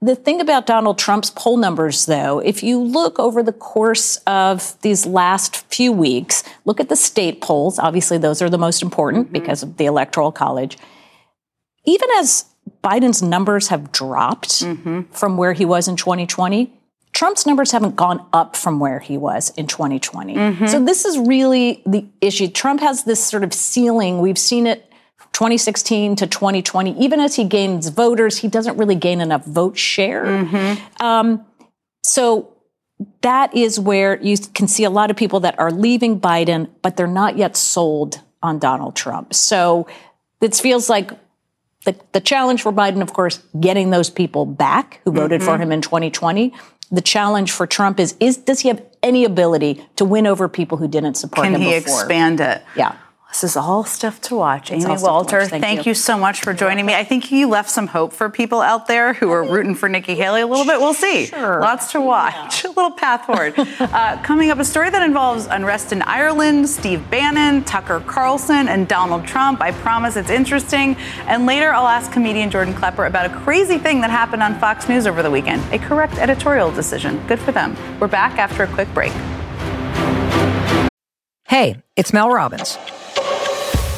The 0.00 0.14
thing 0.14 0.40
about 0.40 0.66
Donald 0.66 0.96
Trump's 0.96 1.30
poll 1.30 1.56
numbers, 1.56 2.06
though, 2.06 2.38
if 2.38 2.62
you 2.62 2.80
look 2.80 3.18
over 3.18 3.42
the 3.42 3.52
course 3.52 4.16
of 4.28 4.80
these 4.82 5.04
last 5.04 5.56
few 5.74 5.90
weeks, 5.92 6.44
look 6.64 6.78
at 6.80 6.88
the 6.88 6.96
state 6.96 7.40
polls. 7.40 7.78
Obviously, 7.78 8.16
those 8.16 8.40
are 8.40 8.48
the 8.48 8.58
most 8.58 8.80
important 8.80 9.24
mm-hmm. 9.24 9.32
because 9.32 9.62
of 9.64 9.76
the 9.76 9.86
Electoral 9.86 10.30
College. 10.30 10.78
Even 11.84 12.08
as 12.16 12.44
Biden's 12.82 13.22
numbers 13.22 13.68
have 13.68 13.92
dropped 13.92 14.60
mm-hmm. 14.60 15.02
from 15.12 15.36
where 15.36 15.52
he 15.52 15.64
was 15.64 15.88
in 15.88 15.96
2020, 15.96 16.72
Trump's 17.12 17.46
numbers 17.46 17.72
haven't 17.72 17.96
gone 17.96 18.24
up 18.32 18.54
from 18.54 18.78
where 18.78 19.00
he 19.00 19.16
was 19.16 19.50
in 19.56 19.66
2020. 19.66 20.34
Mm-hmm. 20.34 20.66
So 20.66 20.84
this 20.84 21.04
is 21.04 21.18
really 21.18 21.82
the 21.86 22.06
issue. 22.20 22.48
Trump 22.48 22.80
has 22.80 23.04
this 23.04 23.22
sort 23.22 23.42
of 23.42 23.52
ceiling. 23.52 24.20
We've 24.20 24.38
seen 24.38 24.66
it 24.66 24.88
2016 25.32 26.16
to 26.16 26.26
2020, 26.26 26.98
even 26.98 27.20
as 27.20 27.36
he 27.36 27.44
gains 27.44 27.88
voters, 27.90 28.38
he 28.38 28.48
doesn't 28.48 28.76
really 28.76 28.94
gain 28.94 29.20
enough 29.20 29.44
vote 29.44 29.78
share. 29.78 30.24
Mm-hmm. 30.24 31.04
Um, 31.04 31.46
so 32.02 32.52
that 33.20 33.54
is 33.54 33.78
where 33.78 34.20
you 34.20 34.36
can 34.54 34.66
see 34.66 34.84
a 34.84 34.90
lot 34.90 35.10
of 35.10 35.16
people 35.16 35.40
that 35.40 35.58
are 35.58 35.70
leaving 35.70 36.20
Biden, 36.20 36.68
but 36.82 36.96
they're 36.96 37.06
not 37.06 37.36
yet 37.36 37.56
sold 37.56 38.20
on 38.42 38.58
Donald 38.58 38.96
Trump. 38.96 39.34
So 39.34 39.86
it 40.40 40.56
feels 40.56 40.88
like 40.88 41.12
the, 41.88 41.98
the 42.12 42.20
challenge 42.20 42.62
for 42.62 42.72
Biden, 42.72 43.00
of 43.00 43.14
course, 43.14 43.42
getting 43.58 43.88
those 43.90 44.10
people 44.10 44.44
back 44.44 45.00
who 45.04 45.12
voted 45.12 45.40
mm-hmm. 45.40 45.50
for 45.50 45.58
him 45.58 45.72
in 45.72 45.80
2020. 45.80 46.52
The 46.90 47.00
challenge 47.00 47.50
for 47.50 47.66
Trump 47.66 47.98
is, 47.98 48.14
is 48.20 48.36
does 48.36 48.60
he 48.60 48.68
have 48.68 48.82
any 49.02 49.24
ability 49.24 49.84
to 49.96 50.04
win 50.04 50.26
over 50.26 50.48
people 50.48 50.76
who 50.76 50.86
didn't 50.86 51.14
support 51.14 51.46
Can 51.46 51.54
him 51.54 51.60
before? 51.60 51.80
Can 51.80 51.82
he 51.82 51.92
expand 51.92 52.40
it? 52.40 52.62
Yeah. 52.76 52.96
This 53.28 53.44
is 53.44 53.56
all 53.56 53.84
stuff 53.84 54.22
to 54.22 54.34
watch. 54.34 54.72
It's 54.72 54.84
Amy 54.86 54.96
Walter, 55.02 55.44
thank, 55.44 55.62
thank 55.62 55.86
you. 55.86 55.90
you. 55.90 55.94
so 55.94 56.16
much 56.16 56.40
for 56.40 56.54
joining 56.54 56.86
me. 56.86 56.94
I 56.94 57.04
think 57.04 57.30
you 57.30 57.46
left 57.46 57.68
some 57.70 57.86
hope 57.86 58.14
for 58.14 58.30
people 58.30 58.62
out 58.62 58.86
there 58.86 59.12
who 59.12 59.30
are 59.30 59.44
rooting 59.44 59.74
for 59.74 59.86
Nikki 59.88 60.14
Haley 60.14 60.40
a 60.40 60.46
little 60.46 60.64
bit. 60.64 60.80
We'll 60.80 60.94
see. 60.94 61.26
Sure. 61.26 61.60
Lots 61.60 61.92
to 61.92 62.00
watch. 62.00 62.64
Yeah. 62.64 62.70
A 62.70 62.72
little 62.78 62.90
path 62.90 63.26
forward. 63.26 63.54
uh, 63.58 64.20
coming 64.22 64.50
up, 64.50 64.58
a 64.58 64.64
story 64.64 64.88
that 64.90 65.02
involves 65.02 65.46
unrest 65.46 65.92
in 65.92 66.02
Ireland, 66.02 66.68
Steve 66.68 67.08
Bannon, 67.10 67.64
Tucker 67.64 68.00
Carlson, 68.06 68.68
and 68.68 68.88
Donald 68.88 69.26
Trump. 69.26 69.60
I 69.60 69.72
promise 69.72 70.16
it's 70.16 70.30
interesting. 70.30 70.96
And 71.26 71.44
later, 71.44 71.72
I'll 71.72 71.86
ask 71.88 72.10
comedian 72.10 72.50
Jordan 72.50 72.74
Klepper 72.74 73.06
about 73.06 73.26
a 73.26 73.34
crazy 73.40 73.78
thing 73.78 74.00
that 74.00 74.10
happened 74.10 74.42
on 74.42 74.58
Fox 74.58 74.88
News 74.88 75.06
over 75.06 75.22
the 75.22 75.30
weekend 75.30 75.62
a 75.72 75.78
correct 75.78 76.14
editorial 76.14 76.70
decision. 76.70 77.24
Good 77.26 77.40
for 77.40 77.52
them. 77.52 77.76
We're 78.00 78.08
back 78.08 78.38
after 78.38 78.62
a 78.62 78.66
quick 78.68 78.92
break. 78.94 79.12
Hey, 81.44 81.82
it's 81.96 82.12
Mel 82.12 82.30
Robbins. 82.30 82.78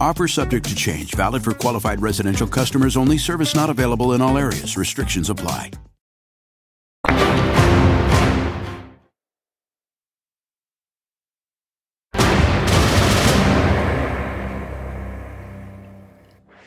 Offer 0.00 0.28
subject 0.28 0.68
to 0.68 0.74
change, 0.74 1.14
valid 1.14 1.44
for 1.44 1.52
qualified 1.52 2.00
residential 2.00 2.46
customers 2.46 2.96
only, 2.96 3.18
service 3.18 3.54
not 3.54 3.70
available 3.70 4.12
in 4.12 4.20
all 4.20 4.38
areas. 4.38 4.76
Restrictions 4.76 5.30
apply. 5.30 5.70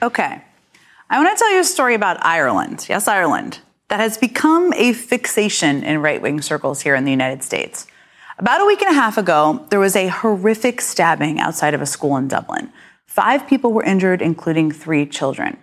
Okay. 0.01 0.41
I 1.09 1.17
want 1.17 1.35
to 1.35 1.39
tell 1.39 1.51
you 1.53 1.59
a 1.59 1.63
story 1.63 1.95
about 1.95 2.23
Ireland. 2.23 2.85
Yes, 2.87 3.07
Ireland. 3.07 3.59
That 3.89 3.99
has 3.99 4.17
become 4.17 4.73
a 4.73 4.93
fixation 4.93 5.83
in 5.83 6.01
right 6.01 6.21
wing 6.21 6.41
circles 6.41 6.81
here 6.81 6.93
in 6.95 7.05
the 7.05 7.11
United 7.11 7.43
States. 7.43 7.87
About 8.37 8.61
a 8.61 8.65
week 8.65 8.81
and 8.81 8.91
a 8.91 8.93
half 8.93 9.17
ago, 9.17 9.65
there 9.69 9.79
was 9.79 9.95
a 9.95 10.07
horrific 10.07 10.81
stabbing 10.81 11.39
outside 11.39 11.73
of 11.73 11.81
a 11.81 11.85
school 11.85 12.15
in 12.17 12.27
Dublin. 12.27 12.71
Five 13.17 13.47
people 13.47 13.73
were 13.73 13.83
injured, 13.83 14.21
including 14.21 14.71
three 14.71 15.03
children. 15.07 15.57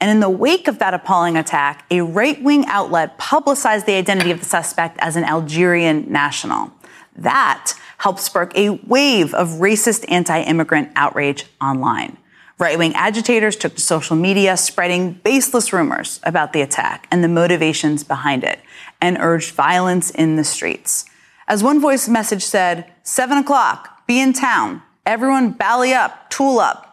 And 0.00 0.10
in 0.10 0.20
the 0.20 0.30
wake 0.30 0.66
of 0.66 0.78
that 0.78 0.94
appalling 0.94 1.36
attack, 1.36 1.84
a 1.90 2.00
right 2.00 2.42
wing 2.42 2.64
outlet 2.68 3.18
publicized 3.18 3.84
the 3.84 3.96
identity 3.96 4.30
of 4.30 4.38
the 4.38 4.46
suspect 4.46 4.96
as 5.00 5.14
an 5.14 5.24
Algerian 5.24 6.10
national. 6.10 6.72
That 7.14 7.74
helped 7.98 8.20
spark 8.20 8.56
a 8.56 8.70
wave 8.86 9.34
of 9.34 9.60
racist 9.60 10.06
anti 10.10 10.40
immigrant 10.40 10.90
outrage 10.96 11.44
online. 11.60 12.16
Right 12.58 12.78
wing 12.78 12.94
agitators 12.94 13.56
took 13.56 13.74
to 13.74 13.80
social 13.82 14.16
media, 14.16 14.56
spreading 14.56 15.20
baseless 15.22 15.74
rumors 15.74 16.18
about 16.22 16.54
the 16.54 16.62
attack 16.62 17.08
and 17.10 17.22
the 17.22 17.28
motivations 17.28 18.04
behind 18.04 18.42
it, 18.42 18.58
and 19.02 19.18
urged 19.20 19.52
violence 19.52 20.08
in 20.08 20.36
the 20.36 20.44
streets. 20.44 21.04
As 21.46 21.62
one 21.62 21.78
voice 21.78 22.08
message 22.08 22.42
said, 22.42 22.90
7 23.02 23.36
o'clock, 23.36 24.06
be 24.06 24.18
in 24.18 24.32
town. 24.32 24.80
Everyone 25.04 25.50
bally 25.50 25.92
up, 25.92 26.30
tool 26.30 26.58
up. 26.58 26.85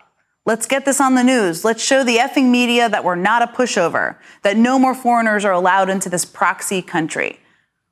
Let's 0.45 0.65
get 0.65 0.84
this 0.84 0.99
on 0.99 1.15
the 1.15 1.23
news. 1.23 1.63
Let's 1.63 1.82
show 1.82 2.03
the 2.03 2.17
effing 2.17 2.49
media 2.49 2.89
that 2.89 3.06
we're 3.06 3.15
not 3.15 3.41
a 3.41 3.47
pushover, 3.47 4.17
that 4.41 4.58
no 4.58 4.77
more 4.77 4.93
foreigners 4.93 5.45
are 5.45 5.53
allowed 5.53 5.89
into 5.89 6.10
this 6.10 6.25
proxy 6.25 6.82
country. 6.82 7.39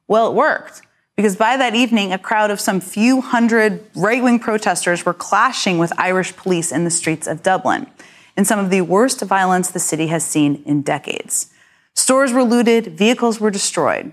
Well, 0.07 0.27
it 0.27 0.35
worked 0.35 0.81
because 1.15 1.37
by 1.37 1.55
that 1.55 1.75
evening, 1.75 2.11
a 2.11 2.17
crowd 2.17 2.51
of 2.51 2.59
some 2.59 2.81
few 2.81 3.21
hundred 3.21 3.85
right 3.95 4.21
wing 4.21 4.39
protesters 4.39 5.05
were 5.05 5.13
clashing 5.13 5.77
with 5.77 5.97
Irish 5.97 6.35
police 6.35 6.73
in 6.73 6.83
the 6.83 6.91
streets 6.91 7.25
of 7.25 7.41
Dublin 7.41 7.87
in 8.35 8.43
some 8.43 8.59
of 8.59 8.69
the 8.69 8.81
worst 8.81 9.21
violence 9.21 9.71
the 9.71 9.79
city 9.79 10.07
has 10.07 10.25
seen 10.25 10.61
in 10.65 10.81
decades. 10.81 11.53
Stores 11.95 12.33
were 12.33 12.43
looted, 12.43 12.97
vehicles 12.97 13.39
were 13.39 13.51
destroyed. 13.51 14.11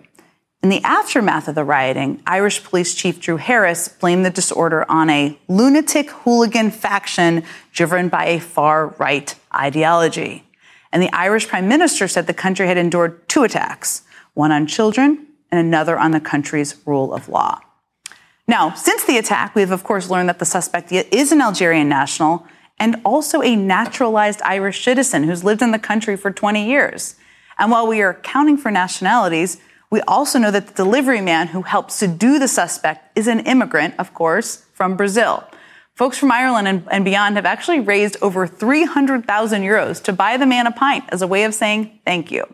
In 0.61 0.71
the 0.71 0.83
aftermath 0.83 1.47
of 1.47 1.55
the 1.55 1.63
rioting, 1.63 2.21
Irish 2.27 2.65
Police 2.65 2.93
Chief 2.93 3.21
Drew 3.21 3.37
Harris 3.37 3.87
blamed 3.87 4.27
the 4.27 4.31
disorder 4.31 4.85
on 4.91 5.09
a 5.09 5.39
lunatic 5.47 6.11
hooligan 6.11 6.73
faction 6.73 7.45
driven 7.73 8.09
by 8.09 8.27
a 8.27 8.41
far 8.41 8.89
right 8.99 9.33
ideology. 9.55 10.45
And 10.91 11.01
the 11.01 11.13
Irish 11.13 11.47
Prime 11.47 11.69
Minister 11.69 12.09
said 12.09 12.27
the 12.27 12.35
country 12.35 12.67
had 12.67 12.77
endured 12.77 13.29
two 13.29 13.45
attacks 13.45 14.03
one 14.35 14.51
on 14.51 14.67
children 14.67 15.27
and 15.53 15.61
another 15.61 15.97
on 15.97 16.11
the 16.11 16.21
country's 16.21 16.77
rule 16.85 17.15
of 17.15 17.29
law. 17.29 17.61
Now, 18.49 18.75
since 18.75 19.05
the 19.05 19.19
attack, 19.19 19.55
we 19.55 19.61
have 19.61 19.71
of 19.71 19.85
course 19.85 20.11
learned 20.11 20.29
that 20.29 20.41
the 20.41 20.45
suspect 20.45 20.91
is 20.91 21.31
an 21.31 21.41
Algerian 21.41 21.89
national 21.89 22.47
and 22.81 23.01
also 23.05 23.43
a 23.43 23.55
naturalized 23.55 24.43
Irish 24.43 24.83
citizen 24.83 25.23
who's 25.23 25.45
lived 25.45 25.63
in 25.63 25.71
the 25.71 25.79
country 25.79 26.17
for 26.17 26.33
20 26.33 26.67
years. 26.67 27.15
And 27.59 27.71
while 27.71 27.87
we 27.87 28.03
are 28.03 28.15
counting 28.15 28.57
for 28.57 28.71
nationalities, 28.73 29.59
we 29.91 30.01
also 30.03 30.39
know 30.39 30.51
that 30.51 30.67
the 30.67 30.75
delivery 30.75 31.21
man 31.21 31.49
who 31.49 31.63
helped 31.63 31.93
subdue 31.93 32.39
the 32.39 32.49
suspect 32.49 33.17
is 33.17 33.27
an 33.27 33.41
immigrant, 33.41 33.95
of 33.99 34.13
course, 34.13 34.65
from 34.75 34.97
Brazil. 34.97 35.45
Folks 35.95 36.19
from 36.19 36.31
Ireland 36.31 36.69
and, 36.69 36.87
and 36.91 37.05
beyond 37.05 37.37
have 37.37 37.47
actually 37.47 37.81
raised 37.81 38.17
over 38.23 38.47
300,000 38.47 39.63
euros 39.63 40.03
to 40.05 40.13
buy 40.13 40.37
the 40.37 40.47
man 40.47 40.67
a 40.67 40.71
pint 40.71 41.05
as 41.09 41.23
a 41.23 41.27
way 41.27 41.45
of 41.45 41.55
saying 41.55 42.01
thank 42.05 42.31
you. 42.31 42.45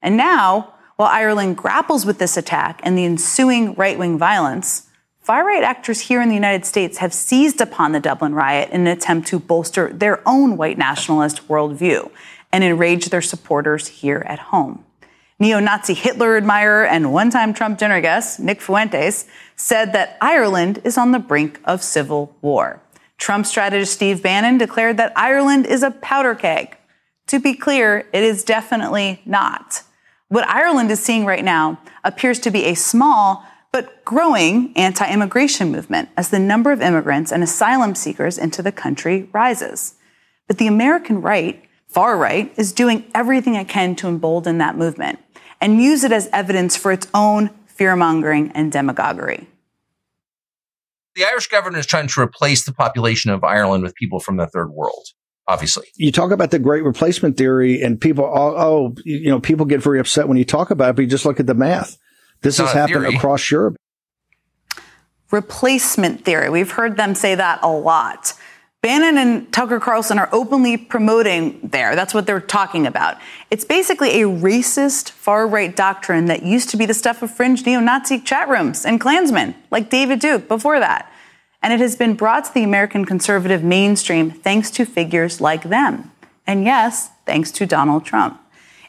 And 0.00 0.16
now, 0.16 0.74
while 0.96 1.08
Ireland 1.08 1.56
grapples 1.56 2.06
with 2.06 2.18
this 2.18 2.36
attack 2.36 2.80
and 2.82 2.96
the 2.96 3.04
ensuing 3.04 3.74
right 3.74 3.98
wing 3.98 4.16
violence, 4.16 4.88
far 5.20 5.44
right 5.44 5.62
actors 5.62 6.00
here 6.00 6.22
in 6.22 6.28
the 6.28 6.34
United 6.34 6.64
States 6.64 6.98
have 6.98 7.12
seized 7.12 7.60
upon 7.60 7.92
the 7.92 8.00
Dublin 8.00 8.34
riot 8.34 8.70
in 8.70 8.82
an 8.82 8.86
attempt 8.86 9.28
to 9.28 9.38
bolster 9.38 9.92
their 9.92 10.26
own 10.26 10.56
white 10.56 10.78
nationalist 10.78 11.46
worldview 11.48 12.10
and 12.52 12.64
enrage 12.64 13.06
their 13.06 13.22
supporters 13.22 13.88
here 13.88 14.24
at 14.26 14.38
home. 14.38 14.84
Neo 15.42 15.58
Nazi 15.58 15.94
Hitler 15.94 16.36
admirer 16.36 16.86
and 16.86 17.12
one 17.12 17.28
time 17.28 17.52
Trump 17.52 17.76
dinner 17.76 18.00
guest, 18.00 18.38
Nick 18.38 18.60
Fuentes, 18.60 19.26
said 19.56 19.92
that 19.92 20.16
Ireland 20.20 20.80
is 20.84 20.96
on 20.96 21.10
the 21.10 21.18
brink 21.18 21.60
of 21.64 21.82
civil 21.82 22.36
war. 22.42 22.80
Trump 23.18 23.46
strategist 23.46 23.92
Steve 23.92 24.22
Bannon 24.22 24.56
declared 24.56 24.98
that 24.98 25.12
Ireland 25.16 25.66
is 25.66 25.82
a 25.82 25.90
powder 25.90 26.36
keg. 26.36 26.76
To 27.26 27.40
be 27.40 27.54
clear, 27.54 28.06
it 28.12 28.22
is 28.22 28.44
definitely 28.44 29.20
not. 29.24 29.82
What 30.28 30.46
Ireland 30.48 30.92
is 30.92 31.02
seeing 31.02 31.24
right 31.24 31.42
now 31.42 31.80
appears 32.04 32.38
to 32.38 32.52
be 32.52 32.66
a 32.66 32.74
small 32.74 33.44
but 33.72 34.04
growing 34.04 34.72
anti 34.76 35.12
immigration 35.12 35.72
movement 35.72 36.08
as 36.16 36.30
the 36.30 36.38
number 36.38 36.70
of 36.70 36.80
immigrants 36.80 37.32
and 37.32 37.42
asylum 37.42 37.96
seekers 37.96 38.38
into 38.38 38.62
the 38.62 38.70
country 38.70 39.28
rises. 39.32 39.94
But 40.46 40.58
the 40.58 40.68
American 40.68 41.20
right, 41.20 41.64
far 41.88 42.16
right, 42.16 42.54
is 42.56 42.72
doing 42.72 43.10
everything 43.12 43.56
it 43.56 43.66
can 43.66 43.96
to 43.96 44.06
embolden 44.06 44.58
that 44.58 44.78
movement 44.78 45.18
and 45.62 45.80
use 45.80 46.04
it 46.04 46.12
as 46.12 46.28
evidence 46.32 46.76
for 46.76 46.92
its 46.92 47.06
own 47.14 47.48
fear 47.66 47.96
mongering 47.96 48.50
and 48.52 48.70
demagoguery. 48.70 49.46
The 51.14 51.24
Irish 51.24 51.46
government 51.46 51.78
is 51.78 51.86
trying 51.86 52.08
to 52.08 52.20
replace 52.20 52.64
the 52.64 52.72
population 52.72 53.30
of 53.30 53.44
Ireland 53.44 53.84
with 53.84 53.94
people 53.94 54.18
from 54.18 54.36
the 54.36 54.46
third 54.46 54.70
world. 54.70 55.06
Obviously, 55.46 55.86
you 55.96 56.12
talk 56.12 56.30
about 56.30 56.50
the 56.50 56.58
great 56.58 56.84
replacement 56.84 57.36
theory, 57.36 57.82
and 57.82 58.00
people, 58.00 58.24
oh, 58.24 58.54
oh 58.56 58.94
you 59.04 59.28
know, 59.28 59.40
people 59.40 59.66
get 59.66 59.82
very 59.82 59.98
upset 59.98 60.28
when 60.28 60.38
you 60.38 60.44
talk 60.44 60.70
about 60.70 60.90
it. 60.90 60.96
But 60.96 61.02
you 61.02 61.08
just 61.08 61.26
look 61.26 61.40
at 61.40 61.46
the 61.46 61.54
math. 61.54 61.96
This 62.42 62.58
has 62.58 62.72
happened 62.72 63.02
theory. 63.02 63.16
across 63.16 63.50
Europe. 63.50 63.76
Replacement 65.30 66.24
theory. 66.24 66.48
We've 66.48 66.70
heard 66.70 66.96
them 66.96 67.14
say 67.14 67.34
that 67.34 67.60
a 67.62 67.70
lot. 67.70 68.34
Bannon 68.82 69.16
and 69.16 69.52
Tucker 69.52 69.78
Carlson 69.78 70.18
are 70.18 70.28
openly 70.32 70.76
promoting 70.76 71.60
there. 71.62 71.94
That's 71.94 72.12
what 72.12 72.26
they're 72.26 72.40
talking 72.40 72.84
about. 72.84 73.16
It's 73.48 73.64
basically 73.64 74.20
a 74.20 74.26
racist 74.26 75.12
far 75.12 75.46
right 75.46 75.74
doctrine 75.74 76.26
that 76.26 76.42
used 76.42 76.68
to 76.70 76.76
be 76.76 76.84
the 76.84 76.92
stuff 76.92 77.22
of 77.22 77.30
fringe 77.30 77.64
neo 77.64 77.78
Nazi 77.78 78.18
chat 78.18 78.48
rooms 78.48 78.84
and 78.84 79.00
Klansmen, 79.00 79.54
like 79.70 79.88
David 79.88 80.18
Duke 80.18 80.48
before 80.48 80.80
that. 80.80 81.08
And 81.62 81.72
it 81.72 81.78
has 81.78 81.94
been 81.94 82.14
brought 82.14 82.46
to 82.46 82.54
the 82.54 82.64
American 82.64 83.04
conservative 83.04 83.62
mainstream 83.62 84.32
thanks 84.32 84.68
to 84.72 84.84
figures 84.84 85.40
like 85.40 85.62
them. 85.62 86.10
And 86.44 86.64
yes, 86.64 87.10
thanks 87.24 87.52
to 87.52 87.66
Donald 87.66 88.04
Trump. 88.04 88.41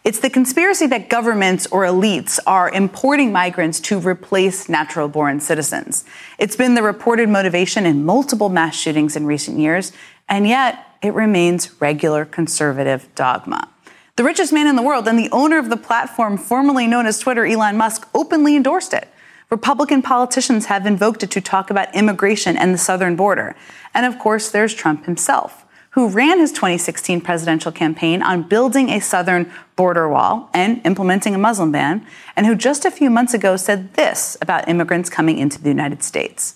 It's 0.04 0.20
the 0.20 0.30
conspiracy 0.30 0.86
that 0.88 1.10
governments 1.10 1.66
or 1.68 1.84
elites 1.84 2.38
are 2.45 2.70
importing 2.70 3.32
migrants 3.32 3.80
to 3.82 3.97
replace 3.97 4.68
natural 4.68 5.08
born 5.08 5.39
citizens. 5.39 6.04
It's 6.38 6.58
been 6.58 6.76
the 6.76 6.84
reported 6.84 7.30
motivation 7.30 7.86
in 7.86 8.04
multiple 8.04 8.49
mass 8.49 8.76
shootings 8.76 9.16
in 9.16 9.26
recent 9.26 9.60
years, 9.60 9.93
and 10.28 10.45
yet 10.45 10.86
it 11.01 11.14
remains 11.14 11.80
regular 11.80 12.26
conservative 12.26 13.08
dogma. 13.16 13.70
The 14.18 14.26
richest 14.26 14.51
man 14.51 14.68
in 14.68 14.76
the 14.76 14.82
world 14.82 15.08
and 15.08 15.18
the 15.18 15.32
owner 15.32 15.58
of 15.58 15.70
the 15.70 15.78
platform 15.78 16.38
formerly 16.38 16.86
known 16.86 17.06
as 17.06 17.20
Twitter, 17.20 17.45
Elon 17.45 17.78
Musk, 17.78 18.06
openly 18.14 18.58
endorsed 18.58 18.93
it. 18.93 19.08
Republican 19.49 20.01
politicians 20.01 20.66
have 20.66 20.86
invoked 20.86 21.24
it 21.24 21.32
to 21.32 21.39
talk 21.39 21.70
about 21.70 21.95
immigration 21.95 22.58
and 22.58 22.74
the 22.74 22.78
southern 22.78 23.16
border. 23.16 23.56
And 23.93 24.06
of 24.06 24.20
course, 24.20 24.51
there's 24.51 24.74
Trump 24.74 25.06
himself 25.06 25.62
who 25.94 26.10
ran 26.10 26.39
his 26.39 26.52
2016 26.52 27.22
presidential 27.22 27.72
campaign 27.72 28.24
on 28.24 28.41
building 28.41 28.89
a 28.89 29.00
southern 29.00 29.52
border 29.76 30.10
wall 30.10 30.50
and 30.54 30.82
implementing 30.86 31.36
a 31.36 31.38
Muslim 31.38 31.72
ban, 31.72 32.06
and 32.36 32.46
who 32.46 32.56
just 32.56 32.84
a 32.84 32.91
few 32.91 33.10
months 33.10 33.34
ago 33.34 33.56
said 33.56 33.94
this 33.94 34.36
about 34.41 34.68
immigrants 34.68 35.10
coming 35.10 35.38
into 35.38 35.62
the 35.62 35.70
United 35.70 36.02
States. 36.02 36.56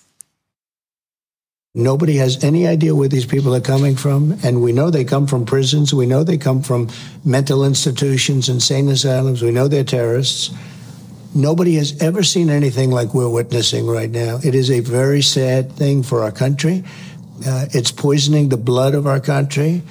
Nobody 1.76 2.16
has 2.16 2.44
any 2.44 2.66
idea 2.66 2.96
where 2.96 3.08
these 3.08 3.28
people 3.28 3.54
are 3.54 3.62
coming 3.62 3.96
from, 3.96 4.40
and 4.44 4.64
we 4.64 4.74
know 4.74 4.90
they 4.90 5.06
come 5.06 5.28
from 5.28 5.46
prisons. 5.46 5.94
We 5.94 6.08
know 6.08 6.24
they 6.24 6.40
come 6.40 6.64
from 6.64 6.90
mental 7.24 7.64
institutions, 7.64 8.50
insane 8.50 8.90
asylums. 8.90 9.44
We 9.44 9.52
know 9.52 9.68
they're 9.68 9.84
terrorists. 9.84 10.50
Nobody 11.36 11.76
has 11.76 12.02
ever 12.02 12.24
seen 12.24 12.50
anything 12.50 12.90
like 12.90 13.14
we're 13.14 13.30
witnessing 13.30 13.86
right 13.86 14.10
now. 14.10 14.40
It 14.44 14.56
is 14.56 14.72
a 14.72 14.80
very 14.80 15.22
sad 15.22 15.72
thing 15.72 16.02
for 16.02 16.24
our 16.24 16.32
country. 16.32 16.84
Uh, 17.46 17.68
it's 17.72 17.92
poisoning 17.92 18.50
the 18.50 18.58
blood 18.58 18.96
of 18.96 19.06
our 19.06 19.20
country. 19.20 19.82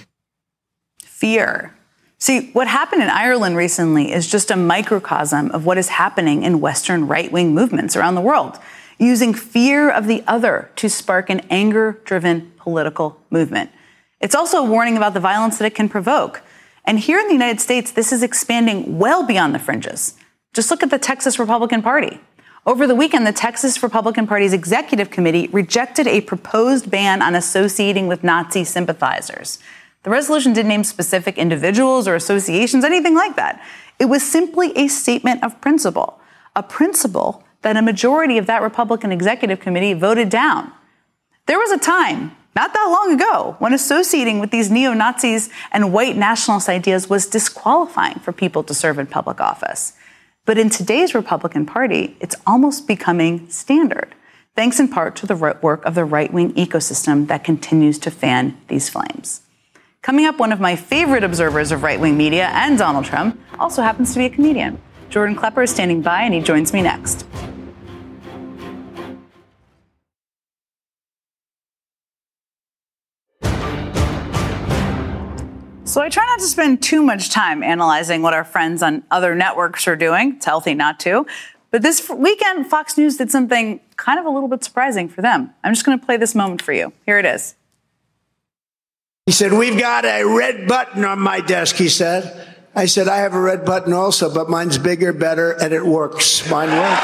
Fear. 0.99 1.75
See, 2.19 2.51
what 2.53 2.67
happened 2.67 3.03
in 3.03 3.09
Ireland 3.09 3.57
recently 3.57 4.13
is 4.13 4.31
just 4.31 4.51
a 4.51 4.57
microcosm 4.57 5.51
of 5.51 5.67
what 5.67 5.79
is 5.79 5.89
happening 5.89 6.43
in 6.43 6.61
Western 6.61 7.07
right 7.07 7.31
wing 7.31 7.55
movements 7.55 7.95
around 7.95 8.15
the 8.15 8.23
world, 8.23 8.59
using 8.99 9.35
fear 9.35 9.91
of 9.91 10.07
the 10.07 10.25
other 10.27 10.71
to 10.77 10.89
spark 10.89 11.29
an 11.29 11.41
anger 11.51 12.01
driven 12.05 12.53
political 12.57 13.21
movement. 13.31 13.71
It's 14.21 14.35
also 14.35 14.59
a 14.59 14.65
warning 14.65 14.97
about 14.97 15.15
the 15.15 15.21
violence 15.21 15.59
that 15.59 15.67
it 15.67 15.75
can 15.75 15.89
provoke. 15.89 16.43
And 16.87 16.99
here 16.99 17.19
in 17.19 17.27
the 17.27 17.35
United 17.35 17.61
States, 17.61 17.91
this 17.91 18.13
is 18.13 18.23
expanding 18.23 18.99
well 18.99 19.27
beyond 19.27 19.55
the 19.55 19.59
fringes. 19.59 20.15
Just 20.55 20.71
look 20.71 20.83
at 20.83 20.91
the 20.91 20.99
Texas 20.99 21.39
Republican 21.39 21.83
Party. 21.83 22.19
Over 22.67 22.89
the 22.89 22.97
weekend, 22.97 23.25
the 23.25 23.33
Texas 23.33 23.81
Republican 23.81 24.27
Party's 24.27 24.53
executive 24.53 25.09
committee 25.09 25.47
rejected 25.53 26.09
a 26.09 26.21
proposed 26.21 26.91
ban 26.91 27.23
on 27.23 27.37
associating 27.37 28.09
with 28.09 28.25
Nazi 28.25 28.65
sympathizers. 28.65 29.61
The 30.03 30.11
resolution 30.11 30.53
didn't 30.53 30.71
name 30.71 30.83
specific 30.83 31.39
individuals 31.39 32.09
or 32.09 32.17
associations, 32.17 32.85
anything 32.85 33.15
like 33.15 33.37
that. 33.37 33.65
It 34.01 34.07
was 34.07 34.29
simply 34.29 34.77
a 34.77 34.89
statement 34.89 35.45
of 35.45 35.61
principle, 35.61 36.19
a 36.57 36.63
principle 36.65 37.45
that 37.63 37.77
a 37.77 37.83
majority 37.83 38.37
of 38.37 38.47
that 38.47 38.63
Republican 38.63 39.13
executive 39.13 39.61
committee 39.61 39.95
voted 39.95 40.29
down. 40.29 40.73
There 41.47 41.59
was 41.59 41.71
a 41.71 41.79
time, 41.79 42.37
not 42.57 42.75
that 42.75 42.89
long 42.91 43.15
ago, 43.15 43.55
when 43.61 43.75
associating 43.75 44.41
with 44.41 44.51
these 44.51 44.73
neo 44.73 44.93
Nazis 44.93 45.51
and 45.71 45.93
white 45.93 46.17
nationalist 46.17 46.69
ideas 46.69 47.09
was 47.09 47.27
disqualifying 47.27 48.19
for 48.19 48.33
people 48.33 48.65
to 48.65 48.75
serve 48.75 48.99
in 48.99 49.07
public 49.07 49.41
office. 49.41 49.93
But 50.47 50.59
in 50.59 50.71
today's 50.71 51.13
Republican 51.13 51.67
Party, 51.67 52.17
it's 52.21 52.37
almost 52.47 52.87
becoming 52.87 53.51
standard, 53.51 54.15
thanks 54.55 54.79
in 54.79 54.87
part 54.87 55.17
to 55.17 55.27
the 55.27 55.35
work 55.35 55.85
of 55.85 55.97
the 55.97 56.05
right 56.05 56.33
wing 56.33 56.55
ecosystem 56.55 57.27
that 57.27 57.43
continues 57.43 57.99
to 57.99 58.13
fan 58.13 58.57
these 58.69 58.89
flames. 58.89 59.41
Coming 60.03 60.25
up, 60.25 60.39
one 60.39 60.53
of 60.53 60.61
my 60.61 60.77
favorite 60.77 61.25
observers 61.25 61.73
of 61.73 61.83
right 61.83 61.99
wing 61.99 62.17
media 62.17 62.47
and 62.53 62.79
Donald 62.79 63.07
Trump 63.07 63.41
also 63.59 63.83
happens 63.83 64.13
to 64.13 64.21
be 64.21 64.27
a 64.27 64.31
comedian. 64.31 64.81
Jordan 65.11 65.35
Klepper 65.35 65.65
is 65.65 65.71
standing 65.71 66.01
by, 66.01 66.23
and 66.23 66.33
he 66.33 66.41
joins 66.41 66.73
me 66.73 66.81
next. 66.81 67.27
So 75.97 76.03
I 76.03 76.11
try 76.11 76.27
not 76.27 76.41
to 76.41 76.45
spend 76.45 76.83
too 76.83 77.03
much 77.03 77.31
time 77.31 77.63
analyzing 77.63 78.21
what 78.21 78.35
our 78.35 78.45
friends 78.45 78.83
on 78.83 79.03
other 79.11 79.35
networks 79.35 79.89
are 79.89 79.97
doing. 79.97 80.35
It's 80.37 80.45
healthy 80.45 80.75
not 80.75 81.01
to. 81.01 81.25
But 81.71 81.81
this 81.81 82.11
weekend, 82.11 82.67
Fox 82.67 82.99
News 82.99 83.17
did 83.17 83.31
something 83.31 83.81
kind 83.97 84.21
of 84.21 84.27
a 84.27 84.29
little 84.29 84.51
bit 84.51 84.63
surprising 84.63 85.09
for 85.09 85.23
them. 85.23 85.55
I'm 85.65 85.73
just 85.73 85.87
going 85.87 85.99
to 85.99 86.05
play 86.05 86.19
this 86.19 86.35
moment 86.35 86.61
for 86.61 86.75
you. 86.75 86.93
Here 87.07 87.19
it 87.19 87.25
is. 87.25 87.55
He 89.25 89.33
said, 89.33 89.55
We've 89.55 89.81
got 89.81 90.05
a 90.05 90.25
red 90.25 90.69
button 90.69 91.03
on 91.03 91.19
my 91.19 91.41
desk, 91.41 91.77
he 91.77 91.89
said. 91.89 92.47
I 92.75 92.85
said, 92.85 93.09
I 93.09 93.17
have 93.21 93.33
a 93.33 93.41
red 93.41 93.65
button 93.65 93.95
also, 93.95 94.31
but 94.35 94.51
mine's 94.51 94.77
bigger, 94.77 95.15
better, 95.15 95.53
and 95.53 95.73
it 95.73 95.87
works. 95.87 96.47
Mine 96.51 96.69
works. 96.69 97.03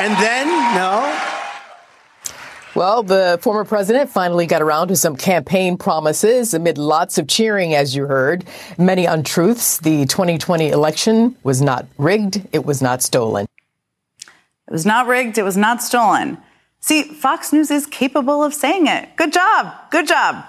and 0.00 0.12
then, 0.20 0.48
well, 2.74 3.02
the 3.02 3.38
former 3.42 3.64
president 3.64 4.10
finally 4.10 4.46
got 4.46 4.62
around 4.62 4.88
to 4.88 4.96
some 4.96 5.16
campaign 5.16 5.76
promises 5.76 6.54
amid 6.54 6.78
lots 6.78 7.18
of 7.18 7.28
cheering, 7.28 7.74
as 7.74 7.94
you 7.94 8.06
heard. 8.06 8.44
Many 8.78 9.06
untruths. 9.06 9.78
The 9.78 10.06
2020 10.06 10.68
election 10.68 11.36
was 11.42 11.60
not 11.60 11.86
rigged. 11.98 12.46
It 12.52 12.64
was 12.64 12.80
not 12.80 13.02
stolen. 13.02 13.46
It 14.68 14.72
was 14.72 14.86
not 14.86 15.06
rigged. 15.06 15.38
It 15.38 15.42
was 15.42 15.56
not 15.56 15.82
stolen. 15.82 16.38
See, 16.80 17.02
Fox 17.02 17.52
News 17.52 17.70
is 17.70 17.86
capable 17.86 18.42
of 18.42 18.54
saying 18.54 18.86
it. 18.86 19.16
Good 19.16 19.32
job. 19.32 19.72
Good 19.90 20.08
job. 20.08 20.44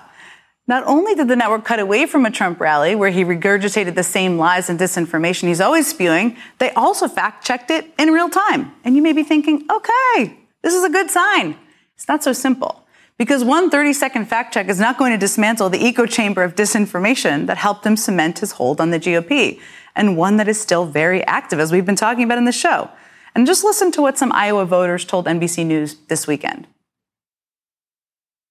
Not 0.66 0.84
only 0.86 1.14
did 1.14 1.28
the 1.28 1.36
network 1.36 1.66
cut 1.66 1.80
away 1.80 2.06
from 2.06 2.26
a 2.26 2.32
Trump 2.32 2.60
rally 2.60 2.96
where 2.96 3.10
he 3.10 3.26
regurgitated 3.26 3.96
the 3.96 4.04
same 4.04 4.38
lies 4.38 4.70
and 4.70 4.80
disinformation 4.80 5.50
he's 5.50 5.60
always 5.60 5.88
spewing, 5.88 6.38
they 6.58 6.72
also 6.72 7.10
fact 7.10 7.46
checked 7.46 7.70
it 7.70 7.94
in 8.00 8.10
real 8.10 8.30
time. 8.30 8.72
And 8.86 8.96
you 8.96 9.02
may 9.02 9.12
be 9.12 9.24
thinking, 9.24 9.66
okay, 9.70 10.38
this 10.62 10.74
is 10.74 10.86
a 10.86 10.90
good 10.90 11.12
sign. 11.12 11.58
It's 12.04 12.10
not 12.10 12.22
so 12.22 12.34
simple. 12.34 12.86
Because 13.18 13.46
one 13.46 13.70
30 13.70 13.94
second 13.94 14.26
fact 14.26 14.54
check 14.54 14.68
is 14.68 14.78
not 14.78 14.98
going 14.98 15.14
to 15.14 15.18
dismantle 15.18 15.70
the 15.70 15.88
echo 15.88 16.06
chamber 16.06 16.44
of 16.44 16.54
disinformation 16.54 17.48
that 17.48 17.56
helped 17.56 17.86
him 17.86 17.96
cement 17.96 18.40
his 18.40 18.52
hold 18.52 18.82
on 18.82 18.90
the 18.90 19.00
GOP, 19.00 19.62
and 19.96 20.18
one 20.18 20.36
that 20.36 20.50
is 20.50 20.60
still 20.60 20.86
very 20.86 21.24
active, 21.24 21.62
as 21.62 21.72
we've 21.72 21.86
been 21.86 21.96
talking 21.96 22.26
about 22.26 22.38
in 22.38 22.44
the 22.44 22.52
show. 22.52 22.90
And 23.34 23.48
just 23.48 23.64
listen 23.64 23.90
to 23.94 24.02
what 24.02 24.18
some 24.18 24.34
Iowa 24.34 24.66
voters 24.66 25.06
told 25.06 25.28
NBC 25.28 25.66
News 25.66 25.96
this 26.10 26.28
weekend. 26.28 26.68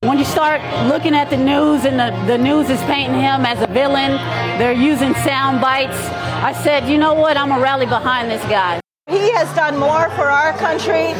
When 0.00 0.16
you 0.16 0.24
start 0.24 0.62
looking 0.88 1.14
at 1.14 1.28
the 1.28 1.36
news 1.36 1.84
and 1.84 2.00
the, 2.00 2.08
the 2.26 2.38
news 2.38 2.70
is 2.70 2.80
painting 2.84 3.20
him 3.20 3.44
as 3.44 3.60
a 3.60 3.66
villain, 3.66 4.12
they're 4.56 4.72
using 4.72 5.12
sound 5.16 5.60
bites. 5.60 5.98
I 6.42 6.54
said, 6.64 6.88
you 6.88 6.96
know 6.96 7.12
what? 7.12 7.36
I'm 7.36 7.48
going 7.48 7.60
to 7.60 7.62
rally 7.62 7.84
behind 7.84 8.30
this 8.30 8.42
guy. 8.44 8.80
He 9.10 9.30
has 9.32 9.54
done 9.54 9.76
more 9.76 10.08
for 10.16 10.30
our 10.30 10.56
country 10.56 11.12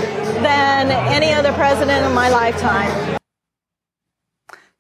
than 0.42 0.90
any 0.90 1.32
other 1.32 1.52
president 1.52 2.04
in 2.04 2.12
my 2.12 2.28
lifetime. 2.28 3.21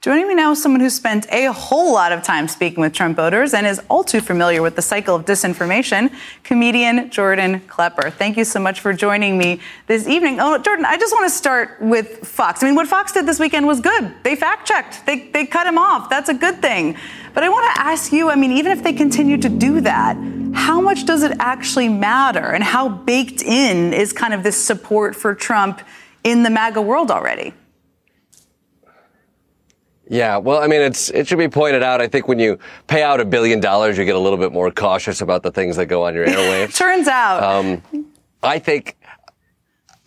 Joining 0.02 0.26
me 0.26 0.34
now 0.34 0.50
is 0.50 0.60
someone 0.60 0.80
who 0.80 0.90
spent 0.90 1.28
a 1.30 1.52
whole 1.52 1.92
lot 1.92 2.10
of 2.10 2.24
time 2.24 2.48
speaking 2.48 2.80
with 2.80 2.92
Trump 2.92 3.16
voters 3.16 3.54
and 3.54 3.64
is 3.64 3.80
all 3.88 4.02
too 4.02 4.20
familiar 4.20 4.60
with 4.60 4.74
the 4.74 4.82
cycle 4.82 5.14
of 5.14 5.24
disinformation, 5.24 6.12
comedian 6.42 7.08
Jordan 7.08 7.60
Klepper. 7.68 8.10
Thank 8.10 8.36
you 8.36 8.44
so 8.44 8.58
much 8.58 8.80
for 8.80 8.92
joining 8.92 9.38
me 9.38 9.60
this 9.86 10.08
evening. 10.08 10.40
Oh, 10.40 10.58
Jordan, 10.58 10.86
I 10.86 10.96
just 10.96 11.14
want 11.14 11.26
to 11.26 11.30
start 11.30 11.80
with 11.80 12.26
Fox. 12.26 12.64
I 12.64 12.66
mean, 12.66 12.74
what 12.74 12.88
Fox 12.88 13.12
did 13.12 13.26
this 13.26 13.38
weekend 13.38 13.64
was 13.64 13.80
good. 13.80 14.12
They 14.24 14.34
fact 14.34 14.66
checked, 14.66 15.06
they, 15.06 15.28
they 15.28 15.46
cut 15.46 15.68
him 15.68 15.78
off. 15.78 16.10
That's 16.10 16.28
a 16.28 16.34
good 16.34 16.60
thing. 16.60 16.96
But 17.32 17.44
I 17.44 17.48
want 17.48 17.72
to 17.72 17.80
ask 17.80 18.12
you 18.12 18.28
I 18.28 18.34
mean, 18.34 18.50
even 18.50 18.72
if 18.72 18.82
they 18.82 18.94
continue 18.94 19.36
to 19.36 19.48
do 19.48 19.82
that, 19.82 20.16
how 20.52 20.80
much 20.80 21.06
does 21.06 21.22
it 21.22 21.36
actually 21.38 21.88
matter? 21.88 22.46
And 22.46 22.64
how 22.64 22.88
baked 22.88 23.42
in 23.42 23.92
is 23.92 24.12
kind 24.12 24.34
of 24.34 24.42
this 24.42 24.60
support 24.60 25.14
for 25.14 25.32
Trump 25.32 25.80
in 26.24 26.42
the 26.42 26.50
MAGA 26.50 26.82
world 26.82 27.12
already? 27.12 27.54
Yeah, 30.08 30.36
well, 30.36 30.62
I 30.62 30.66
mean, 30.66 30.80
it's 30.80 31.10
it 31.10 31.28
should 31.28 31.38
be 31.38 31.48
pointed 31.48 31.82
out. 31.82 32.00
I 32.00 32.08
think 32.08 32.28
when 32.28 32.38
you 32.38 32.58
pay 32.86 33.02
out 33.02 33.20
a 33.20 33.24
billion 33.24 33.60
dollars, 33.60 33.96
you 33.96 34.04
get 34.04 34.16
a 34.16 34.18
little 34.18 34.38
bit 34.38 34.52
more 34.52 34.70
cautious 34.70 35.20
about 35.20 35.42
the 35.42 35.50
things 35.50 35.76
that 35.76 35.86
go 35.86 36.04
on 36.04 36.14
your 36.14 36.26
airwaves. 36.26 36.74
Turns 36.76 37.08
out. 37.08 37.42
Um, 37.42 37.82
I 38.42 38.58
think 38.58 38.96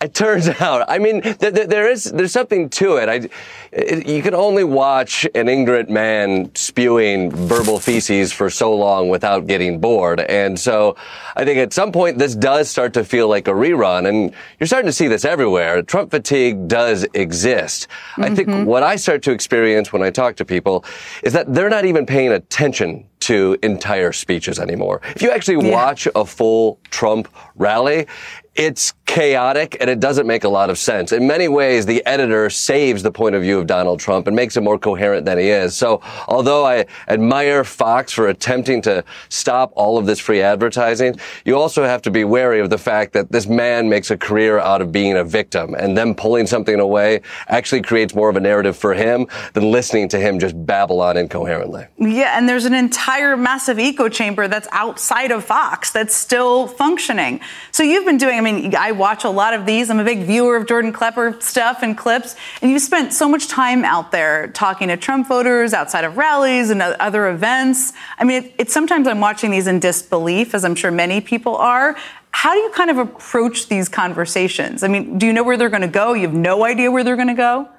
it 0.05 0.13
turns 0.13 0.47
out. 0.61 0.85
I 0.87 0.99
mean, 0.99 1.21
th- 1.21 1.39
th- 1.39 1.67
there 1.67 1.89
is 1.89 2.05
there's 2.05 2.31
something 2.31 2.69
to 2.69 2.97
it. 2.97 3.09
I, 3.09 3.29
it, 3.71 4.07
you 4.07 4.21
can 4.21 4.33
only 4.33 4.63
watch 4.63 5.27
an 5.35 5.49
ignorant 5.49 5.89
man 5.89 6.53
spewing 6.55 7.31
verbal 7.31 7.79
feces 7.79 8.31
for 8.31 8.49
so 8.49 8.73
long 8.73 9.09
without 9.09 9.47
getting 9.47 9.79
bored, 9.79 10.21
and 10.21 10.59
so 10.59 10.95
I 11.35 11.43
think 11.43 11.57
at 11.57 11.73
some 11.73 11.91
point 11.91 12.17
this 12.17 12.35
does 12.35 12.69
start 12.69 12.93
to 12.93 13.03
feel 13.03 13.27
like 13.27 13.47
a 13.47 13.51
rerun, 13.51 14.07
and 14.07 14.33
you're 14.59 14.67
starting 14.67 14.87
to 14.87 14.93
see 14.93 15.07
this 15.07 15.25
everywhere. 15.25 15.81
Trump 15.81 16.11
fatigue 16.11 16.67
does 16.67 17.05
exist. 17.13 17.87
Mm-hmm. 17.87 18.23
I 18.23 18.35
think 18.35 18.67
what 18.67 18.83
I 18.83 18.95
start 18.95 19.23
to 19.23 19.31
experience 19.31 19.91
when 19.91 20.03
I 20.03 20.11
talk 20.11 20.35
to 20.37 20.45
people 20.45 20.85
is 21.23 21.33
that 21.33 21.51
they're 21.53 21.69
not 21.69 21.85
even 21.85 22.05
paying 22.05 22.31
attention 22.31 23.05
to 23.25 23.57
entire 23.63 24.11
speeches 24.11 24.59
anymore. 24.59 25.01
If 25.15 25.23
you 25.23 25.31
actually 25.31 25.67
yeah. 25.67 25.73
watch 25.73 26.07
a 26.13 26.25
full 26.25 26.79
Trump 26.91 27.27
rally, 27.55 28.05
it's 28.53 28.93
chaotic 29.05 29.77
and 29.79 29.89
it 29.89 29.99
doesn't 29.99 30.25
make 30.25 30.43
a 30.43 30.49
lot 30.49 30.69
of 30.69 30.77
sense. 30.77 31.11
In 31.11 31.27
many 31.27 31.47
ways, 31.47 31.85
the 31.85 32.05
editor 32.05 32.49
saves 32.49 33.03
the 33.03 33.11
point 33.11 33.35
of 33.35 33.43
view 33.43 33.59
of 33.59 33.67
Donald 33.67 33.99
Trump 33.99 34.27
and 34.27 34.35
makes 34.35 34.57
him 34.57 34.63
more 34.63 34.79
coherent 34.79 35.25
than 35.25 35.37
he 35.37 35.49
is. 35.49 35.77
So 35.77 36.01
although 36.27 36.65
I 36.65 36.85
admire 37.07 37.63
Fox 37.63 38.11
for 38.11 38.27
attempting 38.27 38.81
to 38.83 39.03
stop 39.29 39.71
all 39.75 39.97
of 39.97 40.05
this 40.05 40.19
free 40.19 40.41
advertising, 40.41 41.17
you 41.45 41.55
also 41.55 41.83
have 41.83 42.01
to 42.03 42.11
be 42.11 42.23
wary 42.23 42.59
of 42.59 42.69
the 42.69 42.77
fact 42.77 43.13
that 43.13 43.31
this 43.31 43.45
man 43.45 43.87
makes 43.87 44.09
a 44.09 44.17
career 44.17 44.57
out 44.59 44.81
of 44.81 44.91
being 44.91 45.15
a 45.15 45.23
victim 45.23 45.75
and 45.75 45.95
them 45.95 46.15
pulling 46.15 46.47
something 46.47 46.79
away 46.79 47.21
actually 47.47 47.83
creates 47.83 48.15
more 48.15 48.29
of 48.29 48.35
a 48.35 48.39
narrative 48.39 48.75
for 48.75 48.93
him 48.93 49.27
than 49.53 49.71
listening 49.71 50.09
to 50.09 50.19
him 50.19 50.39
just 50.39 50.55
babble 50.65 50.99
on 50.99 51.15
incoherently. 51.15 51.85
Yeah, 51.97 52.37
and 52.37 52.49
there's 52.49 52.65
an 52.65 52.73
entire 52.73 53.37
massive 53.37 53.77
echo 53.77 54.09
chamber 54.09 54.47
that's 54.47 54.67
outside 54.71 55.31
of 55.31 55.45
Fox 55.45 55.91
that's 55.91 56.15
still 56.15 56.67
functioning. 56.67 57.39
So 57.71 57.83
you've 57.83 58.05
been 58.05 58.17
doing, 58.17 58.37
I 58.37 58.41
mean, 58.41 58.75
I 58.75 58.94
watch 58.97 59.23
a 59.23 59.29
lot 59.29 59.53
of 59.53 59.65
these. 59.65 59.89
I'm 59.89 59.99
a 59.99 60.03
big 60.03 60.23
viewer 60.23 60.55
of 60.55 60.67
Jordan 60.67 60.91
Klepper 60.91 61.37
stuff 61.39 61.79
and 61.81 61.97
clips. 61.97 62.35
And 62.61 62.71
you 62.71 62.79
spent 62.79 63.13
so 63.13 63.29
much 63.29 63.47
time 63.47 63.85
out 63.85 64.11
there 64.11 64.47
talking 64.47 64.87
to 64.87 64.97
Trump 64.97 65.27
voters 65.27 65.73
outside 65.73 66.03
of 66.03 66.17
rallies 66.17 66.69
and 66.69 66.81
other 66.81 67.29
events. 67.29 67.93
I 68.17 68.23
mean, 68.23 68.43
it, 68.43 68.55
it's 68.57 68.73
sometimes 68.73 69.07
I'm 69.07 69.19
watching 69.19 69.51
these 69.51 69.67
in 69.67 69.79
disbelief, 69.79 70.53
as 70.55 70.65
I'm 70.65 70.75
sure 70.75 70.91
many 70.91 71.21
people 71.21 71.55
are. 71.55 71.95
How 72.31 72.53
do 72.53 72.59
you 72.59 72.69
kind 72.71 72.89
of 72.89 72.97
approach 72.97 73.69
these 73.69 73.87
conversations? 73.87 74.83
I 74.83 74.87
mean, 74.87 75.17
do 75.17 75.25
you 75.25 75.33
know 75.33 75.43
where 75.43 75.57
they're 75.57 75.69
going 75.69 75.81
to 75.81 75.87
go? 75.87 76.13
You 76.13 76.23
have 76.23 76.33
no 76.33 76.65
idea 76.65 76.91
where 76.91 77.03
they're 77.03 77.15
going 77.15 77.29
to 77.29 77.33
go? 77.33 77.69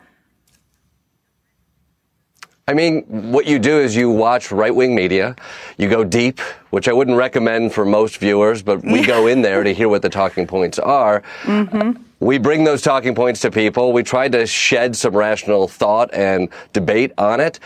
I 2.69 2.75
mean, 2.75 3.03
what 3.31 3.47
you 3.47 3.61
do 3.61 3.79
is 3.79 3.95
you 3.95 4.11
watch 4.11 4.51
right 4.51 4.75
wing 4.75 4.93
media, 4.93 5.37
you 5.79 5.89
go 5.89 6.03
deep, 6.03 6.41
which 6.71 6.89
I 6.89 6.93
wouldn't 6.93 7.17
recommend 7.17 7.73
for 7.73 7.85
most 7.85 8.19
viewers, 8.19 8.63
but 8.63 8.83
we 8.83 9.05
go 9.05 9.27
in 9.27 9.43
there 9.43 9.63
to 9.63 9.73
hear 9.73 9.89
what 9.89 10.03
the 10.03 10.09
talking 10.09 10.47
points 10.47 10.79
are. 10.79 11.23
Mm-hmm. 11.43 12.03
We 12.19 12.39
bring 12.39 12.65
those 12.65 12.81
talking 12.81 13.15
points 13.15 13.41
to 13.41 13.51
people. 13.51 13.93
We 13.93 14.03
try 14.03 14.29
to 14.29 14.47
shed 14.47 14.97
some 14.97 15.15
rational 15.15 15.69
thought 15.69 16.15
and 16.15 16.49
debate 16.73 17.13
on 17.19 17.41
it. 17.41 17.61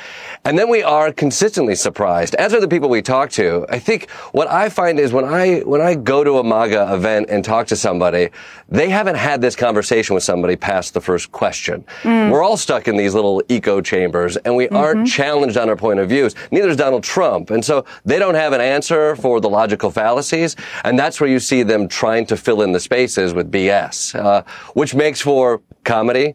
And 0.45 0.59
then 0.59 0.69
we 0.69 0.83
are 0.83 1.13
consistently 1.13 1.77
surprised, 1.77 2.35
as 2.35 2.53
are 2.53 2.61
the 2.61 2.67
people 2.67 2.89
we 2.89 3.01
talk 3.01 3.31
to. 3.31 3.65
I 3.69 3.79
think 3.79 4.11
what 4.33 4.49
I 4.49 4.69
find 4.69 4.99
is 4.99 5.13
when 5.13 5.25
I, 5.25 5.61
when 5.61 5.81
I 5.81 5.95
go 5.95 6.25
to 6.25 6.39
a 6.39 6.45
MAGA 6.45 6.93
event 6.93 7.31
and 7.31 7.45
talk 7.45 7.69
to 7.69 7.77
somebody, 7.77 8.31
they 8.69 8.89
haven't 8.89 9.15
had 9.15 9.41
this 9.41 9.55
conversation 9.55 10.15
with 10.15 10.25
somebody 10.25 10.57
past 10.57 10.95
the 10.95 11.01
first 11.01 11.31
question. 11.31 11.85
Mm. 12.03 12.33
We're 12.33 12.43
all 12.43 12.57
stuck 12.57 12.89
in 12.89 12.97
these 12.97 13.15
little 13.15 13.45
echo 13.49 13.81
chambers 13.81 14.37
and 14.39 14.57
we 14.57 14.65
mm-hmm. 14.67 14.77
aren't 14.77 15.07
challenged 15.07 15.59
on 15.59 15.69
our 15.69 15.77
point 15.77 16.01
of 16.01 16.09
views. 16.09 16.35
Neither 16.51 16.71
is 16.71 16.77
Donald 16.77 17.05
Trump. 17.05 17.51
And 17.51 17.65
so 17.65 17.85
they 18.05 18.19
don't 18.19 18.35
have 18.35 18.53
an 18.53 18.61
answer 18.61 18.90
for 19.17 19.41
the 19.41 19.49
logical 19.49 19.91
fallacies. 19.91 20.57
And 20.85 20.99
that's 20.99 21.21
where 21.21 21.31
you 21.31 21.41
see 21.41 21.63
them 21.63 21.89
trying 21.89 22.27
to 22.27 22.37
fill 22.37 22.63
in 22.63 22.73
the 22.73 22.81
spaces 22.81 23.35
with 23.35 23.51
BS. 23.51 24.15
Uh, 24.15 24.43
which 24.75 24.95
makes 24.95 25.21
for 25.21 25.63
comedy, 25.85 26.35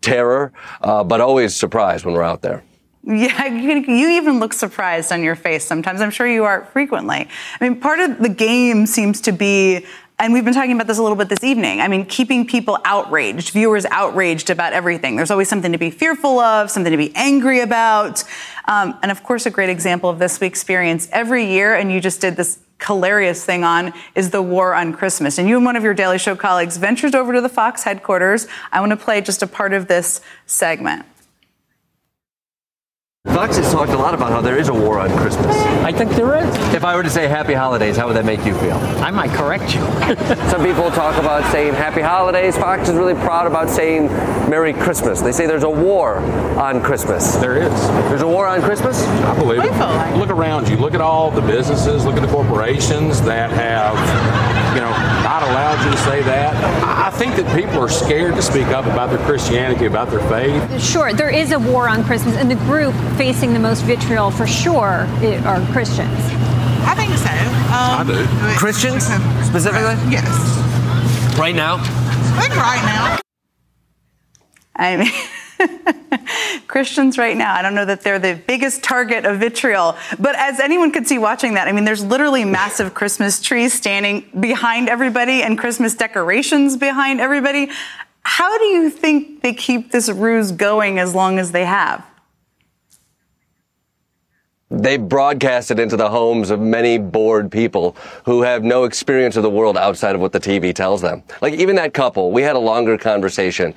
terror, 0.00 0.52
uh, 0.80 1.02
but 1.04 1.20
always 1.20 1.54
surprise 1.54 2.04
when 2.04 2.14
we're 2.14 2.22
out 2.22 2.42
there. 2.42 2.62
Yeah, 3.06 3.46
you, 3.46 4.08
even 4.08 4.40
look 4.40 4.52
surprised 4.52 5.12
on 5.12 5.22
your 5.22 5.36
face 5.36 5.64
sometimes. 5.64 6.00
I'm 6.00 6.10
sure 6.10 6.26
you 6.26 6.44
are 6.44 6.64
frequently. 6.72 7.28
I 7.60 7.68
mean, 7.68 7.80
part 7.80 8.00
of 8.00 8.18
the 8.18 8.28
game 8.28 8.86
seems 8.86 9.20
to 9.22 9.32
be 9.32 9.86
and 10.18 10.32
we've 10.32 10.44
been 10.44 10.54
talking 10.54 10.72
about 10.72 10.86
this 10.86 10.96
a 10.96 11.02
little 11.02 11.16
bit 11.16 11.28
this 11.28 11.44
evening. 11.44 11.82
I 11.82 11.88
mean, 11.88 12.06
keeping 12.06 12.46
people 12.46 12.78
outraged, 12.86 13.50
viewers 13.50 13.84
outraged 13.86 14.48
about 14.48 14.72
everything. 14.72 15.16
There's 15.16 15.30
always 15.30 15.48
something 15.48 15.72
to 15.72 15.78
be 15.78 15.90
fearful 15.90 16.38
of, 16.40 16.70
something 16.70 16.90
to 16.90 16.96
be 16.96 17.12
angry 17.14 17.60
about. 17.60 18.24
Um, 18.64 18.98
and 19.02 19.10
of 19.10 19.22
course, 19.22 19.44
a 19.44 19.50
great 19.50 19.68
example 19.68 20.08
of 20.08 20.18
this 20.18 20.40
we 20.40 20.46
experience 20.46 21.06
every 21.12 21.44
year, 21.44 21.74
and 21.74 21.92
you 21.92 22.00
just 22.00 22.22
did 22.22 22.36
this 22.36 22.58
hilarious 22.82 23.44
thing 23.44 23.62
on 23.62 23.92
is 24.14 24.30
the 24.30 24.40
war 24.40 24.74
on 24.74 24.94
Christmas. 24.94 25.38
And 25.38 25.48
you 25.48 25.56
and 25.56 25.66
one 25.66 25.76
of 25.76 25.82
your 25.82 25.94
Daily 25.94 26.18
Show 26.18 26.34
colleagues 26.34 26.78
ventured 26.78 27.14
over 27.14 27.34
to 27.34 27.42
the 27.42 27.48
Fox 27.48 27.84
headquarters. 27.84 28.46
I 28.72 28.80
want 28.80 28.90
to 28.90 28.96
play 28.96 29.20
just 29.20 29.42
a 29.42 29.46
part 29.46 29.74
of 29.74 29.86
this 29.86 30.22
segment. 30.46 31.04
Fox 33.26 33.56
has 33.56 33.70
talked 33.72 33.92
a 33.92 33.96
lot 33.96 34.14
about 34.14 34.30
how 34.30 34.40
there 34.40 34.56
is 34.56 34.68
a 34.68 34.74
war 34.74 34.98
on 34.98 35.10
Christmas. 35.18 35.54
I 35.84 35.92
think 35.92 36.12
there 36.12 36.36
is. 36.36 36.74
If 36.74 36.84
I 36.84 36.96
were 36.96 37.02
to 37.02 37.10
say 37.10 37.28
happy 37.28 37.54
holidays, 37.54 37.96
how 37.96 38.06
would 38.06 38.16
that 38.16 38.24
make 38.24 38.44
you 38.46 38.54
feel? 38.58 38.76
I 38.76 39.10
might 39.10 39.30
correct 39.30 39.74
you. 39.74 39.80
Some 40.50 40.64
people 40.64 40.90
talk 40.90 41.16
about 41.18 41.50
saying 41.52 41.74
happy 41.74 42.00
holidays. 42.00 42.56
Fox 42.56 42.88
is 42.88 42.94
really 42.94 43.14
proud 43.14 43.46
about 43.46 43.68
saying 43.68 44.06
Merry 44.48 44.72
Christmas. 44.72 45.20
They 45.20 45.32
say 45.32 45.46
there's 45.46 45.64
a 45.64 45.70
war 45.70 46.16
on 46.56 46.80
Christmas. 46.82 47.36
There 47.36 47.60
is. 47.60 47.88
There's 48.08 48.22
a 48.22 48.28
war 48.28 48.46
on 48.46 48.62
Christmas? 48.62 49.02
I 49.02 49.36
believe 49.36 49.60
it. 49.62 50.16
Look 50.16 50.30
around 50.30 50.68
you. 50.68 50.76
Look 50.76 50.94
at 50.94 51.00
all 51.00 51.30
the 51.30 51.42
businesses, 51.42 52.04
look 52.04 52.16
at 52.16 52.22
the 52.22 52.32
corporations 52.32 53.20
that 53.22 53.50
have, 53.50 53.96
you 54.76 54.82
know, 54.82 54.90
not 55.24 55.42
allowed 55.42 55.82
you 55.82 55.90
to 55.90 55.96
say 55.96 56.22
that. 56.24 56.54
I 56.84 57.08
think 57.08 57.34
that 57.36 57.46
people 57.56 57.82
are 57.82 57.88
scared 57.88 58.34
to 58.34 58.42
speak 58.42 58.66
up 58.66 58.84
about 58.84 59.08
their 59.08 59.18
Christianity, 59.20 59.86
about 59.86 60.10
their 60.10 60.20
faith. 60.28 60.82
Sure, 60.82 61.14
there 61.14 61.30
is 61.30 61.52
a 61.52 61.58
war 61.58 61.88
on 61.88 62.04
Christmas, 62.04 62.36
and 62.36 62.50
the 62.50 62.56
group 62.56 62.94
facing 63.16 63.54
the 63.54 63.58
most 63.58 63.84
vitriol 63.84 64.30
for 64.30 64.46
sure 64.46 65.08
are 65.46 65.72
Christians. 65.72 66.12
I 66.84 66.94
think 66.94 67.16
so. 67.16 67.30
Um, 67.72 68.00
I 68.00 68.04
do. 68.06 68.58
Christians 68.58 69.04
specifically? 69.46 69.96
Yes. 70.12 70.28
Right 71.38 71.54
now? 71.54 71.76
I 71.78 72.40
think 72.42 72.56
right 72.56 72.82
now. 72.84 73.18
I 74.76 74.96
mean, 74.98 75.12
Christians 76.66 77.18
right 77.18 77.36
now, 77.36 77.54
I 77.54 77.62
don't 77.62 77.74
know 77.74 77.84
that 77.84 78.02
they're 78.02 78.18
the 78.18 78.40
biggest 78.46 78.82
target 78.82 79.24
of 79.24 79.38
vitriol, 79.38 79.96
but 80.18 80.34
as 80.36 80.60
anyone 80.60 80.92
could 80.92 81.06
see 81.06 81.18
watching 81.18 81.54
that, 81.54 81.68
I 81.68 81.72
mean, 81.72 81.84
there's 81.84 82.04
literally 82.04 82.44
massive 82.44 82.94
Christmas 82.94 83.40
trees 83.40 83.72
standing 83.72 84.28
behind 84.38 84.88
everybody 84.88 85.42
and 85.42 85.58
Christmas 85.58 85.94
decorations 85.94 86.76
behind 86.76 87.20
everybody. 87.20 87.70
How 88.22 88.58
do 88.58 88.64
you 88.64 88.90
think 88.90 89.42
they 89.42 89.54
keep 89.54 89.92
this 89.92 90.08
ruse 90.08 90.52
going 90.52 90.98
as 90.98 91.14
long 91.14 91.38
as 91.38 91.52
they 91.52 91.64
have? 91.64 92.04
They 94.70 94.96
broadcast 94.96 95.70
it 95.70 95.78
into 95.78 95.96
the 95.96 96.08
homes 96.08 96.50
of 96.50 96.60
many 96.60 96.98
bored 96.98 97.52
people 97.52 97.96
who 98.24 98.42
have 98.42 98.64
no 98.64 98.82
experience 98.84 99.36
of 99.36 99.44
the 99.44 99.50
world 99.50 99.76
outside 99.76 100.14
of 100.14 100.20
what 100.20 100.32
the 100.32 100.40
TV 100.40 100.74
tells 100.74 101.00
them. 101.00 101.22
Like 101.40 101.54
even 101.54 101.76
that 101.76 101.94
couple, 101.94 102.32
we 102.32 102.42
had 102.42 102.56
a 102.56 102.60
longer 102.60 102.98
conversation 102.98 103.74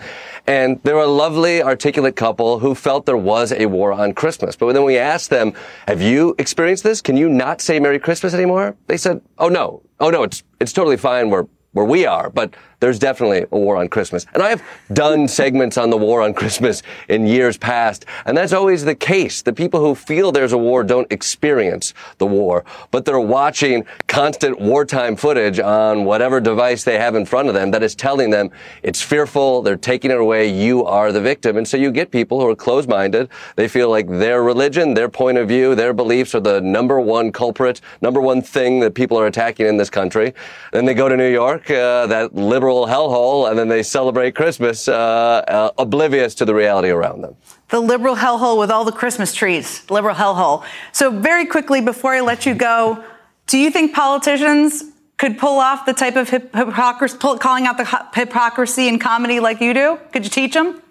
and 0.48 0.82
they 0.84 0.94
were 0.94 1.02
a 1.02 1.08
lovely, 1.08 1.62
articulate 1.62 2.16
couple 2.16 2.58
who 2.58 2.74
felt 2.74 3.06
there 3.06 3.18
was 3.18 3.52
a 3.52 3.68
war 3.68 3.94
on 3.94 4.14
Christmas. 4.14 4.56
But 4.56 4.74
then 4.74 4.84
we 4.84 4.98
asked 4.98 5.30
them, 5.30 5.54
have 5.88 6.02
you 6.02 6.34
experienced 6.40 6.84
this? 6.84 7.02
Can 7.02 7.16
you 7.16 7.30
not 7.30 7.62
say 7.62 7.80
Merry 7.80 8.00
Christmas 8.00 8.34
anymore? 8.34 8.76
They 8.88 8.98
said, 8.98 9.22
oh 9.38 9.50
no. 9.50 9.84
Oh 10.00 10.10
no, 10.10 10.24
it's, 10.24 10.44
it's 10.60 10.74
totally 10.74 10.98
fine 10.98 11.30
where, 11.30 11.46
where 11.74 11.86
we 11.86 12.08
are, 12.08 12.32
but 12.32 12.56
there's 12.80 13.00
definitely 13.00 13.46
a 13.52 13.58
war 13.58 13.78
on 13.78 13.90
Christmas. 13.90 14.26
And 14.34 14.42
I 14.42 14.50
have 14.50 14.64
done 14.94 15.28
segments 15.40 15.78
on 15.78 15.90
the 15.90 15.98
war 15.98 16.22
on 16.22 16.34
Christmas 16.34 16.82
in 17.08 17.28
years 17.28 17.58
past, 17.58 18.06
and 18.26 18.38
that's 18.38 18.54
always 18.54 18.86
the 18.86 18.96
case. 18.96 19.42
The 19.42 19.54
people 19.54 19.80
who 19.80 19.96
feel 19.96 20.32
there's 20.32 20.54
a 20.54 20.58
war 20.58 20.84
don't 20.84 21.12
experience 21.12 21.94
the 22.18 22.26
war, 22.26 22.64
but 22.92 23.06
they're 23.06 23.20
watching 23.20 23.86
constant 24.08 24.60
wartime 24.60 25.16
footage 25.16 25.60
on 25.60 26.06
whatever 26.06 26.40
device 26.40 26.84
they 26.84 26.98
have 26.98 27.16
in 27.16 27.26
front 27.26 27.48
of 27.48 27.54
them 27.54 27.72
that 27.72 27.84
is 27.84 27.96
telling 27.96 28.30
them 28.30 28.50
it's 28.84 29.02
fearful, 29.02 29.62
they're 29.62 29.76
taking 29.76 30.12
it 30.12 30.18
away, 30.18 30.50
you 30.52 30.86
are 30.86 31.12
the 31.12 31.22
victim. 31.22 31.58
And 31.58 31.68
so 31.68 31.78
you 31.78 31.92
get 31.92 32.12
people 32.12 32.40
who 32.40 32.48
are 32.48 32.56
closed-minded. 32.56 33.30
They 33.56 33.68
feel 33.68 33.90
like 33.90 34.08
their 34.08 34.44
religion, 34.44 34.94
their 34.94 35.10
point 35.10 35.38
of 35.38 35.48
view, 35.48 35.76
their 35.76 35.94
beliefs 35.94 36.36
are 36.36 36.40
the 36.40 36.62
number 36.62 37.00
one 37.00 37.32
culprit, 37.32 37.82
number 38.02 38.22
one 38.22 38.42
thing 38.42 38.80
that 38.82 38.94
people 38.94 39.20
are 39.20 39.28
attacking 39.28 39.66
in 39.66 39.78
this 39.78 39.90
country. 39.90 40.34
Then 40.72 40.86
they 40.86 40.94
go 40.94 41.10
to 41.10 41.18
New 41.18 41.32
York, 41.32 41.70
uh, 41.70 42.08
that 42.08 42.36
liberal 42.36 42.69
hellhole, 42.88 43.50
and 43.50 43.58
then 43.58 43.68
they 43.68 43.84
celebrate 43.84 44.36
Christmas, 44.36 44.88
uh, 44.88 44.94
uh, 44.94 45.72
oblivious 45.78 46.36
to 46.36 46.46
the 46.46 46.54
reality 46.54 46.90
around 46.90 47.22
them. 47.22 47.36
The 47.70 47.80
liberal 47.80 48.16
hellhole 48.16 48.58
with 48.60 48.72
all 48.72 48.86
the 48.86 48.92
Christmas 48.92 49.34
trees, 49.34 49.90
liberal 49.90 50.16
hellhole. 50.16 50.66
So 50.92 51.12
very 51.12 51.46
quickly, 51.46 51.82
before 51.82 52.14
I 52.14 52.22
let 52.22 52.46
you 52.46 52.56
go, 52.56 53.04
do 53.48 53.58
you 53.58 53.72
think 53.72 53.94
politicians 53.94 54.84
could 55.18 55.38
pull 55.38 55.60
off 55.60 55.86
the 55.86 55.94
type 55.94 56.16
of 56.16 56.30
hypocrisy, 56.30 57.18
calling 57.18 57.66
out 57.66 57.78
the 57.78 58.08
hypocrisy 58.14 58.88
in 58.88 59.00
comedy 59.00 59.40
like 59.40 59.60
you 59.62 59.74
do? 59.74 60.00
Could 60.12 60.24
you 60.24 60.30
teach 60.32 60.54
them? 60.54 60.82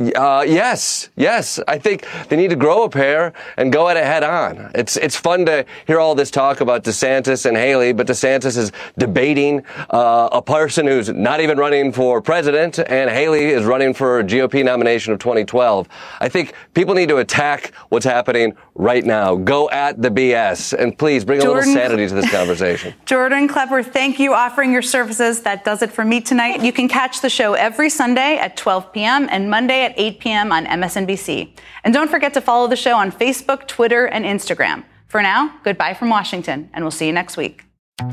Uh, 0.00 0.44
yes, 0.46 1.10
yes. 1.14 1.60
I 1.68 1.78
think 1.78 2.06
they 2.28 2.36
need 2.36 2.48
to 2.50 2.56
grow 2.56 2.84
a 2.84 2.88
pair 2.88 3.34
and 3.58 3.70
go 3.70 3.86
at 3.88 3.98
it 3.98 4.04
head 4.04 4.24
on. 4.24 4.70
It's 4.74 4.96
it's 4.96 5.16
fun 5.16 5.44
to 5.44 5.66
hear 5.86 6.00
all 6.00 6.14
this 6.14 6.30
talk 6.30 6.62
about 6.62 6.84
DeSantis 6.84 7.44
and 7.44 7.54
Haley, 7.54 7.92
but 7.92 8.06
DeSantis 8.06 8.56
is 8.56 8.72
debating 8.96 9.62
uh, 9.90 10.30
a 10.32 10.40
person 10.40 10.86
who's 10.86 11.10
not 11.10 11.40
even 11.40 11.58
running 11.58 11.92
for 11.92 12.22
president, 12.22 12.78
and 12.78 13.10
Haley 13.10 13.50
is 13.50 13.64
running 13.64 13.92
for 13.92 14.22
GOP 14.24 14.64
nomination 14.64 15.12
of 15.12 15.18
2012. 15.18 15.86
I 16.18 16.30
think 16.30 16.54
people 16.72 16.94
need 16.94 17.10
to 17.10 17.18
attack 17.18 17.72
what's 17.90 18.06
happening 18.06 18.56
right 18.74 19.04
now. 19.04 19.36
Go 19.36 19.68
at 19.68 20.00
the 20.00 20.08
BS, 20.08 20.72
and 20.72 20.96
please 20.96 21.26
bring 21.26 21.42
Jordan, 21.42 21.64
a 21.64 21.66
little 21.66 21.74
sanity 21.74 22.08
to 22.08 22.14
this 22.14 22.30
conversation. 22.30 22.94
Jordan 23.04 23.48
Klepper, 23.48 23.82
thank 23.82 24.18
you 24.18 24.32
offering 24.32 24.72
your 24.72 24.82
services. 24.82 25.42
That 25.42 25.62
does 25.62 25.82
it 25.82 25.92
for 25.92 26.06
me 26.06 26.22
tonight. 26.22 26.62
You 26.62 26.72
can 26.72 26.88
catch 26.88 27.20
the 27.20 27.28
show 27.28 27.52
every 27.52 27.90
Sunday 27.90 28.38
at 28.38 28.56
12 28.56 28.94
p.m. 28.94 29.28
and 29.30 29.50
Monday 29.50 29.89
at 29.90 29.98
8 29.98 30.20
p.m. 30.20 30.52
on 30.52 30.66
MSNBC. 30.66 31.50
And 31.84 31.92
don't 31.92 32.10
forget 32.10 32.34
to 32.34 32.40
follow 32.40 32.68
the 32.68 32.76
show 32.76 32.96
on 32.96 33.12
Facebook, 33.12 33.66
Twitter, 33.66 34.06
and 34.06 34.24
Instagram. 34.24 34.84
For 35.06 35.22
now, 35.22 35.58
goodbye 35.64 35.94
from 35.94 36.08
Washington, 36.08 36.70
and 36.72 36.84
we'll 36.84 36.92
see 36.92 37.06
you 37.06 37.12
next 37.12 37.36
week. 37.36 37.64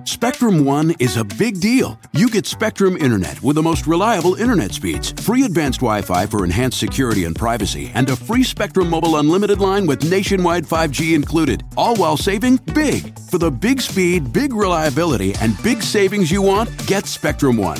Spectrum 0.03 0.65
One 0.65 0.93
is 0.99 1.15
a 1.15 1.23
big 1.23 1.61
deal. 1.61 1.97
You 2.11 2.29
get 2.29 2.45
Spectrum 2.45 2.97
Internet 2.97 3.41
with 3.41 3.55
the 3.55 3.63
most 3.63 3.87
reliable 3.87 4.35
internet 4.35 4.73
speeds, 4.73 5.11
free 5.11 5.45
advanced 5.45 5.79
Wi 5.79 6.01
Fi 6.01 6.25
for 6.25 6.43
enhanced 6.43 6.79
security 6.79 7.23
and 7.23 7.35
privacy, 7.35 7.89
and 7.93 8.09
a 8.09 8.15
free 8.15 8.43
Spectrum 8.43 8.89
Mobile 8.89 9.17
Unlimited 9.17 9.59
line 9.59 9.87
with 9.87 10.09
nationwide 10.09 10.65
5G 10.65 11.15
included, 11.15 11.63
all 11.77 11.95
while 11.95 12.17
saving 12.17 12.57
big. 12.73 13.17
For 13.31 13.37
the 13.37 13.51
big 13.51 13.79
speed, 13.79 14.33
big 14.33 14.53
reliability, 14.53 15.35
and 15.35 15.61
big 15.63 15.81
savings 15.81 16.31
you 16.31 16.41
want, 16.41 16.69
get 16.85 17.05
Spectrum 17.05 17.55
One. 17.55 17.79